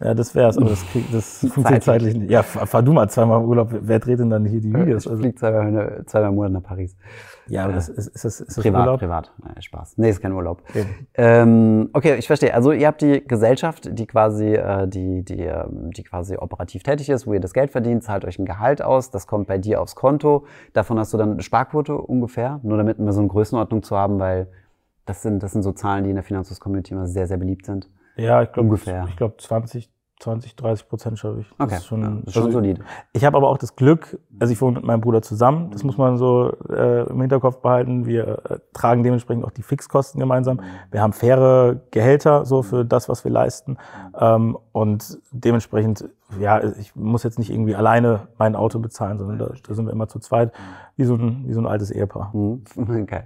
Ja, 0.00 0.14
das 0.14 0.34
wär's, 0.34 0.56
aber 0.56 0.68
das, 0.68 0.86
krieg, 0.86 1.04
das 1.10 1.40
funktioniert 1.40 1.82
zeitlich 1.82 2.14
nicht. 2.14 2.30
Ja, 2.30 2.44
fahr 2.44 2.82
du 2.82 2.92
mal 2.92 3.08
zweimal 3.08 3.40
im 3.40 3.48
Urlaub. 3.48 3.70
Wer 3.80 3.98
dreht 3.98 4.20
denn 4.20 4.30
dann 4.30 4.44
hier 4.44 4.60
die 4.60 4.72
Videos? 4.72 5.06
Ich 5.06 5.10
also, 5.10 5.22
flieg 5.22 5.36
zweimal, 5.38 6.04
zweimal 6.06 6.28
im 6.30 6.36
Monat 6.36 6.52
nach 6.52 6.62
Paris. 6.62 6.96
Ja, 7.48 7.64
aber 7.64 7.72
das 7.72 7.88
ist, 7.88 8.06
ist, 8.06 8.24
das, 8.24 8.40
ist 8.40 8.56
das 8.58 8.62
privat, 8.62 8.86
Urlaub? 8.86 9.00
Privat, 9.00 9.32
Nein, 9.42 9.60
Spaß. 9.60 9.98
Nee, 9.98 10.10
ist 10.10 10.20
kein 10.20 10.32
Urlaub. 10.32 10.62
Okay. 10.68 10.84
Ähm, 11.14 11.90
okay, 11.94 12.14
ich 12.16 12.28
verstehe. 12.28 12.54
Also 12.54 12.70
ihr 12.70 12.86
habt 12.86 13.02
die 13.02 13.26
Gesellschaft, 13.26 13.88
die 13.90 14.06
quasi, 14.06 14.54
äh, 14.54 14.86
die, 14.86 15.24
die, 15.24 15.40
ähm, 15.40 15.90
die 15.90 16.04
quasi 16.04 16.36
operativ 16.36 16.84
tätig 16.84 17.08
ist, 17.08 17.26
wo 17.26 17.32
ihr 17.32 17.40
das 17.40 17.52
Geld 17.52 17.72
verdient, 17.72 18.04
zahlt 18.04 18.24
euch 18.24 18.38
ein 18.38 18.44
Gehalt 18.44 18.82
aus, 18.82 19.10
das 19.10 19.26
kommt 19.26 19.48
bei 19.48 19.58
dir 19.58 19.80
aufs 19.80 19.96
Konto. 19.96 20.44
Davon 20.74 20.98
hast 20.98 21.12
du 21.12 21.16
dann 21.18 21.32
eine 21.32 21.42
Sparquote 21.42 21.96
ungefähr, 21.96 22.60
nur 22.62 22.76
damit 22.76 22.98
wir 22.98 23.12
so 23.12 23.20
eine 23.20 23.28
Größenordnung 23.28 23.82
zu 23.82 23.96
haben, 23.96 24.20
weil 24.20 24.48
das 25.06 25.22
sind, 25.22 25.42
das 25.42 25.52
sind 25.52 25.62
so 25.62 25.72
Zahlen, 25.72 26.04
die 26.04 26.10
in 26.10 26.16
der 26.16 26.24
Finanzhaus-Community 26.24 26.92
immer 26.92 27.06
sehr, 27.06 27.26
sehr 27.26 27.38
beliebt 27.38 27.66
sind. 27.66 27.88
Ja, 28.18 28.42
ich 28.42 28.52
glaube, 28.52 28.76
ich 28.76 29.16
glaube 29.16 29.36
20, 29.38 29.90
20, 30.20 30.56
30 30.56 30.88
Prozent 30.88 31.18
schaffe 31.18 31.40
ich. 31.40 31.50
Okay, 31.52 31.70
das 31.70 31.78
ist 31.78 31.86
schon, 31.86 32.02
ja, 32.02 32.08
das 32.08 32.26
ist 32.26 32.34
schon 32.34 32.42
also, 32.46 32.58
solide. 32.58 32.82
Ich 33.12 33.24
habe 33.24 33.36
aber 33.36 33.48
auch 33.48 33.58
das 33.58 33.76
Glück, 33.76 34.18
also 34.40 34.52
ich 34.52 34.60
wohne 34.60 34.76
mit 34.76 34.84
meinem 34.84 35.00
Bruder 35.00 35.22
zusammen, 35.22 35.70
das 35.70 35.84
muss 35.84 35.96
man 35.96 36.16
so 36.16 36.52
äh, 36.68 37.08
im 37.08 37.20
Hinterkopf 37.20 37.58
behalten. 37.58 38.06
Wir 38.06 38.42
äh, 38.50 38.58
tragen 38.72 39.04
dementsprechend 39.04 39.44
auch 39.44 39.52
die 39.52 39.62
Fixkosten 39.62 40.18
gemeinsam. 40.18 40.60
Wir 40.90 41.00
haben 41.00 41.12
faire 41.12 41.80
Gehälter 41.92 42.44
so 42.44 42.62
für 42.62 42.84
das, 42.84 43.08
was 43.08 43.24
wir 43.24 43.30
leisten. 43.30 43.78
Ähm, 44.18 44.58
und 44.72 45.18
dementsprechend, 45.30 46.08
ja, 46.38 46.62
ich 46.78 46.94
muss 46.94 47.22
jetzt 47.22 47.38
nicht 47.38 47.50
irgendwie 47.50 47.74
alleine 47.74 48.28
mein 48.36 48.54
Auto 48.54 48.78
bezahlen, 48.80 49.18
sondern 49.18 49.38
da, 49.38 49.50
da 49.66 49.74
sind 49.74 49.86
wir 49.86 49.92
immer 49.92 50.08
zu 50.08 50.18
zweit, 50.18 50.52
wie 50.96 51.04
so 51.04 51.14
ein, 51.14 51.44
wie 51.46 51.52
so 51.54 51.60
ein 51.60 51.66
altes 51.66 51.90
Ehepaar. 51.90 52.32
Mhm. 52.34 52.64
Okay. 53.02 53.22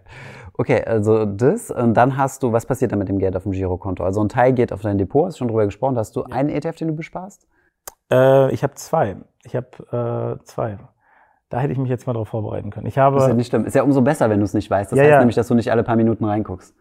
Okay, 0.55 0.85
also 0.85 1.25
das. 1.25 1.71
Und 1.71 1.95
dann 1.95 2.17
hast 2.17 2.43
du, 2.43 2.53
was 2.53 2.67
passiert 2.67 2.93
dann 2.93 2.99
mit 2.99 3.09
dem 3.09 3.19
Geld 3.19 3.37
auf 3.37 3.43
dem 3.43 3.53
Girokonto? 3.53 4.05
Also 4.05 4.23
ein 4.23 4.29
Teil 4.29 4.53
geht 4.53 4.73
auf 4.73 4.83
dein 4.83 4.99
Depot, 4.99 5.27
hast 5.27 5.35
du 5.35 5.38
schon 5.38 5.49
drüber 5.49 5.65
gesprochen. 5.65 5.97
Hast 5.97 6.15
du 6.15 6.25
einen 6.25 6.51
ETF, 6.51 6.77
den 6.77 6.88
du 6.88 6.95
besparst? 6.95 7.49
Äh, 8.12 8.53
ich 8.53 8.62
habe 8.62 8.75
zwei. 8.75 9.17
Ich 9.45 9.57
habe 9.57 10.38
äh, 10.41 10.45
zwei. 10.45 10.79
Da 11.49 11.59
hätte 11.59 11.73
ich 11.73 11.79
mich 11.79 11.91
jetzt 11.91 12.07
mal 12.07 12.12
darauf 12.12 12.29
vorbereiten 12.29 12.71
können. 12.71 12.87
Ich 12.87 12.99
habe, 12.99 13.17
ist 13.19 13.27
ja 13.27 13.35
nicht 13.35 13.49
schlimm. 13.49 13.65
Ist 13.65 13.75
ja 13.75 13.83
umso 13.83 14.03
besser, 14.03 14.31
wenn 14.31 14.38
du 14.38 14.45
es 14.45 14.55
nicht 14.55 14.71
weißt. 14.71 14.93
Das 14.93 14.97
ja, 14.97 15.05
heißt 15.05 15.12
ja. 15.12 15.19
nämlich, 15.19 15.37
dass 15.37 15.49
du 15.49 15.55
nicht 15.55 15.71
alle 15.71 15.83
paar 15.83 15.97
Minuten 15.97 16.25
reinguckst. 16.25 16.75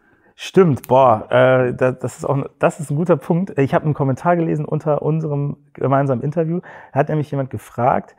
Stimmt, 0.44 0.88
boah, 0.88 1.28
äh, 1.30 1.72
das, 1.76 2.18
ist 2.18 2.26
auch, 2.26 2.36
das 2.58 2.80
ist 2.80 2.90
ein 2.90 2.96
guter 2.96 3.16
Punkt. 3.16 3.60
Ich 3.60 3.76
habe 3.76 3.86
einen 3.86 3.94
Kommentar 3.94 4.36
gelesen 4.36 4.66
unter 4.66 5.04
unserem 5.04 5.58
gemeinsamen 5.74 6.24
Interview. 6.24 6.62
Da 6.92 7.00
hat 7.00 7.10
nämlich 7.10 7.30
jemand 7.30 7.52
gefragt, 7.52 8.16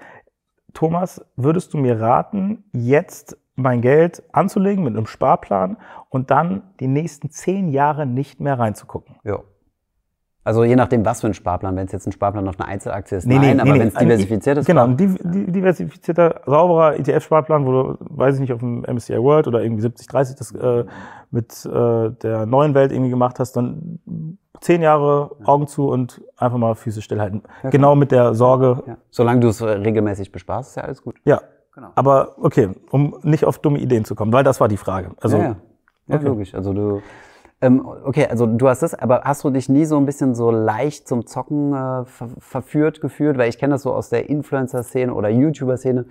Thomas, 0.73 1.27
würdest 1.35 1.75
du 1.75 1.79
mir 1.79 2.01
raten, 2.01 2.63
jetzt 2.73 3.37
mein 3.57 3.81
Geld 3.81 4.23
anzulegen 4.31 4.85
mit 4.85 4.97
einem 4.97 5.07
Sparplan 5.07 5.79
und 6.11 6.31
dann 6.31 6.63
die 6.79 6.87
nächsten 6.87 7.29
zehn 7.31 7.67
Jahre 7.67 8.07
nicht 8.07 8.39
mehr 8.39 8.57
reinzugucken. 8.57 9.17
Ja. 9.25 9.41
Also 10.45 10.65
je 10.65 10.75
nachdem, 10.75 11.05
was 11.05 11.21
für 11.21 11.29
ein 11.29 11.35
Sparplan. 11.35 11.77
Wenn 11.77 11.87
es 11.87 11.93
jetzt 11.93 12.07
ein 12.07 12.13
Sparplan 12.13 12.49
auf 12.49 12.59
einer 12.59 12.69
Einzelaktie 12.69 13.17
ist, 13.17 13.27
nee, 13.27 13.37
nein, 13.37 13.57
nee, 13.57 13.63
aber 13.63 13.73
nee, 13.73 13.81
wenn 13.81 13.89
es 13.89 13.95
diversifiziert 13.95 14.59
ist. 14.59 14.67
Genau, 14.67 14.85
ein 14.85 14.97
diversifizierter, 14.97 16.41
sauberer 16.47 16.97
ETF-Sparplan, 16.99 17.65
wo 17.65 17.73
du, 17.73 17.97
weiß 18.01 18.37
ich 18.37 18.41
nicht, 18.41 18.53
auf 18.53 18.61
dem 18.61 18.83
MSCI 18.83 19.23
World 19.23 19.47
oder 19.47 19.63
irgendwie 19.63 19.83
70, 19.83 20.07
30 20.09 20.37
das 20.37 20.53
äh, 20.53 20.85
mit 21.31 21.65
äh, 21.65 22.11
der 22.11 22.47
neuen 22.47 22.75
Welt 22.75 22.93
irgendwie 22.93 23.11
gemacht 23.11 23.39
hast, 23.39 23.53
dann 23.53 24.01
zehn 24.61 24.83
Jahre 24.83 25.37
Augen 25.45 25.67
zu 25.67 25.89
und 25.89 26.23
einfach 26.37 26.59
mal 26.59 26.75
Füße 26.75 27.03
stillhalten. 27.03 27.43
Ja, 27.63 27.71
genau 27.71 27.95
mit 27.95 28.11
der 28.11 28.35
Sorge. 28.35 28.83
Ja. 28.87 28.97
Solange 29.11 29.41
du 29.41 29.49
es 29.49 29.63
regelmäßig 29.63 30.33
besparst, 30.33 30.71
ist 30.71 30.77
ja 30.77 30.83
alles 30.83 31.03
gut. 31.03 31.17
Ja, 31.25 31.41
Genau. 31.75 31.89
Aber 31.95 32.37
okay, 32.39 32.71
um 32.91 33.17
nicht 33.23 33.45
auf 33.45 33.59
dumme 33.59 33.79
Ideen 33.79 34.05
zu 34.05 34.15
kommen, 34.15 34.33
weil 34.33 34.45
das 34.45 34.61
war 34.61 34.69
die 34.69 34.77
Frage. 34.77 35.13
Also, 35.21 35.39
ja, 35.39 35.43
ja. 35.43 35.57
ja 36.09 36.17
okay. 36.17 36.27
logisch. 36.27 36.55
Also 36.55 36.73
du, 36.73 37.03
ähm, 37.63 37.87
okay, 38.05 38.27
also 38.27 38.47
du 38.47 38.69
hast 38.69 38.83
das, 38.83 38.93
aber 38.93 39.23
hast 39.23 39.45
du 39.45 39.51
dich 39.51 39.69
nie 39.69 39.85
so 39.85 39.97
ein 39.97 40.05
bisschen 40.05 40.35
so 40.35 40.51
leicht 40.51 41.07
zum 41.07 41.27
Zocken 41.27 41.73
äh, 41.73 42.05
ver 42.05 42.29
verführt 42.39 43.01
gefühlt? 43.01 43.39
Weil 43.39 43.49
ich 43.49 43.57
kenne 43.57 43.75
das 43.75 43.83
so 43.83 43.95
aus 43.95 44.09
der 44.09 44.29
Influencer-Szene 44.29 45.15
oder 45.15 45.29
YouTuber-Szene, 45.29 46.07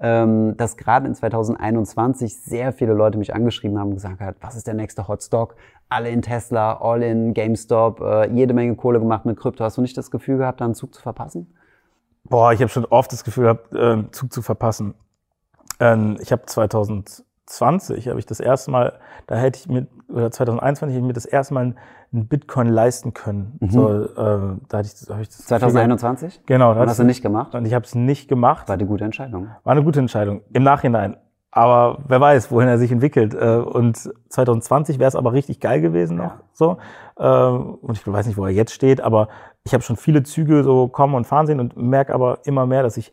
ähm, 0.00 0.56
dass 0.56 0.76
gerade 0.76 1.06
in 1.06 1.14
2021 1.14 2.36
sehr 2.36 2.72
viele 2.72 2.92
Leute 2.92 3.18
mich 3.18 3.34
angeschrieben 3.34 3.78
haben 3.78 3.90
und 3.90 3.94
gesagt 3.94 4.20
haben, 4.20 4.36
was 4.40 4.56
ist 4.56 4.66
der 4.66 4.74
nächste 4.74 5.06
Hotstock? 5.06 5.54
Alle 5.88 6.10
in 6.10 6.22
Tesla, 6.22 6.80
all 6.80 7.04
in 7.04 7.34
GameStop, 7.34 8.00
äh, 8.00 8.28
jede 8.32 8.52
Menge 8.52 8.74
Kohle 8.74 8.98
gemacht 8.98 9.24
mit 9.26 9.38
Krypto. 9.38 9.62
Hast 9.62 9.76
du 9.76 9.82
nicht 9.82 9.96
das 9.96 10.10
Gefühl 10.10 10.38
gehabt, 10.38 10.60
da 10.60 10.64
einen 10.64 10.74
Zug 10.74 10.92
zu 10.92 11.00
verpassen? 11.00 11.54
Boah, 12.24 12.52
ich 12.52 12.60
habe 12.60 12.68
schon 12.68 12.84
oft 12.84 13.12
das 13.12 13.22
Gefühl 13.22 13.44
gehabt, 13.44 13.72
äh, 13.72 14.10
Zug 14.10 14.32
zu 14.32 14.42
verpassen. 14.42 14.94
Ähm, 15.78 16.16
ich 16.20 16.32
habe 16.32 16.42
2020, 17.46 18.08
habe 18.08 18.18
ich 18.18 18.26
das 18.26 18.40
erste 18.40 18.70
Mal, 18.70 18.98
da 19.26 19.36
hätte 19.36 19.58
ich 19.60 19.68
mir, 19.68 19.86
oder 20.08 20.30
2021 20.30 20.94
hätte 20.94 21.02
ich 21.02 21.06
mir 21.06 21.12
das 21.12 21.26
erste 21.26 21.54
Mal 21.54 21.74
einen 22.12 22.28
Bitcoin 22.28 22.68
leisten 22.68 23.14
können. 23.14 23.56
Mhm. 23.60 23.70
So, 23.70 23.88
äh, 23.88 24.06
da 24.16 24.78
hatte 24.78 24.88
ich, 24.88 25.10
hab 25.10 25.20
ich 25.20 25.28
das 25.28 25.46
2021? 25.46 26.42
Genau. 26.46 26.74
Da 26.74 26.82
und 26.82 26.88
hast 26.88 26.98
du 26.98 27.04
nicht 27.04 27.22
gemacht? 27.22 27.54
Und 27.54 27.64
ich 27.64 27.74
habe 27.74 27.84
es 27.84 27.94
nicht 27.94 28.28
gemacht. 28.28 28.68
War 28.68 28.74
eine 28.74 28.86
gute 28.86 29.04
Entscheidung. 29.04 29.48
War 29.64 29.72
eine 29.72 29.84
gute 29.84 30.00
Entscheidung. 30.00 30.42
Im 30.52 30.62
Nachhinein. 30.62 31.16
Aber 31.52 32.00
wer 32.06 32.20
weiß, 32.20 32.50
wohin 32.50 32.68
er 32.68 32.78
sich 32.78 32.92
entwickelt. 32.92 33.34
Äh, 33.34 33.56
und 33.56 33.96
2020 34.28 34.98
wäre 34.98 35.08
es 35.08 35.16
aber 35.16 35.32
richtig 35.32 35.60
geil 35.60 35.80
gewesen 35.80 36.16
noch. 36.18 36.34
So. 36.52 36.78
Äh, 37.18 37.26
und 37.26 37.96
ich 37.96 38.06
weiß 38.06 38.26
nicht, 38.26 38.36
wo 38.36 38.44
er 38.44 38.52
jetzt 38.52 38.72
steht, 38.72 39.00
aber 39.00 39.28
ich 39.64 39.72
habe 39.72 39.82
schon 39.82 39.96
viele 39.96 40.22
Züge 40.22 40.62
so 40.64 40.88
kommen 40.88 41.14
und 41.14 41.26
fahren 41.26 41.46
sehen 41.46 41.60
und 41.60 41.76
merke 41.76 42.12
aber 42.12 42.40
immer 42.44 42.66
mehr, 42.66 42.82
dass 42.82 42.96
ich 42.96 43.12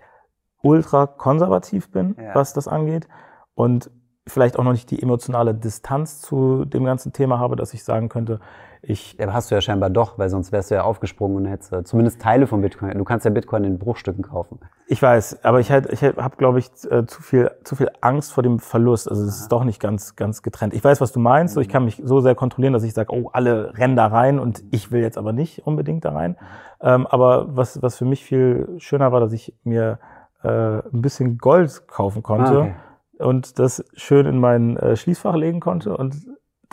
ultra 0.62 1.08
konservativ 1.08 1.92
bin, 1.92 2.16
ja. 2.20 2.36
was 2.36 2.54
das 2.54 2.68
angeht. 2.68 3.08
Und 3.56 3.90
vielleicht 4.28 4.58
auch 4.58 4.64
noch 4.64 4.72
nicht 4.72 4.90
die 4.92 5.02
emotionale 5.02 5.54
Distanz 5.54 6.22
zu 6.22 6.66
dem 6.66 6.86
ganzen 6.86 7.14
Thema 7.14 7.40
habe, 7.40 7.56
dass 7.56 7.74
ich 7.74 7.84
sagen 7.84 8.10
könnte, 8.10 8.40
ich. 8.82 9.18
Ja, 9.18 9.34
hast 9.34 9.50
du 9.50 9.56
ja 9.56 9.62
scheinbar 9.62 9.90
doch, 9.90 10.18
weil 10.18 10.30
sonst 10.30 10.52
wärst 10.52 10.70
du 10.70 10.76
ja 10.76 10.84
aufgesprungen 10.84 11.38
und 11.38 11.46
hättest 11.46 11.72
äh, 11.72 11.84
zumindest 11.84 12.22
Teile 12.22 12.48
von 12.48 12.62
Bitcoin. 12.62 12.98
Du 12.98 13.04
kannst 13.06 13.26
ja 13.26 13.32
Bitcoin 13.32 13.64
in 13.64 13.80
Bruchstücken 13.80 14.24
kaufen. 14.24 14.60
Ich 14.88 15.02
weiß, 15.02 15.44
aber 15.44 15.62
ich, 15.62 15.72
halt, 15.72 15.92
ich 15.92 16.04
habe, 16.04 16.36
glaube 16.36 16.60
ich, 16.60 16.70
äh, 16.92 17.06
zu 17.06 17.22
viel, 17.22 17.52
zu 17.64 17.76
viel 17.76 17.90
Angst 18.02 18.34
vor 18.34 18.44
dem 18.44 18.60
Verlust. 18.60 19.10
Also 19.10 19.24
es 19.24 19.40
ist 19.40 19.52
doch 19.52 19.64
nicht 19.64 19.80
ganz, 19.80 20.16
ganz 20.16 20.42
getrennt. 20.42 20.74
Ich 20.74 20.84
weiß, 20.84 21.00
was 21.00 21.14
du 21.14 21.20
meinst. 21.20 21.54
Mhm. 21.54 21.56
So, 21.56 21.62
ich 21.62 21.70
kann 21.70 21.86
mich 21.86 22.02
so 22.04 22.20
sehr 22.20 22.36
kontrollieren, 22.36 22.74
dass 22.74 22.84
ich 22.84 22.94
sage, 22.94 23.14
oh, 23.14 23.30
alle 23.32 23.78
rennen 23.78 23.96
da 23.96 24.08
rein 24.08 24.40
und 24.40 24.64
ich 24.72 24.92
will 24.92 25.02
jetzt 25.02 25.18
aber 25.18 25.32
nicht 25.32 25.66
unbedingt 25.66 26.04
da 26.04 26.12
rein. 26.12 26.32
Mhm. 26.32 26.38
Ähm, 26.82 27.08
aber 27.08 27.56
was, 27.56 27.82
was 27.82 27.98
für 27.98 28.06
mich 28.06 28.24
viel 28.24 28.76
schöner 28.78 29.14
war, 29.14 29.22
dass 29.22 29.32
ich 29.32 29.54
mir 29.64 30.00
äh, 30.44 30.50
ein 30.50 31.02
bisschen 31.02 31.38
Gold 31.38 31.88
kaufen 31.88 32.22
konnte. 32.22 32.52
Ah, 32.52 32.60
okay 32.60 32.74
und 33.24 33.60
das 33.60 33.84
schön 33.96 34.26
in 34.26 34.40
mein 34.40 34.78
äh, 34.78 34.96
Schließfach 34.96 35.36
legen 35.36 35.60
konnte 35.60 35.96
und 35.98 36.16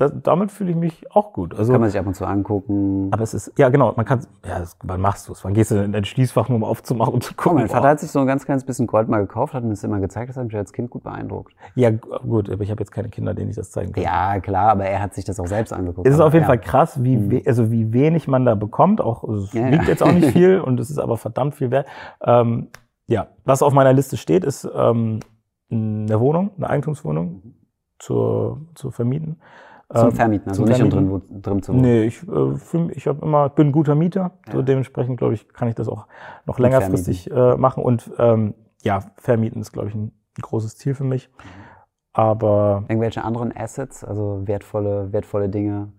das, 0.00 0.12
damit 0.22 0.50
fühle 0.50 0.70
ich 0.70 0.76
mich 0.76 1.14
auch 1.14 1.34
gut. 1.34 1.54
Also, 1.54 1.72
kann 1.72 1.80
man 1.82 1.90
sich 1.90 2.00
ab 2.00 2.06
und 2.06 2.14
zu 2.14 2.24
angucken. 2.24 3.08
Aber 3.10 3.22
es 3.22 3.34
ist, 3.34 3.52
ja 3.58 3.68
genau, 3.68 3.92
man 3.94 4.06
kann, 4.06 4.20
ja, 4.46 4.58
das, 4.58 4.78
wann 4.82 4.98
machst 4.98 5.28
du 5.28 5.32
es? 5.32 5.44
Wann 5.44 5.52
gehst 5.52 5.72
du 5.72 5.84
in 5.84 5.92
dein 5.92 6.06
Schließfach, 6.06 6.48
nur 6.48 6.56
um 6.56 6.64
aufzumachen 6.64 7.12
und 7.12 7.22
zu 7.22 7.34
gucken? 7.34 7.58
Oh, 7.58 7.60
mein 7.60 7.68
Vater 7.68 7.88
hat 7.88 8.00
sich 8.00 8.10
so 8.10 8.18
ein 8.18 8.26
ganz 8.26 8.46
kleines 8.46 8.64
bisschen 8.64 8.86
Gold 8.86 9.08
mal 9.08 9.18
gekauft, 9.18 9.52
hat 9.52 9.62
mir 9.62 9.70
das 9.70 9.84
immer 9.84 10.00
gezeigt, 10.00 10.30
das 10.30 10.38
hat 10.38 10.46
mich 10.46 10.56
als 10.56 10.72
Kind 10.72 10.88
gut 10.88 11.02
beeindruckt. 11.02 11.54
Ja, 11.74 11.90
gut, 11.90 12.48
aber 12.48 12.62
ich 12.62 12.70
habe 12.70 12.80
jetzt 12.80 12.92
keine 12.92 13.10
Kinder, 13.10 13.34
denen 13.34 13.50
ich 13.50 13.56
das 13.56 13.72
zeigen 13.72 13.92
kann. 13.92 14.02
Ja, 14.02 14.40
klar, 14.40 14.70
aber 14.70 14.86
er 14.86 15.02
hat 15.02 15.12
sich 15.12 15.26
das 15.26 15.38
auch 15.38 15.46
selbst 15.46 15.70
angeguckt. 15.70 16.08
Es 16.08 16.14
ist 16.14 16.20
auf 16.20 16.32
jeden 16.32 16.44
ja. 16.44 16.48
Fall 16.48 16.60
krass, 16.60 17.04
wie, 17.04 17.18
mhm. 17.18 17.42
also 17.44 17.70
wie 17.70 17.92
wenig 17.92 18.26
man 18.26 18.46
da 18.46 18.54
bekommt. 18.54 19.02
Auch, 19.02 19.22
also 19.22 19.44
es 19.44 19.52
ja, 19.52 19.68
liegt 19.68 19.82
ja. 19.82 19.90
jetzt 19.90 20.02
auch 20.02 20.12
nicht 20.12 20.28
viel 20.32 20.60
und 20.60 20.80
es 20.80 20.88
ist 20.88 20.98
aber 20.98 21.18
verdammt 21.18 21.56
viel 21.56 21.70
wert. 21.70 21.86
Ähm, 22.24 22.68
ja, 23.06 23.26
was 23.44 23.62
auf 23.62 23.74
meiner 23.74 23.92
Liste 23.92 24.16
steht, 24.16 24.44
ist 24.44 24.66
ähm, 24.74 25.20
eine 25.70 26.20
Wohnung, 26.20 26.50
eine 26.56 26.70
Eigentumswohnung 26.70 27.26
mhm. 27.26 27.54
zur, 27.98 28.60
zu 28.74 28.90
vermieten. 28.90 29.40
Zum 29.92 30.10
ähm, 30.10 30.12
Vermieten, 30.12 30.48
also 30.48 30.64
nicht 30.64 30.82
um 30.82 30.90
drin, 30.90 31.22
drin 31.42 31.62
zu 31.62 31.72
wohnen. 31.72 31.82
Nee, 31.82 32.04
ich, 32.04 32.22
äh, 32.28 32.90
ich 32.92 33.08
hab 33.08 33.22
immer, 33.22 33.48
bin 33.48 33.68
ein 33.68 33.72
guter 33.72 33.96
Mieter. 33.96 34.32
Ja. 34.46 34.52
So 34.52 34.62
dementsprechend, 34.62 35.18
glaube 35.18 35.34
ich, 35.34 35.48
kann 35.48 35.66
ich 35.66 35.74
das 35.74 35.88
auch 35.88 36.06
noch 36.46 36.58
und 36.58 36.62
längerfristig 36.62 37.28
äh, 37.30 37.56
machen. 37.56 37.82
Und 37.82 38.10
ähm, 38.18 38.54
ja, 38.82 39.00
vermieten 39.16 39.60
ist, 39.60 39.72
glaube 39.72 39.88
ich, 39.88 39.94
ein, 39.96 40.12
ein, 40.38 40.42
großes 40.42 40.76
Ziel 40.76 40.94
für 40.94 41.04
mich. 41.04 41.28
Aber. 42.12 42.84
Irgendwelche 42.88 43.24
anderen 43.24 43.56
Assets, 43.56 44.04
also 44.04 44.46
wertvolle, 44.46 45.12
wertvolle 45.12 45.48
Dinge? 45.48 45.92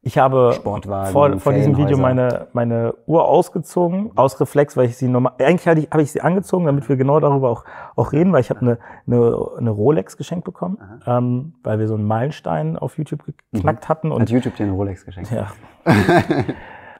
Ich 0.00 0.16
habe 0.16 0.52
Sportwagen, 0.54 1.12
vor, 1.12 1.38
vor 1.40 1.52
diesem 1.52 1.76
Video 1.76 1.98
meine, 1.98 2.46
meine 2.52 2.94
Uhr 3.06 3.24
ausgezogen, 3.26 4.12
aus 4.14 4.40
Reflex, 4.40 4.76
weil 4.76 4.86
ich 4.86 4.96
sie 4.96 5.08
normal, 5.08 5.32
eigentlich 5.38 5.66
hatte 5.66 5.80
ich, 5.80 5.90
habe 5.90 6.02
ich 6.02 6.12
sie 6.12 6.20
angezogen, 6.20 6.66
damit 6.66 6.88
wir 6.88 6.96
genau 6.96 7.18
darüber 7.18 7.50
auch, 7.50 7.64
auch 7.96 8.12
reden, 8.12 8.32
weil 8.32 8.40
ich 8.40 8.50
habe 8.50 8.60
eine, 8.60 8.78
eine, 9.06 9.36
eine 9.58 9.70
Rolex 9.70 10.16
geschenkt 10.16 10.44
bekommen, 10.44 10.78
ähm, 11.04 11.54
weil 11.64 11.80
wir 11.80 11.88
so 11.88 11.94
einen 11.94 12.04
Meilenstein 12.04 12.78
auf 12.78 12.96
YouTube 12.96 13.24
geknackt 13.52 13.88
hatten. 13.88 14.12
Und 14.12 14.22
Hat 14.22 14.30
YouTube 14.30 14.54
dir 14.54 14.64
eine 14.64 14.72
Rolex 14.72 15.04
geschenkt? 15.04 15.30
ja. 15.32 15.48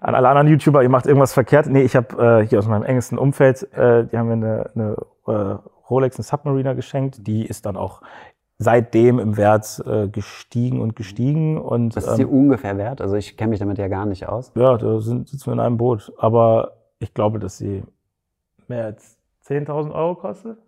An 0.00 0.14
alle 0.14 0.28
anderen 0.28 0.48
YouTuber, 0.48 0.82
ihr 0.82 0.88
macht 0.88 1.06
irgendwas 1.06 1.32
verkehrt. 1.32 1.66
Nee, 1.66 1.82
ich 1.82 1.96
habe 1.96 2.42
äh, 2.42 2.46
hier 2.46 2.58
aus 2.58 2.68
meinem 2.68 2.84
engsten 2.84 3.18
Umfeld, 3.18 3.64
äh, 3.72 4.06
die 4.06 4.16
haben 4.16 4.28
mir 4.28 4.34
eine, 4.34 4.70
eine 4.74 4.96
äh, 5.26 5.58
Rolex, 5.90 6.16
eine 6.16 6.24
Submariner 6.24 6.74
geschenkt. 6.74 7.26
Die 7.26 7.44
ist 7.44 7.66
dann 7.66 7.76
auch 7.76 8.00
seitdem 8.58 9.18
im 9.20 9.36
Wert 9.36 9.82
äh, 9.86 10.08
gestiegen 10.08 10.80
und 10.80 10.96
gestiegen. 10.96 11.58
Und 11.60 11.94
Was 11.96 12.04
ist 12.04 12.10
ähm, 12.12 12.16
die 12.18 12.24
ungefähr 12.26 12.76
wert? 12.76 13.00
Also 13.00 13.14
ich 13.14 13.36
kenne 13.36 13.50
mich 13.50 13.60
damit 13.60 13.78
ja 13.78 13.88
gar 13.88 14.04
nicht 14.04 14.28
aus. 14.28 14.52
ja, 14.54 14.76
da 14.76 15.00
sind, 15.00 15.28
sitzen 15.28 15.46
wir 15.46 15.52
in 15.54 15.60
einem 15.60 15.76
Boot. 15.76 16.12
Aber 16.18 16.72
ich 16.98 17.14
glaube, 17.14 17.38
dass 17.38 17.58
sie 17.58 17.84
mehr 18.66 18.86
als 18.86 19.16
10.000 19.46 19.92
Euro 19.92 20.16
kostet. 20.16 20.58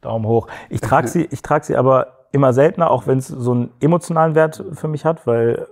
Daumen 0.00 0.26
hoch. 0.26 0.48
Ich 0.68 0.80
trage 0.80 1.08
sie, 1.08 1.28
ich 1.30 1.42
trage 1.42 1.64
sie 1.64 1.76
aber 1.76 2.28
immer 2.32 2.52
seltener, 2.52 2.90
auch 2.90 3.06
wenn 3.06 3.18
es 3.18 3.28
so 3.28 3.52
einen 3.52 3.70
emotionalen 3.80 4.34
Wert 4.34 4.64
für 4.72 4.88
mich 4.88 5.04
hat, 5.04 5.26
weil 5.26 5.66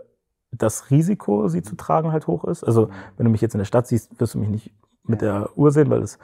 das 0.52 0.90
Risiko, 0.90 1.48
sie 1.48 1.62
zu 1.62 1.76
tragen, 1.76 2.12
halt 2.12 2.26
hoch 2.26 2.44
ist. 2.44 2.62
Also 2.62 2.88
wenn 3.16 3.24
du 3.24 3.30
mich 3.30 3.40
jetzt 3.40 3.54
in 3.54 3.58
der 3.58 3.64
Stadt 3.64 3.86
siehst, 3.86 4.20
wirst 4.20 4.34
du 4.34 4.38
mich 4.38 4.48
nicht 4.48 4.70
mit 5.04 5.22
der 5.22 5.48
Uhr 5.56 5.72
sehen, 5.72 5.90
weil 5.90 6.02
es 6.02 6.18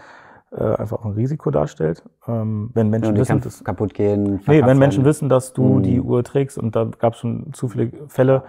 einfach 0.57 1.01
auch 1.01 1.05
ein 1.05 1.13
Risiko 1.13 1.51
darstellt. 1.51 2.03
Ähm, 2.27 2.71
wenn 2.75 2.89
Menschen 2.91 3.15
die 3.15 3.21
wissen, 3.21 3.41
dass, 3.41 3.63
kaputt 3.65 3.93
gehen. 3.95 4.41
Nee, 4.47 4.65
wenn 4.65 4.79
Menschen 4.79 5.05
wissen, 5.05 5.29
dass 5.29 5.53
du 5.53 5.63
Mhm. 5.79 5.83
die 5.83 6.01
Uhr 6.01 6.25
trägst 6.25 6.57
und 6.59 6.75
da 6.75 6.85
gab 6.99 7.13
es 7.15 7.19
schon 7.21 7.53
zu 7.53 7.69
viele 7.69 7.91
Fälle. 8.09 8.43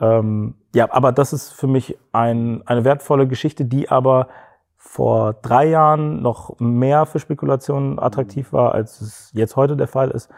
Ähm, 0.00 0.54
ja, 0.74 0.86
aber 0.92 1.12
das 1.12 1.32
ist 1.32 1.50
für 1.52 1.66
mich 1.66 1.98
ein, 2.12 2.62
eine 2.66 2.84
wertvolle 2.84 3.26
Geschichte, 3.26 3.64
die 3.64 3.88
aber 3.90 4.28
vor 4.76 5.34
drei 5.34 5.66
Jahren 5.68 6.22
noch 6.22 6.58
mehr 6.58 7.04
für 7.06 7.18
Spekulationen 7.18 7.98
attraktiv 7.98 8.52
war, 8.52 8.72
als 8.72 9.00
es 9.00 9.30
jetzt 9.34 9.56
heute 9.56 9.76
der 9.76 9.88
Fall 9.88 10.10
ist. 10.10 10.30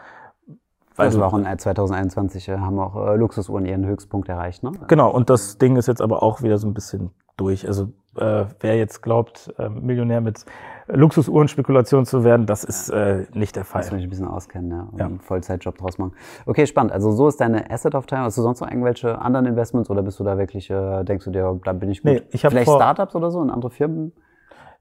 Weil 0.95 1.07
Das 1.07 1.15
du- 1.15 1.21
war 1.21 1.27
auch 1.27 1.37
in 1.37 1.45
2021 1.57 2.49
äh, 2.49 2.57
haben 2.57 2.77
auch 2.79 2.95
äh, 3.07 3.15
Luxusuhren 3.15 3.65
ihren 3.65 3.85
Höchstpunkt 3.85 4.29
erreicht, 4.29 4.61
ne? 4.63 4.71
Genau, 4.87 5.09
und 5.11 5.29
das 5.29 5.57
Ding 5.57 5.75
ist 5.75 5.87
jetzt 5.87 6.01
aber 6.01 6.21
auch 6.21 6.41
wieder 6.43 6.57
so 6.57 6.67
ein 6.67 6.73
bisschen 6.73 7.11
durch. 7.37 7.65
Also 7.67 7.85
äh, 8.15 8.45
wer 8.59 8.77
jetzt 8.77 9.01
glaubt, 9.01 9.51
äh, 9.57 9.69
Millionär 9.69 10.21
mit 10.21 10.45
Luxusuhren-Spekulation 10.87 12.05
zu 12.05 12.23
werden, 12.23 12.45
das 12.45 12.63
ist 12.63 12.89
äh, 12.89 13.25
nicht 13.33 13.55
der 13.55 13.65
Fall. 13.65 13.81
Muss 13.81 13.91
mich 13.91 14.03
ein 14.03 14.09
bisschen 14.09 14.27
auskennen, 14.27 14.71
ja. 14.71 14.87
Und 14.91 14.99
Ja. 14.99 15.05
einen 15.05 15.19
Vollzeitjob 15.19 15.77
draus 15.77 15.97
machen. 15.97 16.13
Okay, 16.45 16.65
spannend. 16.67 16.91
Also 16.91 17.11
so 17.11 17.27
ist 17.27 17.39
deine 17.41 17.69
Asset-Aufteilung. 17.69 18.25
Hast 18.25 18.37
du 18.37 18.41
sonst 18.41 18.61
noch 18.61 18.69
irgendwelche 18.69 19.19
anderen 19.19 19.45
Investments 19.45 19.89
oder 19.89 20.01
bist 20.01 20.19
du 20.19 20.23
da 20.23 20.37
wirklich, 20.37 20.69
äh, 20.69 21.03
denkst 21.03 21.25
du 21.25 21.31
dir, 21.31 21.59
da 21.63 21.73
bin 21.73 21.89
ich 21.89 22.01
gut? 22.01 22.11
Nee, 22.11 22.21
ich 22.31 22.43
hab 22.45 22.51
Vielleicht 22.51 22.65
vor- 22.67 22.77
Startups 22.79 23.15
oder 23.15 23.31
so 23.31 23.41
in 23.41 23.49
andere 23.49 23.71
Firmen? 23.71 24.13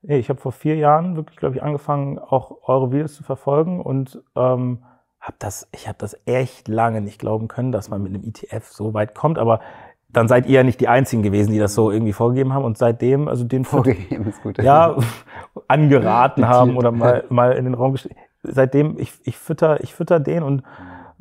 Nee, 0.02 0.18
ich 0.18 0.28
habe 0.28 0.40
vor 0.40 0.52
vier 0.52 0.74
Jahren 0.76 1.14
wirklich, 1.16 1.38
glaube 1.38 1.54
ich, 1.56 1.62
angefangen, 1.62 2.18
auch 2.18 2.56
eure 2.68 2.90
Videos 2.90 3.14
zu 3.14 3.22
verfolgen 3.22 3.80
und 3.80 4.20
ähm, 4.34 4.82
habe 5.20 5.36
das, 5.38 5.68
ich 5.72 5.86
habe 5.86 5.98
das 6.00 6.16
echt 6.26 6.66
lange 6.66 7.00
nicht 7.00 7.20
glauben 7.20 7.46
können, 7.46 7.70
dass 7.70 7.88
man 7.88 8.02
mit 8.02 8.12
einem 8.12 8.24
ETF 8.24 8.66
so 8.72 8.92
weit 8.94 9.14
kommt. 9.14 9.38
Aber 9.38 9.60
dann 10.12 10.28
seid 10.28 10.46
ihr 10.46 10.52
ja 10.56 10.62
nicht 10.62 10.80
die 10.80 10.88
Einzigen 10.88 11.22
gewesen, 11.22 11.52
die 11.52 11.58
das 11.58 11.74
so 11.74 11.90
irgendwie 11.90 12.12
vorgegeben 12.12 12.52
haben 12.52 12.64
und 12.64 12.76
seitdem, 12.78 13.28
also 13.28 13.44
den 13.44 13.64
Vorgegeben 13.64 14.26
ist 14.28 14.42
gut. 14.42 14.58
ja, 14.62 14.96
angeraten 15.68 16.46
haben 16.48 16.76
oder 16.76 16.90
mal, 16.92 17.24
mal 17.28 17.52
in 17.52 17.64
den 17.64 17.74
Raum 17.74 17.92
gestellt. 17.92 18.16
Seitdem, 18.42 18.98
ich, 18.98 19.12
ich 19.24 19.36
fütter, 19.38 19.82
ich 19.82 19.94
fütter 19.94 20.18
den 20.18 20.42
und 20.42 20.62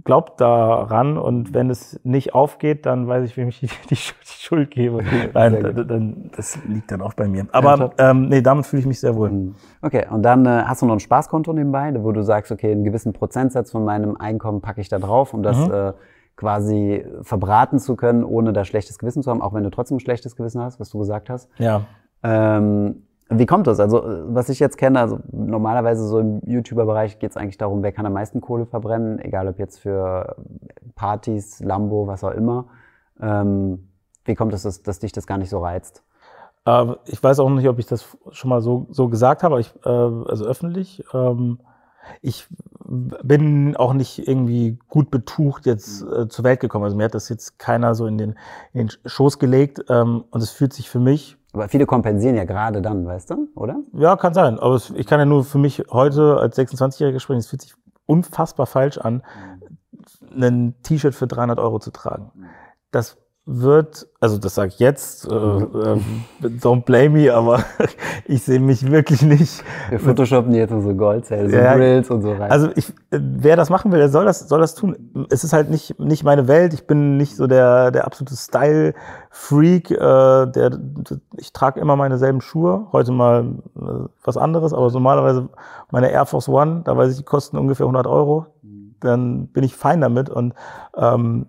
glaubt 0.04 0.42
daran 0.42 1.20
und 1.20 1.54
wenn 1.54 1.70
es 1.70 2.00
nicht 2.04 2.34
aufgeht, 2.34 2.88
dann 2.88 3.08
weiß 3.08 3.24
ich, 3.24 3.38
wem 3.38 3.50
ich 3.50 3.60
die, 3.60 3.70
die, 3.90 3.96
Schuld- 3.96 4.72
gebe. 4.72 5.04
Nein, 5.34 5.62
dann, 5.62 5.88
dann, 5.88 6.32
das 6.36 6.58
liegt 6.66 6.92
dann 6.92 7.02
auch 7.02 7.14
bei 7.14 7.28
mir. 7.28 7.46
Aber 7.52 7.92
ähm, 8.00 8.28
nee, 8.28 8.42
damit 8.42 8.66
fühle 8.66 8.80
ich 8.80 8.88
mich 8.88 9.00
sehr 9.00 9.16
wohl. 9.16 9.30
Mhm. 9.30 9.56
Okay, 9.84 10.08
und 10.10 10.24
dann 10.24 10.46
äh, 10.48 10.64
hast 10.66 10.82
du 10.82 10.88
noch 10.88 10.94
ein 10.96 11.00
Spaßkonto 11.00 11.54
nebenbei, 11.54 11.94
wo 12.00 12.12
du 12.12 12.24
sagst, 12.24 12.52
okay, 12.52 12.72
einen 12.72 12.84
gewissen 12.84 13.14
Prozentsatz 13.14 13.72
von 13.72 13.86
meinem 13.86 14.18
Einkommen 14.18 14.62
packe 14.62 14.82
ich 14.82 14.90
da 14.90 14.98
drauf, 14.98 15.34
um 15.36 15.44
das 15.44 15.58
Mhm. 15.68 15.72
äh, 15.74 15.94
quasi 16.42 17.06
verbraten 17.22 17.78
zu 17.78 17.96
können, 17.96 18.24
ohne 18.24 18.52
da 18.52 18.66
schlechtes 18.66 18.98
Gewissen 18.98 19.22
zu 19.22 19.30
haben, 19.30 19.44
auch 19.44 19.54
wenn 19.54 19.64
du 19.64 19.70
trotzdem 19.70 19.98
ein 19.98 20.00
schlechtes 20.00 20.36
Gewissen 20.36 20.60
hast, 20.60 20.80
was 20.80 20.90
du 20.90 20.98
gesagt 20.98 21.30
hast. 21.30 21.48
Ja. 21.60 21.84
Ähm, 22.24 23.04
wie 23.30 23.46
kommt 23.46 23.68
das? 23.68 23.80
Also, 23.80 24.04
was 24.26 24.50
ich 24.50 24.60
jetzt 24.60 24.80
kenne, 24.80 25.00
also 25.00 25.20
normalerweise 25.32 26.08
so 26.08 26.18
im 26.18 26.42
YouTuber-Bereich 26.44 27.20
geht 27.20 27.30
es 27.30 27.38
eigentlich 27.38 27.60
darum, 27.60 27.84
wer 27.84 27.92
kann 27.92 28.08
am 28.08 28.14
meisten 28.14 28.42
Kohle 28.42 28.66
verbrennen, 28.66 29.20
egal 29.20 29.48
ob 29.48 29.60
jetzt 29.60 29.78
für 29.78 30.36
Partys, 30.96 31.60
Lambo, 31.60 32.08
was 32.08 32.24
auch 32.24 32.32
immer. 32.32 32.66
Ähm, 33.22 33.90
wie 34.26 34.34
kommt 34.34 34.56
es, 34.56 34.64
dass, 34.64 34.82
dass 34.82 34.98
dich 34.98 35.12
das 35.12 35.28
gar 35.28 35.38
nicht 35.38 35.52
so 35.52 35.60
reizt? 35.60 36.04
Äh, 36.66 36.88
ich 37.06 37.24
weiß 37.24 37.40
auch 37.40 37.52
nicht, 37.52 37.70
ob 37.70 37.78
ich 37.78 37.86
das 37.86 38.18
schon 38.32 38.50
mal 38.50 38.62
so, 38.62 38.88
so 38.90 39.10
gesagt 39.10 39.44
habe, 39.44 39.60
ich, 39.60 39.72
äh, 39.86 39.90
also 39.90 40.44
öffentlich. 40.46 41.04
Ähm, 41.14 41.60
ich 42.22 42.48
bin 42.88 43.76
auch 43.78 43.94
nicht 43.94 44.28
irgendwie 44.28 44.78
gut 44.90 45.12
betucht 45.12 45.66
jetzt 45.66 46.04
äh, 46.04 46.28
zur 46.28 46.44
Welt 46.44 46.60
gekommen. 46.60 46.84
Also 46.84 46.98
mir 46.98 47.06
hat 47.06 47.16
das 47.16 47.30
jetzt 47.30 47.58
keiner 47.58 47.96
so 47.96 48.06
in 48.06 48.18
den, 48.18 48.36
in 48.74 48.88
den 48.88 48.92
Schoß 49.06 49.40
gelegt. 49.40 49.84
Ähm, 49.90 50.26
und 50.30 50.42
es 50.42 50.52
fühlt 50.52 50.74
sich 50.74 50.90
für 50.90 51.00
mich, 51.00 51.38
Aber 51.54 51.70
viele 51.70 51.86
kompensieren 51.86 52.36
ja 52.36 52.44
gerade 52.44 52.82
dann, 52.82 53.06
weißt 53.06 53.32
du, 53.32 53.48
oder? 53.56 53.80
ja, 53.94 54.16
kann 54.18 54.34
sein, 54.34 54.60
aber 54.60 54.76
es, 54.76 54.90
ich 54.92 55.06
kann 55.06 55.20
ja 55.20 55.26
nur 55.26 55.44
für 55.44 55.58
mich 55.58 55.84
heute 55.90 56.38
als 56.38 56.58
26-Jähriger 56.58 57.20
sprechen, 57.20 57.40
es 57.40 57.48
fühlt 57.48 57.62
sich 57.62 57.74
unfassbar 58.06 58.66
falsch 58.66 58.98
an, 58.98 59.24
ein 60.36 60.76
T-Shirt 60.84 61.16
für 61.16 61.28
300 61.28 61.60
Euro 61.60 61.80
zu 61.80 61.92
tragen. 61.92 62.32
Das 62.92 63.18
wird, 63.46 64.08
also 64.20 64.38
das 64.38 64.54
sage 64.54 64.70
ich 64.70 64.80
jetzt, 64.80 65.28
äh, 65.28 65.34
äh, 65.34 66.00
don't 66.44 66.84
blame 66.84 67.10
me, 67.10 67.34
aber 67.34 67.64
ich 68.26 68.44
sehe 68.44 68.60
mich 68.60 68.90
wirklich 68.90 69.24
nicht. 69.24 69.64
Wir 69.90 70.00
photoshoppen 70.00 70.54
jetzt 70.54 70.70
so 70.70 70.96
Goldzellen, 70.96 71.50
so 71.50 71.58
Ja, 71.58 71.76
Grills 71.76 72.12
und 72.12 72.22
so 72.22 72.34
rein. 72.34 72.52
Also 72.52 72.70
ich, 72.76 72.90
äh, 73.10 73.20
wer 73.20 73.56
das 73.56 73.72
machen 73.72 73.92
will, 73.92 73.98
der 73.98 74.10
soll 74.10 74.26
das, 74.26 74.48
soll 74.48 74.60
das 74.60 74.76
tun. 74.76 75.28
Es 75.32 75.44
ist 75.44 75.54
halt 75.54 75.72
nicht, 75.72 76.00
nicht 76.00 76.24
meine 76.24 76.48
Welt. 76.48 76.74
Ich 76.76 76.86
bin 76.86 77.18
nicht 77.18 77.36
so 77.36 77.48
der, 77.48 77.90
der 77.90 78.06
absolute 78.06 78.36
Style-Freak. 78.36 79.90
Äh, 79.90 79.98
der, 79.98 80.80
ich 81.38 81.52
trage 81.52 81.80
immer 81.80 81.96
meine 81.96 82.20
selben 82.20 82.42
Schuhe. 82.42 82.88
Heute 82.92 83.12
mal 83.12 83.56
äh, 83.76 84.08
was 84.24 84.38
anderes, 84.38 84.72
aber 84.72 84.92
normalerweise 84.92 85.50
meine 85.90 86.12
Air 86.12 86.28
Force 86.28 86.48
One, 86.48 86.84
da 86.86 86.96
weiß 86.96 87.12
ich, 87.12 87.18
die 87.18 87.24
kosten 87.24 87.58
ungefähr 87.58 87.86
100 87.86 88.06
Euro. 88.06 88.46
Dann 89.00 89.48
bin 89.48 89.64
ich 89.64 89.76
fein 89.76 90.00
damit 90.00 90.30
und 90.30 90.54
ähm, 90.96 91.48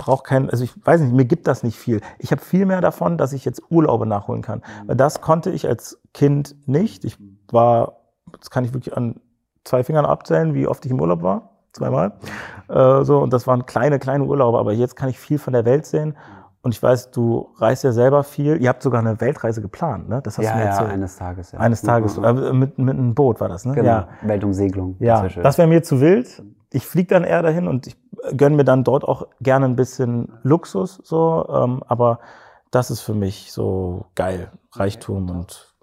brauche 0.00 0.22
kein, 0.22 0.48
also 0.48 0.64
ich 0.64 0.72
weiß 0.84 1.00
nicht, 1.02 1.12
mir 1.12 1.26
gibt 1.26 1.46
das 1.46 1.62
nicht 1.62 1.76
viel. 1.78 2.00
Ich 2.18 2.32
habe 2.32 2.40
viel 2.40 2.64
mehr 2.64 2.80
davon, 2.80 3.18
dass 3.18 3.32
ich 3.34 3.44
jetzt 3.44 3.62
Urlaube 3.70 4.06
nachholen 4.06 4.40
kann. 4.42 4.62
Weil 4.86 4.96
das 4.96 5.20
konnte 5.20 5.50
ich 5.50 5.68
als 5.68 6.00
Kind 6.14 6.56
nicht. 6.66 7.04
Ich 7.04 7.18
war, 7.52 7.98
das 8.38 8.48
kann 8.50 8.64
ich 8.64 8.72
wirklich 8.72 8.96
an 8.96 9.20
zwei 9.64 9.84
Fingern 9.84 10.06
abzählen, 10.06 10.54
wie 10.54 10.66
oft 10.66 10.84
ich 10.86 10.90
im 10.90 11.00
Urlaub 11.00 11.22
war. 11.22 11.50
Zweimal. 11.72 12.12
Äh, 12.68 13.04
so, 13.04 13.18
und 13.18 13.32
das 13.32 13.46
waren 13.46 13.66
kleine, 13.66 13.98
kleine 13.98 14.24
Urlaube, 14.24 14.58
aber 14.58 14.72
jetzt 14.72 14.96
kann 14.96 15.08
ich 15.08 15.18
viel 15.18 15.38
von 15.38 15.52
der 15.52 15.64
Welt 15.64 15.84
sehen. 15.86 16.16
Und 16.62 16.74
ich 16.74 16.82
weiß, 16.82 17.10
du 17.10 17.48
reist 17.56 17.84
ja 17.84 17.92
selber 17.92 18.22
viel. 18.24 18.60
Ihr 18.60 18.68
habt 18.68 18.82
sogar 18.82 19.00
eine 19.00 19.20
Weltreise 19.20 19.62
geplant, 19.62 20.08
ne? 20.08 20.20
Das 20.22 20.36
hast 20.36 20.44
ja, 20.44 20.52
du 20.52 20.58
mir 20.58 20.64
ja, 20.64 20.70
erzählt. 20.70 20.90
eines 20.90 21.16
Tages. 21.16 21.52
Ja. 21.52 21.58
Eines 21.58 21.82
Tages. 21.82 22.16
Ja, 22.16 22.30
Äh, 22.30 22.52
mit, 22.52 22.78
mit 22.78 22.96
einem 22.96 23.14
Boot 23.14 23.40
war 23.40 23.48
das, 23.48 23.64
ne? 23.64 23.74
Genau, 23.74 23.86
Ja. 23.86 24.08
Weltumsegelung. 24.22 24.96
Ja, 24.98 25.22
wär 25.22 25.42
das 25.42 25.58
wäre 25.58 25.68
mir 25.68 25.82
zu 25.82 26.00
wild. 26.00 26.42
Ich 26.72 26.86
fliege 26.86 27.08
dann 27.14 27.24
eher 27.24 27.42
dahin 27.42 27.66
und 27.66 27.86
ich 27.86 27.96
gönne 28.36 28.56
mir 28.56 28.64
dann 28.64 28.84
dort 28.84 29.04
auch 29.04 29.26
gerne 29.40 29.66
ein 29.66 29.76
bisschen 29.76 30.32
Luxus, 30.42 31.00
so. 31.02 31.46
Ähm, 31.48 31.82
aber 31.86 32.20
das 32.70 32.90
ist 32.90 33.00
für 33.00 33.14
mich 33.14 33.52
so 33.52 34.06
geil. 34.14 34.50
Reichtum 34.72 35.30
und 35.30 35.74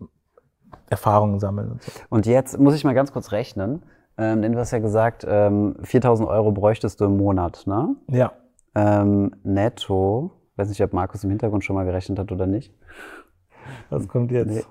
Erfahrungen 0.89 1.39
sammeln 1.39 1.71
und 1.71 1.83
so. 1.83 1.91
Und 2.09 2.25
jetzt 2.25 2.57
muss 2.59 2.75
ich 2.75 2.83
mal 2.83 2.93
ganz 2.93 3.11
kurz 3.11 3.31
rechnen, 3.31 3.83
ähm, 4.17 4.41
denn 4.41 4.53
du 4.53 4.59
hast 4.59 4.71
ja 4.71 4.79
gesagt, 4.79 5.25
ähm, 5.27 5.75
4000 5.81 6.27
Euro 6.29 6.51
bräuchtest 6.51 7.01
du 7.01 7.05
im 7.05 7.17
Monat, 7.17 7.63
ne? 7.65 7.95
Ja. 8.09 8.31
Ähm, 8.73 9.31
netto, 9.43 10.31
weiß 10.55 10.69
nicht, 10.69 10.81
ob 10.81 10.93
Markus 10.93 11.23
im 11.23 11.29
Hintergrund 11.29 11.63
schon 11.63 11.75
mal 11.75 11.85
gerechnet 11.85 12.19
hat 12.19 12.31
oder 12.31 12.47
nicht. 12.47 12.73
Was 13.89 14.07
kommt 14.07 14.31
jetzt? 14.31 14.67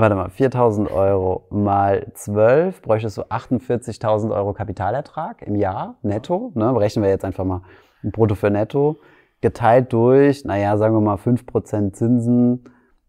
Warte 0.00 0.14
mal, 0.14 0.30
4000 0.30 0.92
Euro 0.92 1.46
mal 1.50 2.06
12 2.14 2.82
bräuchtest 2.82 3.18
du 3.18 3.22
48.000 3.22 4.32
Euro 4.32 4.52
Kapitalertrag 4.52 5.42
im 5.42 5.56
Jahr, 5.56 5.96
netto. 6.02 6.52
Ne? 6.54 6.72
Berechnen 6.72 7.02
wir 7.02 7.10
jetzt 7.10 7.24
einfach 7.24 7.44
mal 7.44 7.62
ein 8.04 8.12
Brutto 8.12 8.36
für 8.36 8.48
netto. 8.48 9.00
Geteilt 9.40 9.92
durch, 9.92 10.44
naja, 10.44 10.76
sagen 10.76 10.94
wir 10.94 11.00
mal 11.00 11.16
5% 11.16 11.94
Zinsen, 11.94 12.64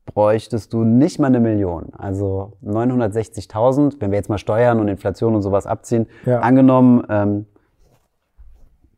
bräuchtest 0.08 0.74
du 0.74 0.84
nicht 0.84 1.20
mal 1.20 1.28
eine 1.28 1.40
Million. 1.40 1.94
Also 1.96 2.54
960.000, 2.66 3.98
wenn 4.00 4.10
wir 4.10 4.18
jetzt 4.18 4.30
mal 4.30 4.40
Steuern 4.40 4.80
und 4.80 4.88
Inflation 4.88 5.36
und 5.36 5.44
sowas 5.44 5.68
abziehen. 5.68 6.08
Ja. 6.26 6.40
Angenommen, 6.40 7.04
ähm, 7.08 7.46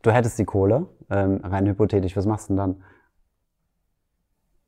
du 0.00 0.10
hättest 0.12 0.38
die 0.38 0.46
Kohle, 0.46 0.86
ähm, 1.10 1.40
rein 1.42 1.66
hypothetisch, 1.66 2.16
was 2.16 2.24
machst 2.24 2.48
du 2.48 2.54
denn 2.54 2.56
dann? 2.56 2.76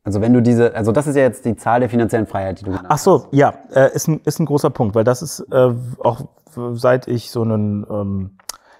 Also 0.04 0.20
wenn 0.20 0.34
du 0.34 0.42
diese, 0.42 0.74
also 0.74 0.92
das 0.92 1.06
ist 1.06 1.16
ja 1.16 1.22
jetzt 1.22 1.46
die 1.46 1.56
Zahl 1.56 1.80
der 1.80 1.88
finanziellen 1.88 2.26
Freiheit, 2.26 2.60
die 2.60 2.64
du 2.64 2.70
genannt 2.70 2.88
Ach 2.90 2.98
so, 2.98 3.26
ja, 3.30 3.54
äh, 3.74 3.90
ist, 3.94 4.06
ein, 4.06 4.20
ist 4.24 4.38
ein 4.38 4.44
großer 4.44 4.68
Punkt, 4.68 4.94
weil 4.94 5.04
das 5.04 5.22
ist 5.22 5.40
äh, 5.50 5.74
auch 5.98 6.26
seit 6.74 7.08
ich 7.08 7.30
so 7.30 7.42
einen, 7.42 7.86
ähm, 7.90 8.36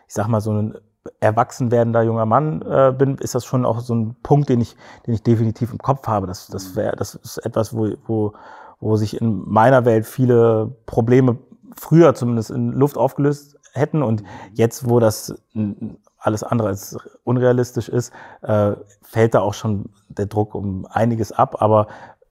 ich 0.06 0.12
sag 0.12 0.28
mal, 0.28 0.42
so 0.42 0.50
einen 0.50 0.74
erwachsen 1.20 1.70
werdender 1.70 2.02
junger 2.02 2.26
Mann 2.26 2.62
äh, 2.62 2.92
bin, 2.96 3.16
ist 3.16 3.34
das 3.34 3.46
schon 3.46 3.64
auch 3.64 3.80
so 3.80 3.94
ein 3.94 4.16
Punkt, 4.22 4.50
den 4.50 4.60
ich, 4.60 4.76
den 5.06 5.14
ich 5.14 5.22
definitiv 5.22 5.72
im 5.72 5.78
Kopf 5.78 6.06
habe. 6.06 6.26
Das, 6.26 6.46
das 6.48 6.76
wäre, 6.76 6.94
das 6.96 7.14
ist 7.14 7.38
etwas, 7.38 7.74
wo, 7.74 7.90
wo, 8.06 8.32
wo 8.80 8.96
sich 8.96 9.18
in 9.20 9.42
meiner 9.46 9.86
Welt 9.86 10.06
viele 10.06 10.76
Probleme 10.84 11.38
früher 11.74 12.14
zumindest 12.14 12.50
in 12.50 12.72
Luft 12.72 12.96
aufgelöst 12.98 13.58
hätten 13.74 14.02
und 14.02 14.22
jetzt, 14.52 14.88
wo 14.88 15.00
das 15.00 15.34
alles 16.18 16.42
andere 16.42 16.68
als 16.68 16.96
unrealistisch 17.24 17.88
ist, 17.88 18.12
äh, 18.42 18.72
fällt 19.02 19.34
da 19.34 19.40
auch 19.40 19.54
schon 19.54 19.90
der 20.08 20.26
Druck 20.26 20.54
um 20.54 20.86
einiges 20.90 21.32
ab. 21.32 21.56
Aber 21.60 21.88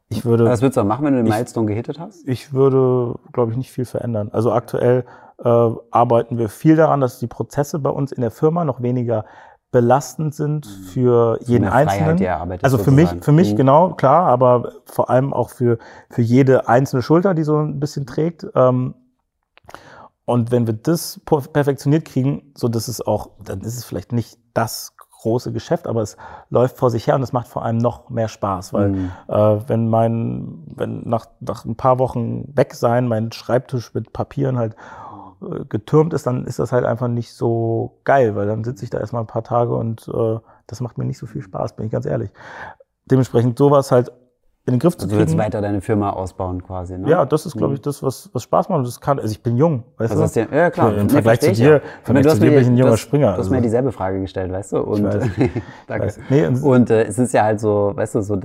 ich 0.09 0.25
würde. 0.25 0.45
Was 0.45 0.61
würdest 0.61 0.77
du 0.77 0.83
machen, 0.83 1.05
wenn 1.05 1.13
du 1.13 1.23
den 1.23 1.31
Milestone 1.31 1.67
gehittet 1.67 1.99
hast? 1.99 2.27
Ich 2.27 2.53
würde, 2.53 3.15
glaube 3.31 3.51
ich, 3.51 3.57
nicht 3.57 3.71
viel 3.71 3.85
verändern. 3.85 4.29
Also 4.31 4.51
aktuell 4.51 5.05
äh, 5.43 5.69
arbeiten 5.91 6.37
wir 6.37 6.49
viel 6.49 6.75
daran, 6.75 7.01
dass 7.01 7.19
die 7.19 7.27
Prozesse 7.27 7.79
bei 7.79 7.89
uns 7.89 8.11
in 8.11 8.21
der 8.21 8.31
Firma 8.31 8.65
noch 8.65 8.81
weniger 8.81 9.25
belastend 9.71 10.35
sind 10.35 10.67
mhm. 10.67 10.83
für 10.85 11.37
so 11.41 11.51
jeden 11.51 11.67
Einzelnen. 11.67 12.17
also 12.61 12.77
für 12.77 12.91
mich, 12.91 13.09
für 13.21 13.31
mich 13.31 13.53
mhm. 13.53 13.57
genau, 13.57 13.89
klar, 13.95 14.27
aber 14.27 14.71
vor 14.85 15.09
allem 15.09 15.33
auch 15.33 15.49
für, 15.49 15.79
für 16.11 16.21
jede 16.21 16.67
einzelne 16.69 17.01
Schulter, 17.01 17.33
die 17.33 17.43
so 17.43 17.57
ein 17.57 17.79
bisschen 17.79 18.05
trägt. 18.05 18.45
Ähm, 18.53 18.93
und 20.25 20.51
wenn 20.51 20.67
wir 20.67 20.73
das 20.73 21.19
perfektioniert 21.25 22.05
kriegen, 22.05 22.53
so 22.55 22.67
dass 22.67 22.87
es 22.87 23.05
auch, 23.05 23.31
dann 23.43 23.61
ist 23.61 23.77
es 23.77 23.83
vielleicht 23.83 24.13
nicht 24.13 24.39
das 24.53 24.95
große 24.97 25.51
Geschäft, 25.53 25.87
aber 25.87 26.01
es 26.01 26.17
läuft 26.49 26.77
vor 26.77 26.89
sich 26.89 27.07
her 27.07 27.15
und 27.15 27.23
es 27.23 27.33
macht 27.33 27.47
vor 27.47 27.63
allem 27.63 27.77
noch 27.77 28.09
mehr 28.09 28.27
Spaß, 28.27 28.73
weil 28.73 28.89
mhm. 28.89 29.11
äh, 29.27 29.69
wenn 29.69 29.89
mein, 29.89 30.63
wenn 30.75 31.07
nach, 31.07 31.27
nach 31.39 31.65
ein 31.65 31.75
paar 31.75 31.99
Wochen 31.99 32.55
weg 32.55 32.73
sein, 32.73 33.07
mein 33.07 33.31
Schreibtisch 33.31 33.93
mit 33.93 34.11
Papieren 34.11 34.57
halt 34.57 34.75
äh, 35.41 35.65
getürmt 35.65 36.13
ist, 36.13 36.27
dann 36.27 36.45
ist 36.45 36.59
das 36.59 36.71
halt 36.71 36.85
einfach 36.85 37.07
nicht 37.07 37.33
so 37.33 37.99
geil, 38.03 38.35
weil 38.35 38.47
dann 38.47 38.63
sitze 38.63 38.83
ich 38.83 38.89
da 38.89 38.99
erstmal 38.99 39.23
ein 39.23 39.27
paar 39.27 39.43
Tage 39.43 39.75
und 39.75 40.07
äh, 40.09 40.39
das 40.67 40.81
macht 40.81 40.97
mir 40.97 41.05
nicht 41.05 41.17
so 41.17 41.25
viel 41.25 41.41
Spaß, 41.41 41.75
bin 41.77 41.85
ich 41.85 41.91
ganz 41.91 42.05
ehrlich. 42.05 42.31
Dementsprechend 43.05 43.57
sowas 43.57 43.91
halt 43.91 44.11
in 44.65 44.75
den 44.75 44.79
Griff 44.79 44.95
zu 44.95 45.07
kriegen. 45.07 45.19
Also 45.19 45.25
du 45.25 45.37
willst 45.37 45.45
weiter 45.45 45.61
deine 45.61 45.81
Firma 45.81 46.11
ausbauen 46.11 46.63
quasi, 46.63 46.97
ne? 46.97 47.09
Ja, 47.09 47.25
das 47.25 47.45
ist, 47.45 47.57
glaube 47.57 47.73
ich, 47.73 47.81
mhm. 47.81 47.83
das, 47.83 48.01
was, 48.01 48.29
was 48.31 48.43
Spaß 48.43 48.69
macht. 48.69 48.79
Und 48.79 48.87
das 48.87 49.01
kann, 49.01 49.19
also 49.19 49.29
ich 49.29 49.43
bin 49.43 49.57
jung, 49.57 49.83
weißt 49.97 50.15
also 50.15 50.41
du? 50.41 50.55
Ja, 50.55 50.69
klar. 50.69 50.95
Im 50.95 51.09
Vergleich 51.09 51.41
zu 51.41 51.51
dir, 51.51 51.81
Vergleich 52.03 52.33
zu 52.33 52.39
dir 52.39 52.51
bin 52.51 52.61
ich 52.61 52.67
ein 52.67 52.77
junger 52.77 52.91
das, 52.91 53.01
Springer. 53.01 53.27
Du 53.27 53.31
hast 53.33 53.39
also. 53.39 53.51
mir 53.51 53.61
dieselbe 53.61 53.91
Frage 53.91 54.21
gestellt, 54.21 54.53
weißt 54.53 54.71
du? 54.71 54.77
Und, 54.77 55.03
danke. 55.87 56.13
Nee, 56.29 56.45
und, 56.45 56.63
und 56.63 56.89
äh, 56.89 57.03
es 57.03 57.19
ist 57.19 57.33
ja 57.33 57.43
halt 57.43 57.59
so, 57.59 57.91
weißt 57.93 58.15
du, 58.15 58.21
so, 58.21 58.39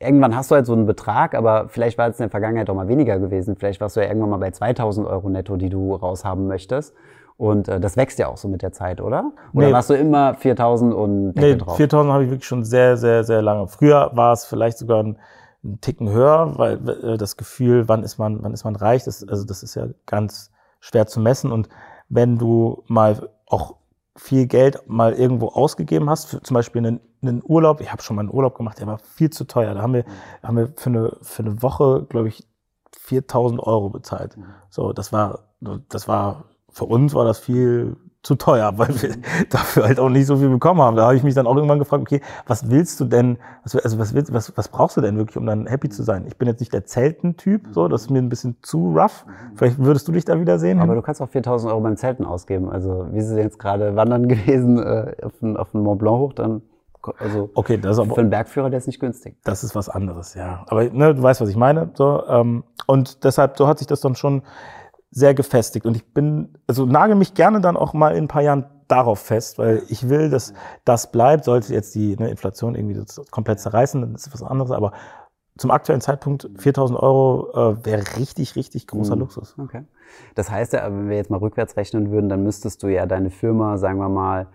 irgendwann 0.00 0.34
hast 0.34 0.50
du 0.50 0.56
halt 0.56 0.66
so 0.66 0.72
einen 0.72 0.86
Betrag, 0.86 1.36
aber 1.36 1.68
vielleicht 1.68 1.96
war 1.96 2.08
es 2.08 2.18
in 2.18 2.24
der 2.24 2.30
Vergangenheit 2.30 2.68
auch 2.68 2.74
mal 2.74 2.88
weniger 2.88 3.20
gewesen. 3.20 3.54
Vielleicht 3.56 3.80
warst 3.80 3.94
du 3.94 4.00
ja 4.00 4.08
irgendwann 4.08 4.30
mal 4.30 4.38
bei 4.38 4.50
2000 4.50 5.06
Euro 5.06 5.28
netto, 5.28 5.56
die 5.56 5.68
du 5.68 5.94
raushaben 5.94 6.48
möchtest. 6.48 6.92
Und 7.36 7.68
äh, 7.68 7.78
das 7.78 7.96
wächst 7.96 8.18
ja 8.18 8.26
auch 8.28 8.36
so 8.36 8.48
mit 8.48 8.62
der 8.62 8.72
Zeit, 8.72 9.00
oder? 9.00 9.32
Oder 9.52 9.66
nee, 9.66 9.72
warst 9.72 9.90
du 9.90 9.94
immer 9.94 10.34
4000 10.34 10.92
und 10.92 11.34
Deckel 11.34 11.52
nee, 11.52 11.58
drauf? 11.58 11.76
4000 11.76 12.12
habe 12.12 12.24
ich 12.24 12.30
wirklich 12.30 12.48
schon 12.48 12.64
sehr, 12.64 12.96
sehr, 12.96 13.22
sehr 13.22 13.42
lange. 13.42 13.68
Früher 13.68 14.10
war 14.14 14.32
es 14.32 14.46
vielleicht 14.46 14.78
sogar 14.78 15.04
ein 15.04 15.18
einen 15.66 15.80
Ticken 15.80 16.08
höher, 16.08 16.58
weil 16.58 16.88
äh, 16.88 17.16
das 17.18 17.36
Gefühl, 17.36 17.88
wann 17.88 18.02
ist 18.02 18.18
man, 18.18 18.42
wann 18.42 18.52
ist 18.52 18.64
man 18.64 18.76
reich, 18.76 19.04
das, 19.04 19.26
also 19.26 19.44
das 19.44 19.62
ist 19.62 19.74
ja 19.74 19.88
ganz 20.06 20.50
schwer 20.80 21.06
zu 21.06 21.20
messen. 21.20 21.52
Und 21.52 21.68
wenn 22.08 22.38
du 22.38 22.84
mal 22.86 23.30
auch 23.46 23.76
viel 24.16 24.46
Geld 24.46 24.82
mal 24.86 25.12
irgendwo 25.12 25.48
ausgegeben 25.48 26.08
hast, 26.08 26.26
für 26.26 26.42
zum 26.42 26.54
Beispiel 26.54 26.86
einen, 26.86 27.00
einen 27.22 27.42
Urlaub, 27.44 27.80
ich 27.80 27.92
habe 27.92 28.02
schon 28.02 28.16
mal 28.16 28.20
einen 28.20 28.32
Urlaub 28.32 28.56
gemacht, 28.56 28.78
der 28.78 28.86
war 28.86 28.98
viel 28.98 29.30
zu 29.30 29.44
teuer. 29.44 29.74
Da 29.74 29.82
haben 29.82 29.94
wir, 29.94 30.04
haben 30.42 30.56
wir 30.56 30.72
für 30.76 30.90
eine, 30.90 31.16
für 31.20 31.42
eine 31.42 31.62
Woche, 31.62 32.06
glaube 32.08 32.28
ich, 32.28 32.46
4000 32.98 33.60
Euro 33.60 33.90
bezahlt. 33.90 34.36
Mhm. 34.36 34.44
So, 34.70 34.92
das 34.92 35.12
war, 35.12 35.50
das 35.60 36.08
war, 36.08 36.44
für 36.70 36.84
uns 36.84 37.14
war 37.14 37.24
das 37.24 37.38
viel 37.38 37.96
zu 38.26 38.34
teuer, 38.34 38.72
weil 38.76 38.88
wir 39.00 39.10
dafür 39.50 39.84
halt 39.84 40.00
auch 40.00 40.08
nicht 40.08 40.26
so 40.26 40.36
viel 40.36 40.48
bekommen 40.48 40.80
haben. 40.82 40.96
Da 40.96 41.04
habe 41.04 41.16
ich 41.16 41.22
mich 41.22 41.34
dann 41.34 41.46
auch 41.46 41.54
irgendwann 41.54 41.78
gefragt, 41.78 42.02
okay, 42.02 42.20
was 42.46 42.68
willst 42.68 42.98
du 42.98 43.04
denn, 43.04 43.38
also 43.62 43.78
was, 43.98 44.14
willst, 44.14 44.32
was, 44.32 44.56
was 44.56 44.68
brauchst 44.68 44.96
du 44.96 45.00
denn 45.00 45.16
wirklich, 45.16 45.36
um 45.36 45.46
dann 45.46 45.66
happy 45.66 45.88
zu 45.88 46.02
sein? 46.02 46.24
Ich 46.26 46.36
bin 46.36 46.48
jetzt 46.48 46.58
nicht 46.58 46.72
der 46.72 46.84
Zelten-Typ, 46.84 47.68
so, 47.70 47.86
das 47.86 48.02
ist 48.02 48.10
mir 48.10 48.18
ein 48.18 48.28
bisschen 48.28 48.56
zu 48.62 48.96
rough. 48.96 49.24
Vielleicht 49.54 49.78
würdest 49.78 50.08
du 50.08 50.12
dich 50.12 50.24
da 50.24 50.40
wieder 50.40 50.58
sehen. 50.58 50.80
Aber 50.80 50.96
du 50.96 51.02
kannst 51.02 51.22
auch 51.22 51.28
4000 51.28 51.70
Euro 51.70 51.80
beim 51.80 51.96
Zelten 51.96 52.24
ausgeben. 52.24 52.68
Also, 52.68 53.06
wie 53.12 53.20
sie 53.20 53.38
jetzt 53.38 53.60
gerade 53.60 53.94
wandern 53.94 54.26
gewesen 54.28 54.78
äh, 54.78 55.14
auf, 55.22 55.38
den, 55.40 55.56
auf 55.56 55.70
den 55.70 55.82
Mont 55.82 56.00
Blanc 56.00 56.18
hoch, 56.18 56.32
dann 56.32 56.62
also 57.20 57.50
okay, 57.54 57.78
das 57.78 57.92
ist 57.92 57.98
aber, 58.00 58.14
für 58.16 58.20
einen 58.20 58.30
Bergführer, 58.30 58.68
der 58.68 58.78
ist 58.78 58.88
nicht 58.88 58.98
günstig. 58.98 59.36
Das 59.44 59.62
ist 59.62 59.76
was 59.76 59.88
anderes, 59.88 60.34
ja. 60.34 60.64
Aber 60.66 60.82
ne, 60.82 61.14
du 61.14 61.22
weißt, 61.22 61.40
was 61.40 61.48
ich 61.48 61.56
meine. 61.56 61.90
So, 61.94 62.24
ähm, 62.26 62.64
und 62.88 63.22
deshalb, 63.22 63.56
so 63.56 63.68
hat 63.68 63.78
sich 63.78 63.86
das 63.86 64.00
dann 64.00 64.16
schon 64.16 64.42
sehr 65.16 65.32
gefestigt. 65.32 65.86
Und 65.86 65.96
ich 65.96 66.04
bin, 66.12 66.50
also 66.66 66.84
nagel 66.84 67.16
mich 67.16 67.32
gerne 67.32 67.62
dann 67.62 67.78
auch 67.78 67.94
mal 67.94 68.14
in 68.14 68.24
ein 68.24 68.28
paar 68.28 68.42
Jahren 68.42 68.66
darauf 68.86 69.18
fest, 69.18 69.56
weil 69.56 69.82
ich 69.88 70.10
will, 70.10 70.28
dass 70.28 70.52
das 70.84 71.10
bleibt. 71.10 71.44
Sollte 71.44 71.72
jetzt 71.72 71.94
die 71.94 72.16
ne, 72.16 72.28
Inflation 72.28 72.74
irgendwie 72.74 73.02
komplett 73.30 73.58
zerreißen, 73.58 74.02
dann 74.02 74.14
ist 74.14 74.26
es 74.26 74.34
was 74.34 74.42
anderes. 74.42 74.72
Aber 74.72 74.92
zum 75.56 75.70
aktuellen 75.70 76.02
Zeitpunkt 76.02 76.50
4000 76.58 77.00
Euro 77.00 77.50
äh, 77.54 77.86
wäre 77.86 78.02
richtig, 78.18 78.56
richtig 78.56 78.86
großer 78.86 79.16
mhm. 79.16 79.22
Luxus. 79.22 79.54
Okay. 79.58 79.84
Das 80.34 80.50
heißt 80.50 80.74
ja, 80.74 80.84
wenn 80.84 81.08
wir 81.08 81.16
jetzt 81.16 81.30
mal 81.30 81.38
rückwärts 81.38 81.78
rechnen 81.78 82.10
würden, 82.10 82.28
dann 82.28 82.42
müsstest 82.42 82.82
du 82.82 82.88
ja 82.88 83.06
deine 83.06 83.30
Firma, 83.30 83.78
sagen 83.78 83.98
wir 83.98 84.10
mal, 84.10 84.48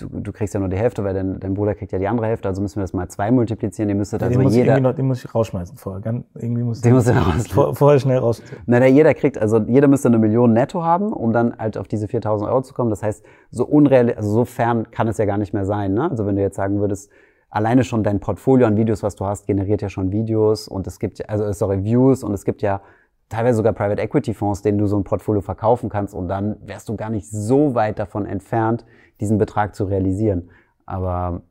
du, 0.00 0.08
du 0.08 0.32
kriegst 0.32 0.54
ja 0.54 0.60
nur 0.60 0.68
die 0.68 0.76
Hälfte, 0.76 1.04
weil 1.04 1.14
dein, 1.14 1.40
dein 1.40 1.54
Bruder 1.54 1.74
kriegt 1.74 1.92
ja 1.92 1.98
die 1.98 2.08
andere 2.08 2.26
Hälfte, 2.26 2.48
also 2.48 2.62
müssen 2.62 2.76
wir 2.76 2.82
das 2.82 2.92
mal 2.92 3.08
zwei 3.08 3.30
multiplizieren. 3.30 3.88
Die 3.88 3.94
müsste 3.94 4.16
ja, 4.16 4.26
also 4.26 4.40
den 4.40 4.48
jeder. 4.48 4.80
Noch, 4.80 4.94
den 4.94 5.06
muss 5.06 5.24
ich 5.24 5.34
rausschmeißen 5.34 5.76
vorher. 5.76 6.00
Ganz, 6.00 6.24
irgendwie 6.34 6.62
muss 6.62 6.80
den 6.80 6.94
muss 6.94 7.08
ich 7.08 7.16
raus. 7.16 7.48
Vor, 7.48 7.74
vorher 7.74 7.98
schnell 7.98 8.18
raus. 8.18 8.42
Na, 8.66 8.84
jeder 8.86 9.14
kriegt, 9.14 9.38
also 9.38 9.58
jeder 9.58 9.88
müsste 9.88 10.08
eine 10.08 10.18
Million 10.18 10.52
netto 10.52 10.82
haben, 10.82 11.12
um 11.12 11.32
dann 11.32 11.56
halt 11.58 11.78
auf 11.78 11.88
diese 11.88 12.08
4000 12.08 12.50
Euro 12.50 12.62
zu 12.62 12.74
kommen. 12.74 12.90
Das 12.90 13.02
heißt, 13.02 13.24
so 13.50 13.66
unreal, 13.66 14.12
also 14.14 14.30
so 14.30 14.44
fern 14.44 14.90
kann 14.90 15.08
es 15.08 15.18
ja 15.18 15.24
gar 15.24 15.38
nicht 15.38 15.52
mehr 15.52 15.64
sein. 15.64 15.94
Ne? 15.94 16.10
Also 16.10 16.26
wenn 16.26 16.36
du 16.36 16.42
jetzt 16.42 16.56
sagen 16.56 16.80
würdest, 16.80 17.10
alleine 17.50 17.84
schon 17.84 18.02
dein 18.02 18.20
Portfolio 18.20 18.66
an 18.66 18.76
Videos, 18.76 19.02
was 19.02 19.16
du 19.16 19.24
hast, 19.24 19.46
generiert 19.46 19.82
ja 19.82 19.88
schon 19.88 20.12
Videos 20.12 20.68
und 20.68 20.86
es 20.86 20.98
gibt, 20.98 21.28
also 21.28 21.50
sorry, 21.52 21.82
Views 21.82 22.22
und 22.22 22.34
es 22.34 22.44
gibt 22.44 22.62
ja 22.62 22.82
teilweise 23.28 23.56
sogar 23.56 23.72
Private 23.72 24.00
Equity 24.00 24.34
Fonds, 24.34 24.62
denen 24.62 24.78
du 24.78 24.86
so 24.86 24.96
ein 24.96 25.04
Portfolio 25.04 25.40
verkaufen 25.40 25.88
kannst 25.88 26.14
und 26.14 26.28
dann 26.28 26.56
wärst 26.64 26.88
du 26.88 26.96
gar 26.96 27.10
nicht 27.10 27.30
so 27.30 27.74
weit 27.74 27.98
davon 27.98 28.26
entfernt, 28.26 28.84
diesen 29.20 29.38
Betrag 29.38 29.74
zu 29.74 29.84
realisieren. 29.84 30.50
Aber 30.86 31.42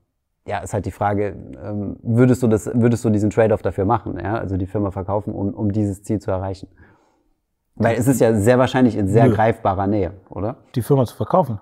ja, 0.47 0.59
ist 0.59 0.73
halt 0.73 0.85
die 0.85 0.91
Frage, 0.91 1.35
ähm, 1.61 1.97
würdest 2.01 2.41
du 2.41 2.47
das, 2.47 2.69
würdest 2.73 3.03
du 3.03 3.09
diesen 3.09 3.29
Trade-off 3.29 3.61
dafür 3.61 3.85
machen, 3.85 4.17
ja? 4.19 4.37
Also 4.37 4.57
die 4.57 4.65
Firma 4.65 4.91
verkaufen, 4.91 5.33
um, 5.33 5.53
um 5.53 5.71
dieses 5.71 6.03
Ziel 6.03 6.19
zu 6.19 6.31
erreichen? 6.31 6.69
Weil 7.75 7.97
es 7.97 8.07
ist 8.07 8.21
ja 8.21 8.33
sehr 8.33 8.57
wahrscheinlich 8.57 8.97
in 8.97 9.07
sehr 9.07 9.27
Nö. 9.27 9.35
greifbarer 9.35 9.87
Nähe, 9.87 10.13
oder? 10.29 10.57
Die 10.73 10.81
Firma 10.81 11.05
zu 11.05 11.15
verkaufen? 11.15 11.59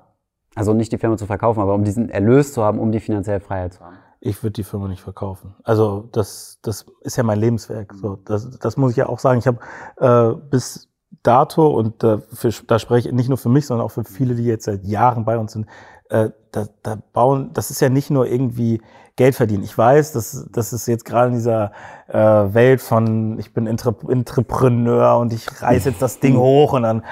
Also 0.55 0.73
nicht 0.73 0.91
die 0.91 0.97
Firma 0.97 1.17
zu 1.17 1.25
verkaufen, 1.25 1.59
aber 1.59 1.73
um 1.73 1.83
diesen 1.83 2.09
Erlös 2.09 2.53
zu 2.53 2.63
haben, 2.63 2.79
um 2.79 2.91
die 2.91 3.01
finanzielle 3.01 3.41
Freiheit 3.41 3.73
zu 3.73 3.81
haben. 3.81 3.97
Ich 4.21 4.41
würde 4.41 4.53
die 4.53 4.63
Firma 4.63 4.87
nicht 4.87 5.01
verkaufen. 5.01 5.55
Also 5.63 6.07
das, 6.13 6.59
das 6.61 6.85
ist 7.01 7.17
ja 7.17 7.23
mein 7.23 7.39
Lebenswerk. 7.39 7.93
So, 7.93 8.15
das, 8.15 8.57
das 8.59 8.77
muss 8.77 8.91
ich 8.91 8.97
ja 8.97 9.09
auch 9.09 9.19
sagen. 9.19 9.39
Ich 9.39 9.47
habe 9.47 9.59
äh, 9.97 10.35
bis 10.49 10.89
dato 11.21 11.67
und 11.67 12.03
äh, 12.03 12.19
für, 12.19 12.49
da 12.65 12.79
spreche 12.79 13.09
ich 13.09 13.13
nicht 13.13 13.27
nur 13.27 13.37
für 13.37 13.49
mich, 13.49 13.67
sondern 13.67 13.85
auch 13.85 13.91
für 13.91 14.05
viele, 14.05 14.35
die 14.35 14.45
jetzt 14.45 14.65
seit 14.65 14.85
Jahren 14.85 15.25
bei 15.25 15.37
uns 15.37 15.51
sind, 15.51 15.67
äh, 16.09 16.29
da, 16.51 16.67
da 16.83 16.97
bauen, 17.13 17.51
das 17.53 17.71
ist 17.71 17.81
ja 17.81 17.89
nicht 17.89 18.09
nur 18.09 18.27
irgendwie 18.27 18.81
Geld 19.15 19.35
verdienen. 19.35 19.63
Ich 19.63 19.77
weiß, 19.77 20.11
dass 20.11 20.45
das 20.51 20.73
ist 20.73 20.87
jetzt 20.87 21.05
gerade 21.05 21.29
in 21.29 21.35
dieser 21.35 21.71
äh, 22.07 22.17
Welt 22.17 22.81
von, 22.81 23.39
ich 23.39 23.53
bin 23.53 23.65
Entre 23.65 23.95
Entrepreneur 24.09 25.17
und 25.17 25.31
ich 25.31 25.61
reiß 25.61 25.85
jetzt 25.85 26.01
das 26.01 26.19
Ding 26.19 26.35
hoch 26.37 26.73
und 26.73 26.83
dann 26.83 27.03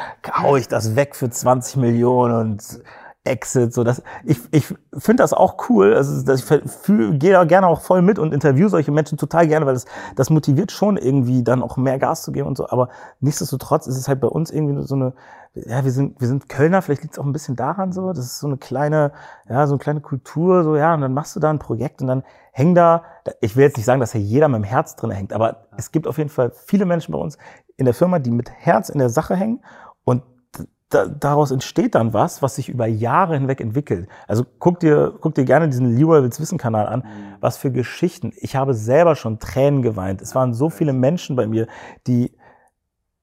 hau 0.42 0.58
ich 0.58 0.68
das 0.68 0.96
weg 0.96 1.16
für 1.16 1.30
20 1.30 1.78
Millionen 1.78 2.36
und 2.36 2.82
Exit, 3.26 3.74
so 3.74 3.86
dass 3.86 4.04
ich 4.26 4.38
ich 4.52 4.66
finde 4.98 5.24
das 5.24 5.32
auch 5.32 5.70
cool, 5.70 5.94
also 5.94 6.24
dass 6.24 6.42
ich 6.42 6.62
fühl, 6.70 7.18
gehe 7.18 7.32
da 7.32 7.46
gerne 7.46 7.68
auch 7.68 7.80
voll 7.80 8.02
mit 8.02 8.20
und 8.20 8.34
interview 8.34 8.68
solche 8.68 8.92
Menschen 8.92 9.18
total 9.18 9.48
gerne, 9.48 9.66
weil 9.66 9.76
das 9.76 9.86
das 10.18 10.30
motiviert 10.30 10.74
schon 10.74 10.98
irgendwie 10.98 11.42
dann 11.42 11.64
auch 11.64 11.78
mehr 11.78 12.00
Gas 12.00 12.24
zu 12.24 12.34
geben 12.34 12.50
und 12.50 12.58
so, 12.58 12.68
aber 12.68 12.90
nichtsdestotrotz 13.22 13.88
ist 13.88 13.98
es 13.98 14.10
halt 14.10 14.20
bei 14.20 14.28
uns 14.28 14.52
irgendwie 14.52 14.86
so 14.86 14.96
eine 14.96 15.14
ja, 15.54 15.86
wir 15.86 15.92
sind 15.92 16.20
wir 16.20 16.28
sind 16.28 16.50
Kölner, 16.50 16.82
vielleicht 16.82 17.04
liegt 17.04 17.14
es 17.14 17.20
auch 17.20 17.26
ein 17.26 17.32
bisschen 17.32 17.56
daran 17.56 17.94
so, 17.94 18.12
das 18.12 18.26
ist 18.26 18.40
so 18.40 18.48
eine 18.48 18.58
kleine 18.58 19.14
ja, 19.48 19.68
so 19.68 19.76
eine 19.76 19.80
kleine 19.80 20.02
Kultur 20.02 20.66
so 20.66 20.76
ja, 20.76 20.94
und 20.94 21.00
dann 21.00 21.14
machst 21.14 21.34
du 21.38 21.40
da 21.40 21.50
ein 21.50 21.60
Projekt 21.60 22.02
und 22.02 22.08
dann 22.08 22.24
hängen 22.52 22.76
da 22.76 23.04
ich 23.40 23.56
will 23.56 23.64
jetzt 23.64 23.78
nicht 23.78 23.86
sagen, 23.86 24.02
dass 24.02 24.12
hier 24.12 24.20
jeder 24.20 24.50
mit 24.50 24.58
dem 24.58 24.66
Herz 24.66 24.98
drin 24.98 25.12
hängt, 25.12 25.32
aber 25.32 25.68
es 25.78 25.94
gibt 25.94 26.08
auf 26.08 26.18
jeden 26.18 26.30
Fall 26.30 26.52
viele 26.52 26.84
Menschen 26.84 27.14
bei 27.14 27.20
uns 27.20 27.38
in 27.78 27.86
der 27.86 27.94
Firma, 27.94 28.20
die 28.20 28.32
mit 28.32 28.52
Herz 28.52 28.90
in 28.90 29.00
der 29.00 29.10
Sache 29.10 29.38
hängen 29.38 29.62
da, 30.94 31.06
daraus 31.06 31.52
entsteht 31.52 31.96
dann 31.96 32.14
was, 32.14 32.42
was 32.42 32.56
sich 32.56 32.70
über 32.70 32.86
Jahre 32.86 33.36
hinweg 33.36 33.62
entwickelt. 33.62 34.08
Also 34.28 34.46
guck 34.60 34.80
dir, 34.80 35.14
guck 35.20 35.36
dir 35.36 35.46
gerne 35.46 35.70
diesen 35.70 35.96
Leroy 35.96 36.22
Wills 36.22 36.40
Wissen 36.40 36.58
Kanal 36.58 36.88
an. 36.88 37.00
Mhm. 37.00 37.36
Was 37.40 37.58
für 37.58 37.72
Geschichten. 37.72 38.34
Ich 38.36 38.56
habe 38.56 38.74
selber 38.74 39.16
schon 39.16 39.40
Tränen 39.40 39.82
geweint. 39.82 40.22
Es 40.22 40.36
waren 40.36 40.54
so 40.54 40.70
viele 40.70 40.94
Menschen 40.94 41.36
bei 41.36 41.48
mir, 41.48 41.68
die, 42.08 42.32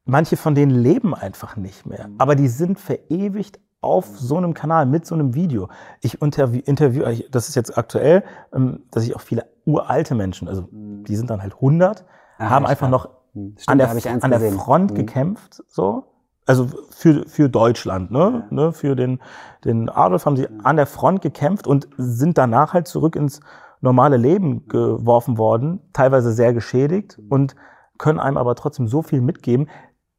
manche 0.04 0.36
von 0.36 0.54
denen 0.54 0.72
leben 0.72 1.14
einfach 1.14 1.56
nicht 1.56 1.86
mehr. 1.86 2.08
Mhm. 2.08 2.14
Aber 2.18 2.34
die 2.34 2.48
sind 2.48 2.78
verewigt 2.78 3.60
auf 3.80 4.10
mhm. 4.10 4.16
so 4.16 4.36
einem 4.36 4.54
Kanal 4.54 4.86
mit 4.86 5.06
so 5.06 5.14
einem 5.14 5.34
Video. 5.34 5.68
Ich 6.00 6.20
interview, 6.20 6.60
interview 6.64 7.04
das 7.30 7.48
ist 7.48 7.54
jetzt 7.54 7.78
aktuell, 7.78 8.24
ähm, 8.54 8.84
dass 8.90 9.04
ich 9.04 9.16
auch 9.16 9.20
viele 9.20 9.46
uralte 9.64 10.14
Menschen, 10.14 10.48
also 10.48 10.68
die 10.72 11.16
sind 11.16 11.30
dann 11.30 11.42
halt 11.42 11.54
100, 11.54 12.04
ah, 12.38 12.50
haben 12.50 12.66
einfach 12.66 12.88
noch 12.88 13.08
Stimmt, 13.32 13.68
an 13.68 13.78
der, 13.78 14.24
an 14.24 14.30
der 14.30 14.52
Front 14.52 14.90
mhm. 14.90 14.94
gekämpft, 14.96 15.62
so 15.68 16.09
also 16.50 16.66
für, 16.90 17.28
für 17.28 17.48
Deutschland, 17.48 18.10
ne? 18.10 18.48
ne? 18.50 18.72
Für 18.72 18.96
den, 18.96 19.20
den 19.64 19.88
Adolf 19.88 20.26
haben 20.26 20.36
sie 20.36 20.48
an 20.64 20.74
der 20.74 20.86
Front 20.86 21.22
gekämpft 21.22 21.68
und 21.68 21.88
sind 21.96 22.38
danach 22.38 22.72
halt 22.72 22.88
zurück 22.88 23.14
ins 23.14 23.40
normale 23.80 24.16
Leben 24.16 24.66
geworfen 24.66 25.38
worden, 25.38 25.80
teilweise 25.92 26.32
sehr 26.32 26.52
geschädigt 26.52 27.20
und 27.28 27.54
können 27.98 28.18
einem 28.18 28.36
aber 28.36 28.56
trotzdem 28.56 28.88
so 28.88 29.00
viel 29.00 29.20
mitgeben. 29.20 29.68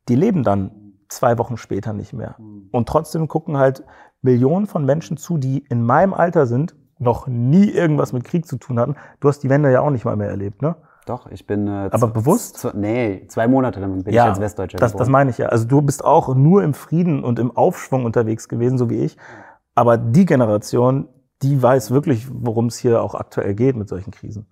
Die 0.07 0.15
leben 0.15 0.43
dann 0.43 0.95
zwei 1.09 1.37
Wochen 1.37 1.57
später 1.57 1.91
nicht 1.91 2.13
mehr. 2.13 2.37
Und 2.71 2.87
trotzdem 2.87 3.27
gucken 3.27 3.57
halt 3.57 3.83
Millionen 4.21 4.67
von 4.67 4.85
Menschen 4.85 5.17
zu, 5.17 5.37
die 5.37 5.59
in 5.69 5.83
meinem 5.83 6.13
Alter 6.13 6.45
sind, 6.45 6.75
noch 6.97 7.27
nie 7.27 7.69
irgendwas 7.69 8.13
mit 8.13 8.23
Krieg 8.23 8.47
zu 8.47 8.55
tun 8.55 8.79
hatten. 8.79 8.95
Du 9.19 9.27
hast 9.27 9.39
die 9.39 9.49
Wende 9.49 9.69
ja 9.69 9.81
auch 9.81 9.89
nicht 9.89 10.05
mal 10.05 10.15
mehr 10.15 10.29
erlebt, 10.29 10.61
ne? 10.61 10.77
Doch, 11.05 11.27
ich 11.31 11.47
bin. 11.47 11.67
Äh, 11.67 11.89
Aber 11.91 12.07
bewusst? 12.07 12.67
Nee, 12.73 13.25
zwei 13.27 13.47
Monate 13.47 13.79
dann 13.79 14.03
bin 14.03 14.13
ja, 14.13 14.23
ich 14.23 14.29
als 14.29 14.39
Westdeutscher. 14.39 14.77
Das, 14.77 14.95
das 14.95 15.09
meine 15.09 15.31
ich 15.31 15.37
ja. 15.37 15.47
Also 15.47 15.65
du 15.65 15.81
bist 15.81 16.03
auch 16.03 16.35
nur 16.35 16.63
im 16.63 16.73
Frieden 16.73 17.23
und 17.23 17.39
im 17.39 17.55
Aufschwung 17.55 18.05
unterwegs 18.05 18.47
gewesen, 18.47 18.77
so 18.77 18.89
wie 18.89 18.99
ich. 18.99 19.17
Aber 19.73 19.97
die 19.97 20.25
Generation, 20.25 21.07
die 21.41 21.61
weiß 21.61 21.91
wirklich, 21.91 22.27
worum 22.31 22.67
es 22.67 22.77
hier 22.77 23.01
auch 23.01 23.15
aktuell 23.15 23.55
geht 23.55 23.75
mit 23.75 23.89
solchen 23.89 24.11
Krisen. 24.11 24.47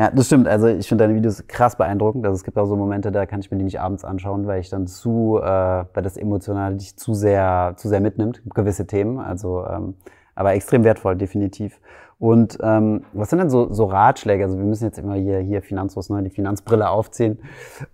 Ja, 0.00 0.10
das 0.10 0.26
stimmt. 0.26 0.48
Also 0.48 0.66
ich 0.66 0.88
finde 0.88 1.04
deine 1.04 1.14
Videos 1.14 1.46
krass 1.46 1.76
beeindruckend. 1.76 2.24
Also 2.24 2.36
es 2.36 2.44
gibt 2.44 2.56
auch 2.58 2.66
so 2.66 2.76
Momente, 2.76 3.12
da 3.12 3.26
kann 3.26 3.40
ich 3.40 3.50
mir 3.50 3.58
die 3.58 3.64
nicht 3.64 3.80
abends 3.80 4.04
anschauen, 4.04 4.46
weil 4.46 4.60
ich 4.60 4.70
dann 4.70 4.86
zu, 4.86 5.38
äh, 5.42 5.44
weil 5.44 6.02
das 6.02 6.16
emotional 6.16 6.76
dich 6.76 6.96
zu 6.96 7.14
sehr, 7.14 7.74
zu 7.76 7.88
sehr 7.88 8.00
mitnimmt, 8.00 8.42
gewisse 8.54 8.86
Themen. 8.86 9.18
Also, 9.18 9.66
ähm, 9.66 9.94
aber 10.34 10.54
extrem 10.54 10.84
wertvoll, 10.84 11.16
definitiv. 11.16 11.80
Und 12.20 12.58
ähm, 12.62 13.06
was 13.14 13.30
sind 13.30 13.38
denn 13.38 13.48
so, 13.48 13.72
so 13.72 13.86
Ratschläge? 13.86 14.44
Also 14.44 14.58
wir 14.58 14.66
müssen 14.66 14.84
jetzt 14.84 14.98
immer 14.98 15.14
hier, 15.14 15.38
hier 15.38 15.62
Finanzlos 15.62 16.10
ne, 16.10 16.22
die 16.22 16.28
Finanzbrille 16.28 16.90
aufziehen. 16.90 17.38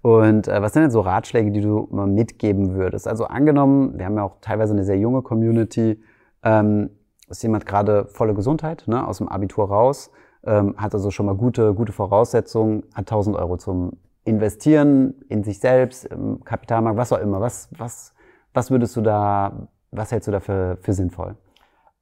Und 0.02 0.48
äh, 0.48 0.60
was 0.60 0.72
sind 0.72 0.82
denn 0.82 0.90
so 0.90 1.00
Ratschläge, 1.00 1.52
die 1.52 1.60
du 1.60 1.86
mal 1.92 2.08
mitgeben 2.08 2.74
würdest? 2.74 3.06
Also 3.06 3.26
angenommen, 3.26 3.96
wir 3.96 4.04
haben 4.04 4.16
ja 4.16 4.24
auch 4.24 4.38
teilweise 4.40 4.72
eine 4.72 4.82
sehr 4.82 4.98
junge 4.98 5.22
Community, 5.22 6.02
ähm, 6.42 6.90
ist 7.28 7.44
jemand 7.44 7.66
gerade 7.66 8.06
volle 8.06 8.34
Gesundheit, 8.34 8.82
ne, 8.88 9.06
aus 9.06 9.18
dem 9.18 9.28
Abitur 9.28 9.68
raus, 9.68 10.10
ähm, 10.44 10.74
hat 10.76 10.92
also 10.92 11.12
schon 11.12 11.26
mal 11.26 11.36
gute, 11.36 11.72
gute 11.72 11.92
Voraussetzungen, 11.92 12.82
hat 12.94 13.02
1000 13.02 13.36
Euro 13.36 13.58
zum 13.58 13.92
Investieren 14.24 15.14
in 15.28 15.44
sich 15.44 15.60
selbst, 15.60 16.04
im 16.04 16.42
Kapitalmarkt, 16.42 16.98
was 16.98 17.12
auch 17.12 17.20
immer. 17.20 17.40
Was, 17.40 17.68
was, 17.78 18.12
was 18.52 18.72
würdest 18.72 18.96
du 18.96 19.02
da, 19.02 19.68
was 19.92 20.10
hältst 20.10 20.26
du 20.26 20.32
da 20.32 20.40
für, 20.40 20.78
für 20.80 20.94
sinnvoll? 20.94 21.36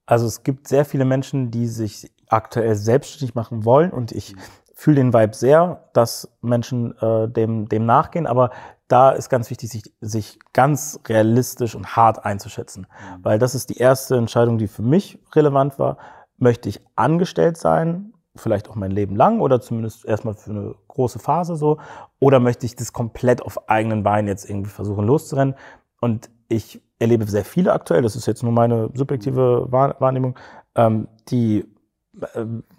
Also 0.06 0.26
es 0.26 0.42
gibt 0.42 0.68
sehr 0.68 0.84
viele 0.84 1.04
Menschen, 1.04 1.50
die 1.50 1.66
sich 1.66 2.13
aktuell 2.28 2.74
selbstständig 2.74 3.34
machen 3.34 3.64
wollen 3.64 3.90
und 3.90 4.12
ich 4.12 4.34
fühle 4.74 4.96
den 4.96 5.14
Vibe 5.14 5.34
sehr, 5.34 5.88
dass 5.92 6.28
Menschen 6.42 6.96
äh, 6.98 7.28
dem, 7.28 7.68
dem 7.68 7.86
nachgehen, 7.86 8.26
aber 8.26 8.50
da 8.88 9.10
ist 9.10 9.30
ganz 9.30 9.48
wichtig, 9.50 9.70
sich, 9.70 9.94
sich 10.00 10.38
ganz 10.52 11.00
realistisch 11.08 11.74
und 11.74 11.96
hart 11.96 12.24
einzuschätzen, 12.24 12.82
mhm. 12.82 13.24
weil 13.24 13.38
das 13.38 13.54
ist 13.54 13.70
die 13.70 13.78
erste 13.78 14.16
Entscheidung, 14.16 14.58
die 14.58 14.68
für 14.68 14.82
mich 14.82 15.18
relevant 15.34 15.78
war. 15.78 15.96
Möchte 16.36 16.68
ich 16.68 16.80
angestellt 16.96 17.56
sein, 17.56 18.12
vielleicht 18.36 18.68
auch 18.68 18.74
mein 18.74 18.90
Leben 18.90 19.16
lang 19.16 19.40
oder 19.40 19.60
zumindest 19.60 20.04
erstmal 20.04 20.34
für 20.34 20.50
eine 20.50 20.74
große 20.88 21.18
Phase 21.18 21.56
so, 21.56 21.78
oder 22.18 22.40
möchte 22.40 22.66
ich 22.66 22.76
das 22.76 22.92
komplett 22.92 23.42
auf 23.42 23.68
eigenen 23.68 24.02
Beinen 24.02 24.28
jetzt 24.28 24.48
irgendwie 24.48 24.70
versuchen 24.70 25.06
loszurennen? 25.06 25.54
Und 26.00 26.30
ich 26.48 26.82
erlebe 26.98 27.24
sehr 27.26 27.44
viele 27.44 27.72
aktuell, 27.72 28.02
das 28.02 28.16
ist 28.16 28.26
jetzt 28.26 28.42
nur 28.42 28.52
meine 28.52 28.90
subjektive 28.94 29.68
Wahrnehmung, 29.70 30.38
ähm, 30.74 31.08
die 31.28 31.64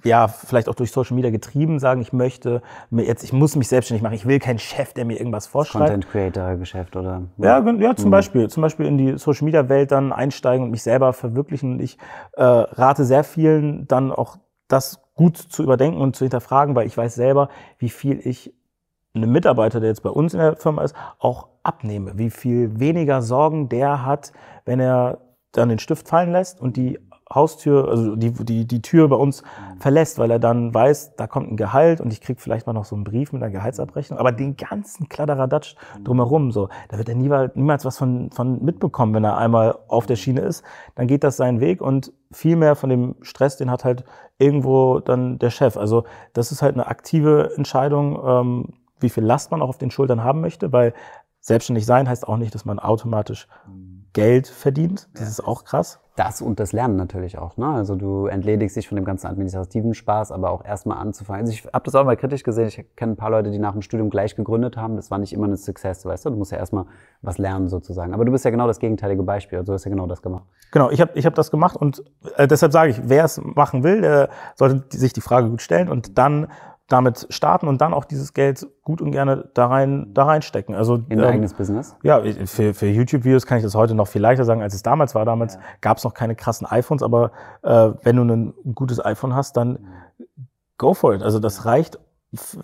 ja, 0.03 0.27
vielleicht 0.27 0.69
auch 0.69 0.75
durch 0.75 0.91
Social 0.91 1.15
Media 1.15 1.29
getrieben 1.29 1.79
sagen, 1.79 2.01
ich 2.01 2.13
möchte 2.13 2.61
mir 2.89 3.05
jetzt, 3.05 3.23
ich 3.23 3.33
muss 3.33 3.55
mich 3.55 3.67
selbstständig 3.67 4.01
machen, 4.01 4.13
ich 4.13 4.25
will 4.25 4.39
keinen 4.39 4.59
Chef, 4.59 4.93
der 4.93 5.05
mir 5.05 5.17
irgendwas 5.17 5.47
vorschreibt. 5.47 5.85
Content 5.85 6.09
Creator 6.09 6.55
Geschäft 6.55 6.95
oder? 6.95 7.23
Ja, 7.37 7.59
ja, 7.59 7.95
zum 7.95 8.07
mhm. 8.07 8.11
Beispiel, 8.11 8.49
zum 8.49 8.61
Beispiel 8.61 8.85
in 8.85 8.97
die 8.97 9.17
Social 9.17 9.45
Media 9.45 9.67
Welt 9.67 9.91
dann 9.91 10.13
einsteigen 10.13 10.63
und 10.63 10.71
mich 10.71 10.83
selber 10.83 11.13
verwirklichen. 11.13 11.79
Ich 11.79 11.97
äh, 12.33 12.43
rate 12.43 13.03
sehr 13.03 13.23
vielen 13.23 13.87
dann 13.87 14.11
auch 14.11 14.37
das 14.67 15.01
gut 15.15 15.37
zu 15.37 15.63
überdenken 15.63 15.99
und 15.99 16.15
zu 16.15 16.25
hinterfragen, 16.25 16.75
weil 16.75 16.87
ich 16.87 16.97
weiß 16.97 17.15
selber, 17.15 17.49
wie 17.77 17.89
viel 17.89 18.19
ich 18.25 18.53
einem 19.13 19.31
Mitarbeiter, 19.31 19.79
der 19.79 19.89
jetzt 19.89 20.03
bei 20.03 20.09
uns 20.09 20.33
in 20.33 20.39
der 20.39 20.55
Firma 20.57 20.83
ist, 20.83 20.95
auch 21.19 21.47
abnehme, 21.63 22.17
wie 22.17 22.29
viel 22.29 22.79
weniger 22.79 23.21
Sorgen 23.21 23.69
der 23.69 24.05
hat, 24.05 24.33
wenn 24.65 24.79
er 24.79 25.19
dann 25.51 25.69
den 25.69 25.79
Stift 25.79 26.07
fallen 26.07 26.31
lässt 26.31 26.59
und 26.59 26.75
die 26.75 26.99
Haustür, 27.33 27.87
also 27.89 28.15
die, 28.15 28.31
die, 28.31 28.65
die 28.65 28.81
Tür 28.83 29.07
bei 29.07 29.15
uns 29.15 29.41
mhm. 29.41 29.79
verlässt, 29.79 30.19
weil 30.19 30.29
er 30.29 30.37
dann 30.37 30.73
weiß, 30.73 31.15
da 31.15 31.25
kommt 31.25 31.51
ein 31.51 31.57
Gehalt 31.57 31.99
und 31.99 32.13
ich 32.13 32.21
krieg 32.21 32.39
vielleicht 32.39 32.67
mal 32.67 32.73
noch 32.73 32.85
so 32.85 32.95
einen 32.95 33.03
Brief 33.03 33.33
mit 33.33 33.41
einer 33.41 33.51
Gehaltsabrechnung. 33.51 34.19
Aber 34.19 34.31
den 34.31 34.55
ganzen 34.57 35.09
Kladderadatsch 35.09 35.75
mhm. 35.97 36.03
drumherum, 36.03 36.51
so, 36.51 36.69
da 36.89 36.99
wird 36.99 37.09
er 37.09 37.15
niemals, 37.15 37.55
niemals 37.55 37.83
was 37.83 37.97
von, 37.97 38.29
von 38.29 38.63
mitbekommen, 38.63 39.13
wenn 39.15 39.23
er 39.23 39.37
einmal 39.37 39.77
auf 39.87 40.05
der 40.05 40.17
Schiene 40.17 40.41
ist. 40.41 40.63
Dann 40.93 41.07
geht 41.07 41.23
das 41.23 41.37
seinen 41.37 41.59
Weg 41.61 41.81
und 41.81 42.13
viel 42.31 42.55
mehr 42.55 42.75
von 42.75 42.89
dem 42.89 43.15
Stress, 43.21 43.57
den 43.57 43.71
hat 43.71 43.85
halt 43.85 44.03
irgendwo 44.37 44.99
dann 44.99 45.39
der 45.39 45.49
Chef. 45.49 45.77
Also 45.77 46.03
das 46.33 46.51
ist 46.51 46.61
halt 46.61 46.75
eine 46.75 46.85
aktive 46.85 47.53
Entscheidung, 47.57 48.19
ähm, 48.23 48.73
wie 48.99 49.09
viel 49.09 49.23
Last 49.23 49.49
man 49.49 49.63
auch 49.63 49.69
auf 49.69 49.77
den 49.79 49.89
Schultern 49.91 50.23
haben 50.23 50.41
möchte, 50.41 50.71
weil 50.71 50.93
selbstständig 51.39 51.85
sein 51.87 52.07
heißt 52.07 52.27
auch 52.27 52.37
nicht, 52.37 52.53
dass 52.53 52.65
man 52.65 52.77
automatisch 52.77 53.47
mhm. 53.67 54.05
Geld 54.13 54.47
verdient. 54.47 55.09
Das 55.13 55.27
ist 55.27 55.43
auch 55.43 55.63
krass. 55.63 55.99
Das 56.15 56.41
und 56.41 56.61
das 56.61 56.71
Lernen 56.71 56.95
natürlich 56.95 57.37
auch. 57.37 57.57
Ne? 57.57 57.67
Also 57.67 57.95
du 57.95 58.27
entledigst 58.27 58.77
dich 58.77 58.87
von 58.87 58.95
dem 58.95 59.03
ganzen 59.03 59.27
administrativen 59.27 59.93
Spaß, 59.93 60.31
aber 60.31 60.49
auch 60.49 60.63
erstmal 60.63 60.97
anzufangen. 60.97 61.41
Also 61.41 61.51
ich 61.51 61.65
habe 61.65 61.83
das 61.83 61.93
auch 61.93 62.05
mal 62.05 62.15
kritisch 62.15 62.43
gesehen. 62.43 62.67
Ich 62.69 62.85
kenne 62.95 63.13
ein 63.13 63.15
paar 63.17 63.29
Leute, 63.29 63.51
die 63.51 63.59
nach 63.59 63.73
dem 63.73 63.81
Studium 63.81 64.09
gleich 64.09 64.35
gegründet 64.35 64.77
haben. 64.77 64.95
Das 64.95 65.11
war 65.11 65.17
nicht 65.17 65.33
immer 65.33 65.47
ein 65.47 65.57
Success, 65.57 66.05
weißt 66.05 66.25
du? 66.25 66.29
Du 66.29 66.37
musst 66.37 66.53
ja 66.53 66.57
erstmal 66.57 66.85
was 67.21 67.37
lernen 67.37 67.67
sozusagen. 67.67 68.13
Aber 68.13 68.23
du 68.23 68.31
bist 68.31 68.45
ja 68.45 68.51
genau 68.51 68.65
das 68.65 68.79
gegenteilige 68.79 69.23
Beispiel. 69.23 69.57
Also 69.57 69.71
du 69.71 69.73
hast 69.73 69.83
ja 69.83 69.91
genau 69.91 70.07
das 70.07 70.21
gemacht. 70.21 70.45
Genau, 70.71 70.89
ich 70.89 71.01
habe 71.01 71.11
ich 71.15 71.25
hab 71.25 71.35
das 71.35 71.51
gemacht 71.51 71.75
und 71.75 72.03
äh, 72.37 72.47
deshalb 72.47 72.71
sage 72.71 72.91
ich, 72.91 73.01
wer 73.09 73.25
es 73.25 73.41
machen 73.43 73.83
will, 73.83 73.99
der 73.99 74.29
sollte 74.55 74.97
sich 74.97 75.11
die 75.11 75.21
Frage 75.21 75.49
gut 75.49 75.61
stellen 75.61 75.89
und 75.89 76.17
dann 76.17 76.47
damit 76.87 77.25
starten 77.29 77.67
und 77.67 77.81
dann 77.81 77.93
auch 77.93 78.05
dieses 78.05 78.33
Geld 78.33 78.67
gut 78.83 79.01
und 79.01 79.11
gerne 79.11 79.49
da 79.53 79.67
rein 79.67 80.11
da 80.13 80.25
reinstecken. 80.25 80.75
Also 80.75 80.95
in 80.95 81.19
ein 81.19 81.19
ähm, 81.19 81.25
eigenes 81.25 81.53
Business. 81.53 81.95
Ja, 82.03 82.21
für, 82.45 82.73
für 82.73 82.87
YouTube-Videos 82.87 83.45
kann 83.45 83.57
ich 83.57 83.63
das 83.63 83.73
heute 83.73 83.95
noch 83.95 84.07
viel 84.07 84.21
leichter 84.21 84.45
sagen, 84.45 84.61
als 84.61 84.75
es 84.75 84.83
damals 84.83 85.15
war. 85.15 85.25
Damals 85.25 85.55
ja. 85.55 85.61
gab 85.81 85.97
es 85.97 86.03
noch 86.03 86.13
keine 86.13 86.35
krassen 86.35 86.67
iPhones, 86.67 87.01
aber 87.01 87.31
äh, 87.63 87.91
wenn 88.03 88.15
du 88.15 88.23
ein 88.23 88.53
gutes 88.75 89.03
iPhone 89.03 89.33
hast, 89.33 89.57
dann 89.57 89.79
go 90.77 90.93
for 90.93 91.13
it. 91.15 91.23
Also 91.23 91.39
das 91.39 91.65
reicht. 91.65 91.99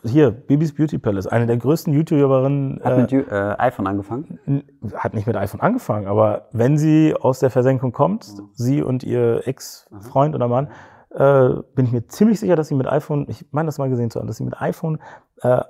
Hier, 0.03 0.32
Bibis 0.32 0.76
Beauty 0.76 0.97
Palace, 0.97 1.28
eine 1.28 1.45
der 1.47 1.55
größten 1.55 1.93
YouTuberinnen. 1.93 2.82
Hat 2.84 2.97
mit 2.97 3.13
äh, 3.13 3.55
iPhone 3.57 3.88
angefangen? 3.88 4.65
Hat 4.95 5.13
nicht 5.13 5.28
mit 5.28 5.38
iPhone 5.38 5.61
angefangen, 5.61 6.07
aber 6.07 6.49
wenn 6.51 6.78
sie 6.78 7.15
aus 7.17 7.39
der 7.39 7.51
Versenkung 7.51 7.93
kommt, 7.93 8.28
mhm. 8.28 8.49
sie 8.53 8.84
und 8.84 9.03
ihr 9.03 9.47
Ex-Freund 9.47 10.36
oder 10.36 10.49
Mann, 10.49 10.67
äh, 11.14 11.49
bin 11.76 11.86
ich 11.86 11.91
mir 11.91 12.07
ziemlich 12.07 12.39
sicher, 12.39 12.55
dass 12.55 12.68
sie 12.68 12.76
mit 12.76 12.88
iPhone, 12.88 13.26
ich 13.30 13.45
meine 13.51 13.68
das 13.68 13.78
mal 13.78 13.89
gesehen 13.89 14.12
zu 14.12 14.20
haben, 14.20 14.28
dass 14.28 14.38
sie 14.38 14.45
mit 14.45 14.59
iPhone 14.62 14.99
äh, 15.41 15.62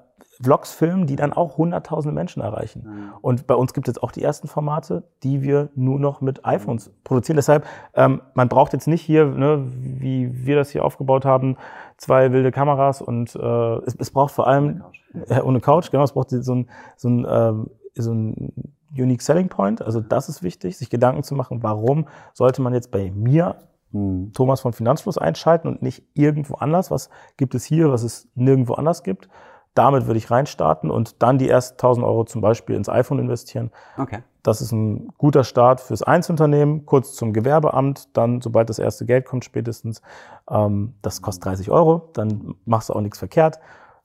Vlogs 0.41 0.73
filmen, 0.73 1.05
die 1.05 1.15
dann 1.15 1.33
auch 1.33 1.57
hunderttausende 1.57 2.13
Menschen 2.13 2.41
erreichen. 2.41 2.83
Mhm. 2.83 3.13
Und 3.21 3.47
bei 3.47 3.55
uns 3.55 3.73
gibt 3.73 3.87
es 3.87 4.01
auch 4.01 4.11
die 4.11 4.23
ersten 4.23 4.47
Formate, 4.47 5.03
die 5.23 5.41
wir 5.41 5.69
nur 5.75 5.99
noch 5.99 6.21
mit 6.21 6.45
iPhones 6.45 6.87
mhm. 6.87 6.93
produzieren. 7.03 7.35
Deshalb, 7.35 7.65
ähm, 7.93 8.21
man 8.33 8.49
braucht 8.49 8.73
jetzt 8.73 8.87
nicht 8.87 9.01
hier, 9.01 9.25
ne, 9.25 9.67
wie 9.71 10.45
wir 10.45 10.55
das 10.55 10.69
hier 10.69 10.83
aufgebaut 10.83 11.25
haben, 11.25 11.57
zwei 11.97 12.31
wilde 12.31 12.51
Kameras 12.51 13.01
und 13.01 13.35
äh, 13.35 13.75
es, 13.85 13.95
es 13.95 14.11
braucht 14.11 14.33
vor 14.33 14.47
allem 14.47 14.83
ohne 15.13 15.21
Couch, 15.21 15.29
äh, 15.29 15.41
ohne 15.41 15.59
Couch 15.59 15.91
genau, 15.91 16.03
es 16.03 16.13
braucht 16.13 16.29
so 16.29 16.55
ein, 16.55 16.69
so 16.97 17.09
ein, 17.09 17.25
äh, 17.25 17.53
so 17.95 18.13
ein 18.13 18.75
Unique 18.93 19.21
Selling 19.21 19.49
Point. 19.49 19.81
Also 19.81 20.01
das 20.01 20.29
ist 20.29 20.43
wichtig, 20.43 20.77
sich 20.77 20.89
Gedanken 20.89 21.23
zu 21.23 21.35
machen, 21.35 21.63
warum 21.63 22.07
sollte 22.33 22.61
man 22.61 22.73
jetzt 22.73 22.91
bei 22.91 23.11
mir 23.11 23.55
hm. 23.91 24.31
Thomas 24.33 24.61
von 24.61 24.73
Finanzfluss 24.73 25.17
einschalten 25.17 25.67
und 25.67 25.81
nicht 25.81 26.03
irgendwo 26.13 26.55
anders. 26.55 26.91
Was 26.91 27.09
gibt 27.37 27.55
es 27.55 27.65
hier, 27.65 27.91
was 27.91 28.03
es 28.03 28.27
nirgendwo 28.35 28.73
anders 28.73 29.03
gibt? 29.03 29.29
Damit 29.73 30.05
würde 30.05 30.17
ich 30.17 30.29
reinstarten 30.29 30.91
und 30.91 31.21
dann 31.23 31.37
die 31.37 31.47
ersten 31.47 31.75
1000 31.75 32.05
Euro 32.05 32.25
zum 32.25 32.41
Beispiel 32.41 32.75
ins 32.75 32.89
iPhone 32.89 33.19
investieren. 33.19 33.71
Okay. 33.97 34.19
Das 34.43 34.59
ist 34.59 34.71
ein 34.71 35.09
guter 35.17 35.43
Start 35.43 35.79
fürs 35.79 36.03
Einzelunternehmen, 36.03 36.85
kurz 36.85 37.15
zum 37.15 37.31
Gewerbeamt, 37.31 38.17
dann, 38.17 38.41
sobald 38.41 38.69
das 38.69 38.79
erste 38.79 39.05
Geld 39.05 39.25
kommt, 39.25 39.45
spätestens, 39.45 40.01
ähm, 40.49 40.95
das 41.01 41.21
kostet 41.21 41.45
30 41.45 41.69
Euro, 41.69 42.09
dann 42.13 42.55
machst 42.65 42.89
du 42.89 42.93
auch 42.93 43.01
nichts 43.01 43.19
verkehrt. 43.19 43.59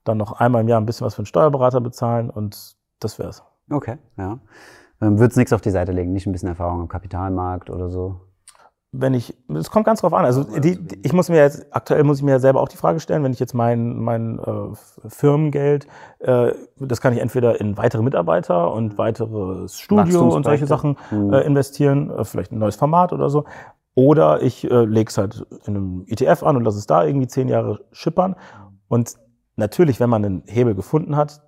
Dann 0.04 0.18
noch 0.18 0.32
einmal 0.32 0.60
im 0.60 0.68
Jahr 0.68 0.80
ein 0.80 0.86
bisschen 0.86 1.06
was 1.06 1.14
für 1.14 1.20
einen 1.20 1.26
Steuerberater 1.26 1.80
bezahlen 1.80 2.30
und 2.30 2.76
das 3.00 3.18
wär's. 3.18 3.42
Okay, 3.70 3.98
ja. 4.16 4.38
Ähm, 5.00 5.18
Würdest 5.18 5.36
nichts 5.36 5.52
auf 5.52 5.62
die 5.62 5.70
Seite 5.70 5.92
legen, 5.92 6.12
nicht 6.12 6.26
ein 6.26 6.32
bisschen 6.32 6.48
Erfahrung 6.48 6.82
am 6.82 6.88
Kapitalmarkt 6.88 7.70
oder 7.70 7.90
so? 7.90 8.20
Wenn 9.00 9.14
ich, 9.14 9.34
es 9.54 9.70
kommt 9.70 9.86
ganz 9.86 10.00
drauf 10.00 10.12
an. 10.12 10.24
Also 10.24 10.44
die, 10.44 10.76
die, 10.76 10.98
ich 11.02 11.12
muss 11.12 11.28
mir 11.28 11.38
jetzt, 11.38 11.66
aktuell 11.70 12.04
muss 12.04 12.18
ich 12.18 12.24
mir 12.24 12.32
ja 12.32 12.38
selber 12.38 12.60
auch 12.60 12.68
die 12.68 12.76
Frage 12.76 13.00
stellen, 13.00 13.22
wenn 13.22 13.32
ich 13.32 13.40
jetzt 13.40 13.54
mein, 13.54 13.98
mein 13.98 14.38
äh, 14.38 15.08
Firmengeld, 15.08 15.86
äh, 16.20 16.52
das 16.78 17.00
kann 17.00 17.12
ich 17.12 17.20
entweder 17.20 17.60
in 17.60 17.76
weitere 17.76 18.02
Mitarbeiter 18.02 18.72
und 18.72 18.98
weiteres 18.98 19.78
Studio 19.78 20.28
und 20.28 20.44
solche 20.44 20.66
Sachen 20.66 20.96
mhm. 21.10 21.32
äh, 21.32 21.40
investieren, 21.42 22.10
äh, 22.10 22.24
vielleicht 22.24 22.52
ein 22.52 22.58
neues 22.58 22.76
Format 22.76 23.12
oder 23.12 23.30
so. 23.30 23.44
Oder 23.94 24.42
ich 24.42 24.70
äh, 24.70 24.84
lege 24.84 25.08
es 25.08 25.16
halt 25.16 25.46
in 25.64 25.76
einem 25.76 26.04
ETF 26.06 26.42
an 26.42 26.56
und 26.56 26.64
lasse 26.64 26.78
es 26.78 26.86
da 26.86 27.04
irgendwie 27.04 27.28
zehn 27.28 27.48
Jahre 27.48 27.80
schippern. 27.92 28.36
Und 28.88 29.14
natürlich, 29.56 30.00
wenn 30.00 30.10
man 30.10 30.24
einen 30.24 30.42
Hebel 30.46 30.74
gefunden 30.74 31.16
hat, 31.16 31.42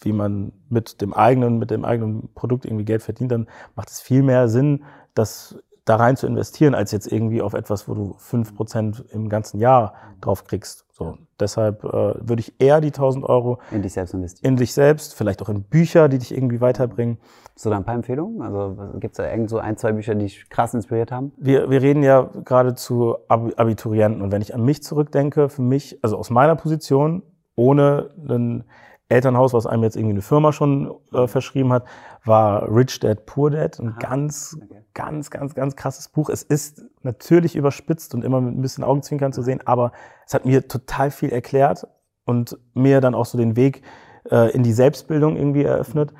wie 0.00 0.12
man 0.12 0.52
mit 0.68 1.00
dem 1.00 1.14
eigenen, 1.14 1.58
mit 1.58 1.70
dem 1.70 1.84
eigenen 1.84 2.34
Produkt 2.34 2.64
irgendwie 2.64 2.84
Geld 2.84 3.02
verdient, 3.02 3.32
dann 3.32 3.46
macht 3.76 3.90
es 3.90 4.00
viel 4.00 4.22
mehr 4.22 4.48
Sinn, 4.48 4.84
das 5.14 5.62
da 5.84 5.96
rein 5.96 6.16
zu 6.16 6.26
investieren, 6.26 6.74
als 6.74 6.92
jetzt 6.92 7.10
irgendwie 7.10 7.42
auf 7.42 7.52
etwas, 7.54 7.88
wo 7.88 7.94
du 7.94 8.14
fünf 8.18 8.54
Prozent 8.56 9.04
im 9.10 9.28
ganzen 9.28 9.58
Jahr 9.60 9.94
drauf 10.20 10.44
kriegst. 10.44 10.86
So, 10.92 11.18
deshalb 11.40 11.84
äh, 11.84 11.88
würde 11.90 12.40
ich 12.40 12.54
eher 12.58 12.80
die 12.80 12.88
1000 12.88 13.24
Euro 13.24 13.58
In 13.70 13.82
dich 13.82 13.92
selbst 13.92 14.14
investieren. 14.14 14.52
in 14.52 14.56
dich 14.56 14.72
selbst, 14.72 15.14
vielleicht 15.14 15.42
auch 15.42 15.48
in 15.48 15.64
Bücher, 15.64 16.08
die 16.08 16.18
dich 16.18 16.32
irgendwie 16.34 16.60
weiterbringen. 16.60 17.18
Hast 17.54 17.66
du 17.66 17.70
da 17.70 17.76
ein 17.76 17.84
paar 17.84 17.96
Empfehlungen? 17.96 18.42
Also 18.42 18.76
gibt 19.00 19.12
es 19.12 19.16
da 19.16 19.30
irgend 19.30 19.50
so 19.50 19.58
ein, 19.58 19.76
zwei 19.76 19.92
Bücher, 19.92 20.14
die 20.14 20.24
dich 20.24 20.48
krass 20.48 20.72
inspiriert 20.72 21.10
haben? 21.12 21.32
Wir, 21.36 21.68
wir 21.68 21.82
reden 21.82 22.02
ja 22.02 22.30
gerade 22.44 22.74
zu 22.74 23.16
Ab 23.28 23.52
Abiturienten 23.56 24.22
und 24.22 24.32
wenn 24.32 24.40
ich 24.42 24.54
an 24.54 24.64
mich 24.64 24.82
zurückdenke, 24.82 25.48
für 25.48 25.62
mich, 25.62 25.98
also 26.02 26.16
aus 26.16 26.30
meiner 26.30 26.56
Position, 26.56 27.22
ohne 27.56 28.10
ein 28.28 28.64
Elternhaus, 29.08 29.52
was 29.52 29.66
einem 29.66 29.82
jetzt 29.82 29.96
irgendwie 29.96 30.14
eine 30.14 30.22
Firma 30.22 30.52
schon 30.52 30.94
äh, 31.12 31.26
verschrieben 31.26 31.72
hat, 31.72 31.84
war 32.24 32.68
Rich 32.74 33.00
Dad 33.00 33.26
Poor 33.26 33.50
Dad. 33.50 33.78
Ein 33.78 33.90
Aha. 33.90 33.98
ganz, 33.98 34.56
Okay. 34.62 34.82
ganz, 34.94 35.30
ganz, 35.30 35.54
ganz 35.54 35.76
krasses 35.76 36.08
Buch. 36.08 36.30
Es 36.30 36.42
ist 36.42 36.82
natürlich 37.02 37.54
überspitzt 37.54 38.14
und 38.14 38.24
immer 38.24 38.40
mit 38.40 38.56
ein 38.56 38.62
bisschen 38.62 38.82
Augenzwinkern 38.84 39.32
zu 39.32 39.42
sehen, 39.42 39.60
aber 39.66 39.92
es 40.26 40.34
hat 40.34 40.46
mir 40.46 40.66
total 40.68 41.10
viel 41.10 41.30
erklärt 41.30 41.86
und 42.24 42.58
mir 42.72 43.00
dann 43.00 43.14
auch 43.14 43.26
so 43.26 43.36
den 43.36 43.56
Weg 43.56 43.82
äh, 44.30 44.50
in 44.52 44.62
die 44.62 44.72
Selbstbildung 44.72 45.36
irgendwie 45.36 45.64
eröffnet. 45.64 46.14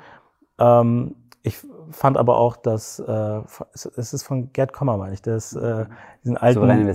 Ähm, 0.59 1.15
ich 1.41 1.57
fand 1.95 2.17
aber 2.17 2.37
auch, 2.37 2.55
dass 2.57 2.99
äh, 2.99 3.39
es 3.73 4.13
ist 4.13 4.23
von 4.23 4.51
Gerd 4.53 4.73
Kommer, 4.73 4.97
meine 4.97 5.13
ich, 5.13 5.21
das, 5.21 5.55
äh, 5.55 5.85
diesen 6.23 6.37
alten. 6.37 6.89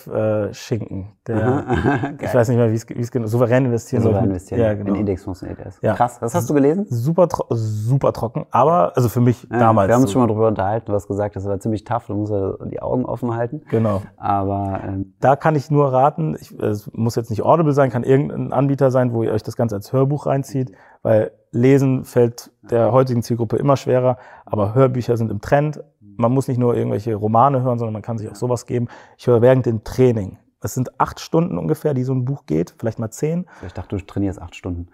ETF-Schinken. 0.00 1.12
der, 1.26 1.64
ich 2.14 2.18
Geil. 2.18 2.34
weiß 2.34 2.48
nicht 2.48 2.56
mehr, 2.58 2.70
wie 2.70 2.74
es 3.00 3.10
genau, 3.10 3.26
souverän 3.26 3.64
investieren. 3.66 4.02
Souverän 4.02 4.24
investieren 4.30 4.60
Ja, 4.60 4.72
in 4.72 4.84
genau. 4.84 4.94
Indexfonds 4.98 5.42
und 5.42 5.48
ETFs. 5.50 5.78
Ja. 5.82 5.94
Krass. 5.94 6.18
Das 6.20 6.34
hast 6.34 6.48
du 6.48 6.54
gelesen? 6.54 6.86
Super, 6.88 7.28
tro 7.28 7.44
super 7.50 8.12
trocken, 8.12 8.46
aber 8.50 8.96
also 8.96 9.08
für 9.08 9.20
mich 9.20 9.46
Ja, 9.50 9.58
damals. 9.58 9.88
Wir 9.88 9.94
haben 9.94 10.02
uns 10.02 10.12
schon 10.12 10.22
mal 10.22 10.28
drüber 10.28 10.48
unterhalten. 10.48 10.86
Du 10.86 10.92
hast 10.92 11.08
gesagt, 11.08 11.36
das 11.36 11.44
war 11.46 11.58
ziemlich 11.60 11.84
tough. 11.84 12.06
Du 12.06 12.14
musst 12.14 12.32
ja 12.32 12.54
die 12.66 12.80
Augen 12.80 13.04
offen 13.04 13.34
halten. 13.34 13.62
Genau. 13.70 14.02
Aber 14.16 14.80
ähm, 14.86 15.14
Da 15.20 15.36
kann 15.36 15.54
ich 15.56 15.70
nur 15.70 15.92
raten, 15.92 16.36
ich, 16.40 16.52
es 16.58 16.90
muss 16.92 17.16
jetzt 17.16 17.30
nicht 17.30 17.42
Audible 17.42 17.72
sein, 17.72 17.90
kann 17.90 18.04
irgendein 18.04 18.52
Anbieter 18.52 18.90
sein, 18.90 19.12
wo 19.12 19.22
ihr 19.22 19.32
euch 19.32 19.42
das 19.42 19.56
Ganze 19.56 19.74
als 19.76 19.92
Hörbuch 19.92 20.26
reinzieht, 20.26 20.72
weil 21.06 21.30
Lesen 21.52 22.04
fällt 22.04 22.50
der 22.68 22.90
heutigen 22.90 23.22
Zielgruppe 23.22 23.58
immer 23.58 23.76
schwerer, 23.76 24.18
aber 24.44 24.74
Hörbücher 24.74 25.16
sind 25.16 25.30
im 25.30 25.40
Trend. 25.40 25.84
Man 26.00 26.32
muss 26.32 26.48
nicht 26.48 26.58
nur 26.58 26.74
irgendwelche 26.74 27.14
Romane 27.14 27.62
hören, 27.62 27.78
sondern 27.78 27.92
man 27.92 28.02
kann 28.02 28.18
sich 28.18 28.28
auch 28.28 28.34
sowas 28.34 28.66
geben. 28.66 28.88
Ich 29.16 29.28
höre 29.28 29.40
während 29.40 29.66
dem 29.66 29.84
Training. 29.84 30.38
Es 30.60 30.74
sind 30.74 30.98
acht 30.98 31.20
Stunden 31.20 31.58
ungefähr, 31.58 31.94
die 31.94 32.02
so 32.02 32.12
ein 32.12 32.24
Buch 32.24 32.44
geht, 32.46 32.74
vielleicht 32.76 32.98
mal 32.98 33.12
zehn. 33.12 33.46
ich 33.64 33.72
dachte, 33.72 33.96
du 33.96 34.04
trainierst 34.04 34.42
acht 34.42 34.56
Stunden. 34.56 34.88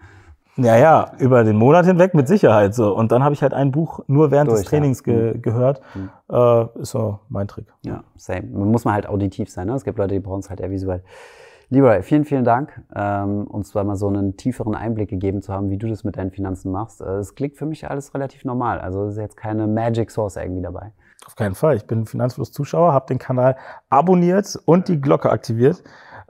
Ja, 0.56 0.76
ja, 0.76 1.12
über 1.18 1.44
den 1.44 1.56
Monat 1.56 1.86
hinweg 1.86 2.12
mit 2.12 2.28
Sicherheit 2.28 2.74
so. 2.74 2.94
Und 2.94 3.10
dann 3.10 3.24
habe 3.24 3.32
ich 3.32 3.40
halt 3.40 3.54
ein 3.54 3.72
Buch 3.72 4.00
nur 4.06 4.30
während 4.30 4.50
Durch, 4.50 4.60
des 4.60 4.68
Trainings 4.68 5.02
ge 5.02 5.38
gehört. 5.38 5.80
Äh, 6.30 6.66
ist 6.78 6.90
so 6.90 7.20
mein 7.30 7.48
Trick. 7.48 7.72
Ja, 7.86 8.04
same. 8.16 8.48
Man 8.52 8.70
muss 8.70 8.84
man 8.84 8.92
halt 8.92 9.08
auditiv 9.08 9.48
sein. 9.48 9.68
Ne? 9.68 9.74
Es 9.76 9.84
gibt 9.84 9.96
Leute, 9.96 10.12
die 10.12 10.20
brauchen 10.20 10.40
es 10.40 10.50
halt 10.50 10.60
eher 10.60 10.70
visuell. 10.70 11.02
Lieber, 11.72 12.02
vielen, 12.02 12.26
vielen 12.26 12.44
Dank, 12.44 12.82
ähm, 12.94 13.46
uns 13.46 13.70
zwar 13.70 13.82
mal 13.84 13.96
so 13.96 14.06
einen 14.06 14.36
tieferen 14.36 14.74
Einblick 14.74 15.08
gegeben 15.08 15.40
zu 15.40 15.54
haben, 15.54 15.70
wie 15.70 15.78
du 15.78 15.88
das 15.88 16.04
mit 16.04 16.18
deinen 16.18 16.30
Finanzen 16.30 16.70
machst. 16.70 17.00
Äh, 17.00 17.14
Es 17.16 17.34
klingt 17.34 17.56
für 17.56 17.64
mich 17.64 17.88
alles 17.88 18.12
relativ 18.12 18.44
normal. 18.44 18.78
Also 18.78 19.06
es 19.06 19.14
ist 19.14 19.18
jetzt 19.20 19.38
keine 19.38 19.66
Magic 19.66 20.10
Source 20.10 20.36
irgendwie 20.36 20.60
dabei. 20.60 20.92
Auf 21.26 21.34
keinen 21.34 21.54
Fall. 21.54 21.76
Ich 21.76 21.86
bin 21.86 22.04
Finanzfluss-Zuschauer, 22.04 22.92
habe 22.92 23.06
den 23.06 23.18
Kanal 23.18 23.56
abonniert 23.88 24.58
und 24.66 24.88
die 24.88 25.00
Glocke 25.00 25.30
aktiviert. 25.30 25.82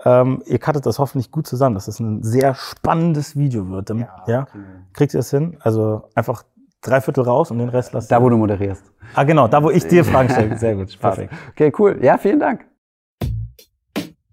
Ähm, 0.05 0.45
ihr 0.47 0.61
cuttet 0.61 0.87
das 0.87 1.01
hoffentlich 1.01 1.33
gut 1.33 1.49
zusammen, 1.49 1.75
dass 1.75 1.89
es 1.89 1.99
ein 1.99 2.23
sehr 2.23 2.55
spannendes 2.55 3.37
Video 3.37 3.69
wird. 3.69 3.91
Ja, 3.91 4.23
ja? 4.29 4.47
Kriegt 4.93 5.13
ihr 5.13 5.21
es 5.21 5.31
hin? 5.31 5.57
Also 5.59 6.05
einfach 6.15 6.45
drei 6.83 7.01
Viertel 7.01 7.25
raus 7.25 7.51
und 7.51 7.59
den 7.59 7.69
Rest 7.69 7.93
lasst 7.95 8.13
Da, 8.13 8.23
wo 8.23 8.29
du 8.29 8.37
moderierst. 8.37 8.93
Ah, 9.17 9.25
genau, 9.25 9.49
da, 9.49 9.61
wo 9.61 9.71
ich 9.71 9.89
dir 9.89 10.05
Fragen 10.13 10.29
stelle. 10.29 10.57
Sehr 10.57 10.77
gut, 10.77 10.97
perfekt. 11.01 11.35
Okay, 11.51 11.73
cool. 11.81 11.99
Ja, 12.01 12.17
vielen 12.17 12.39
Dank. 12.39 12.65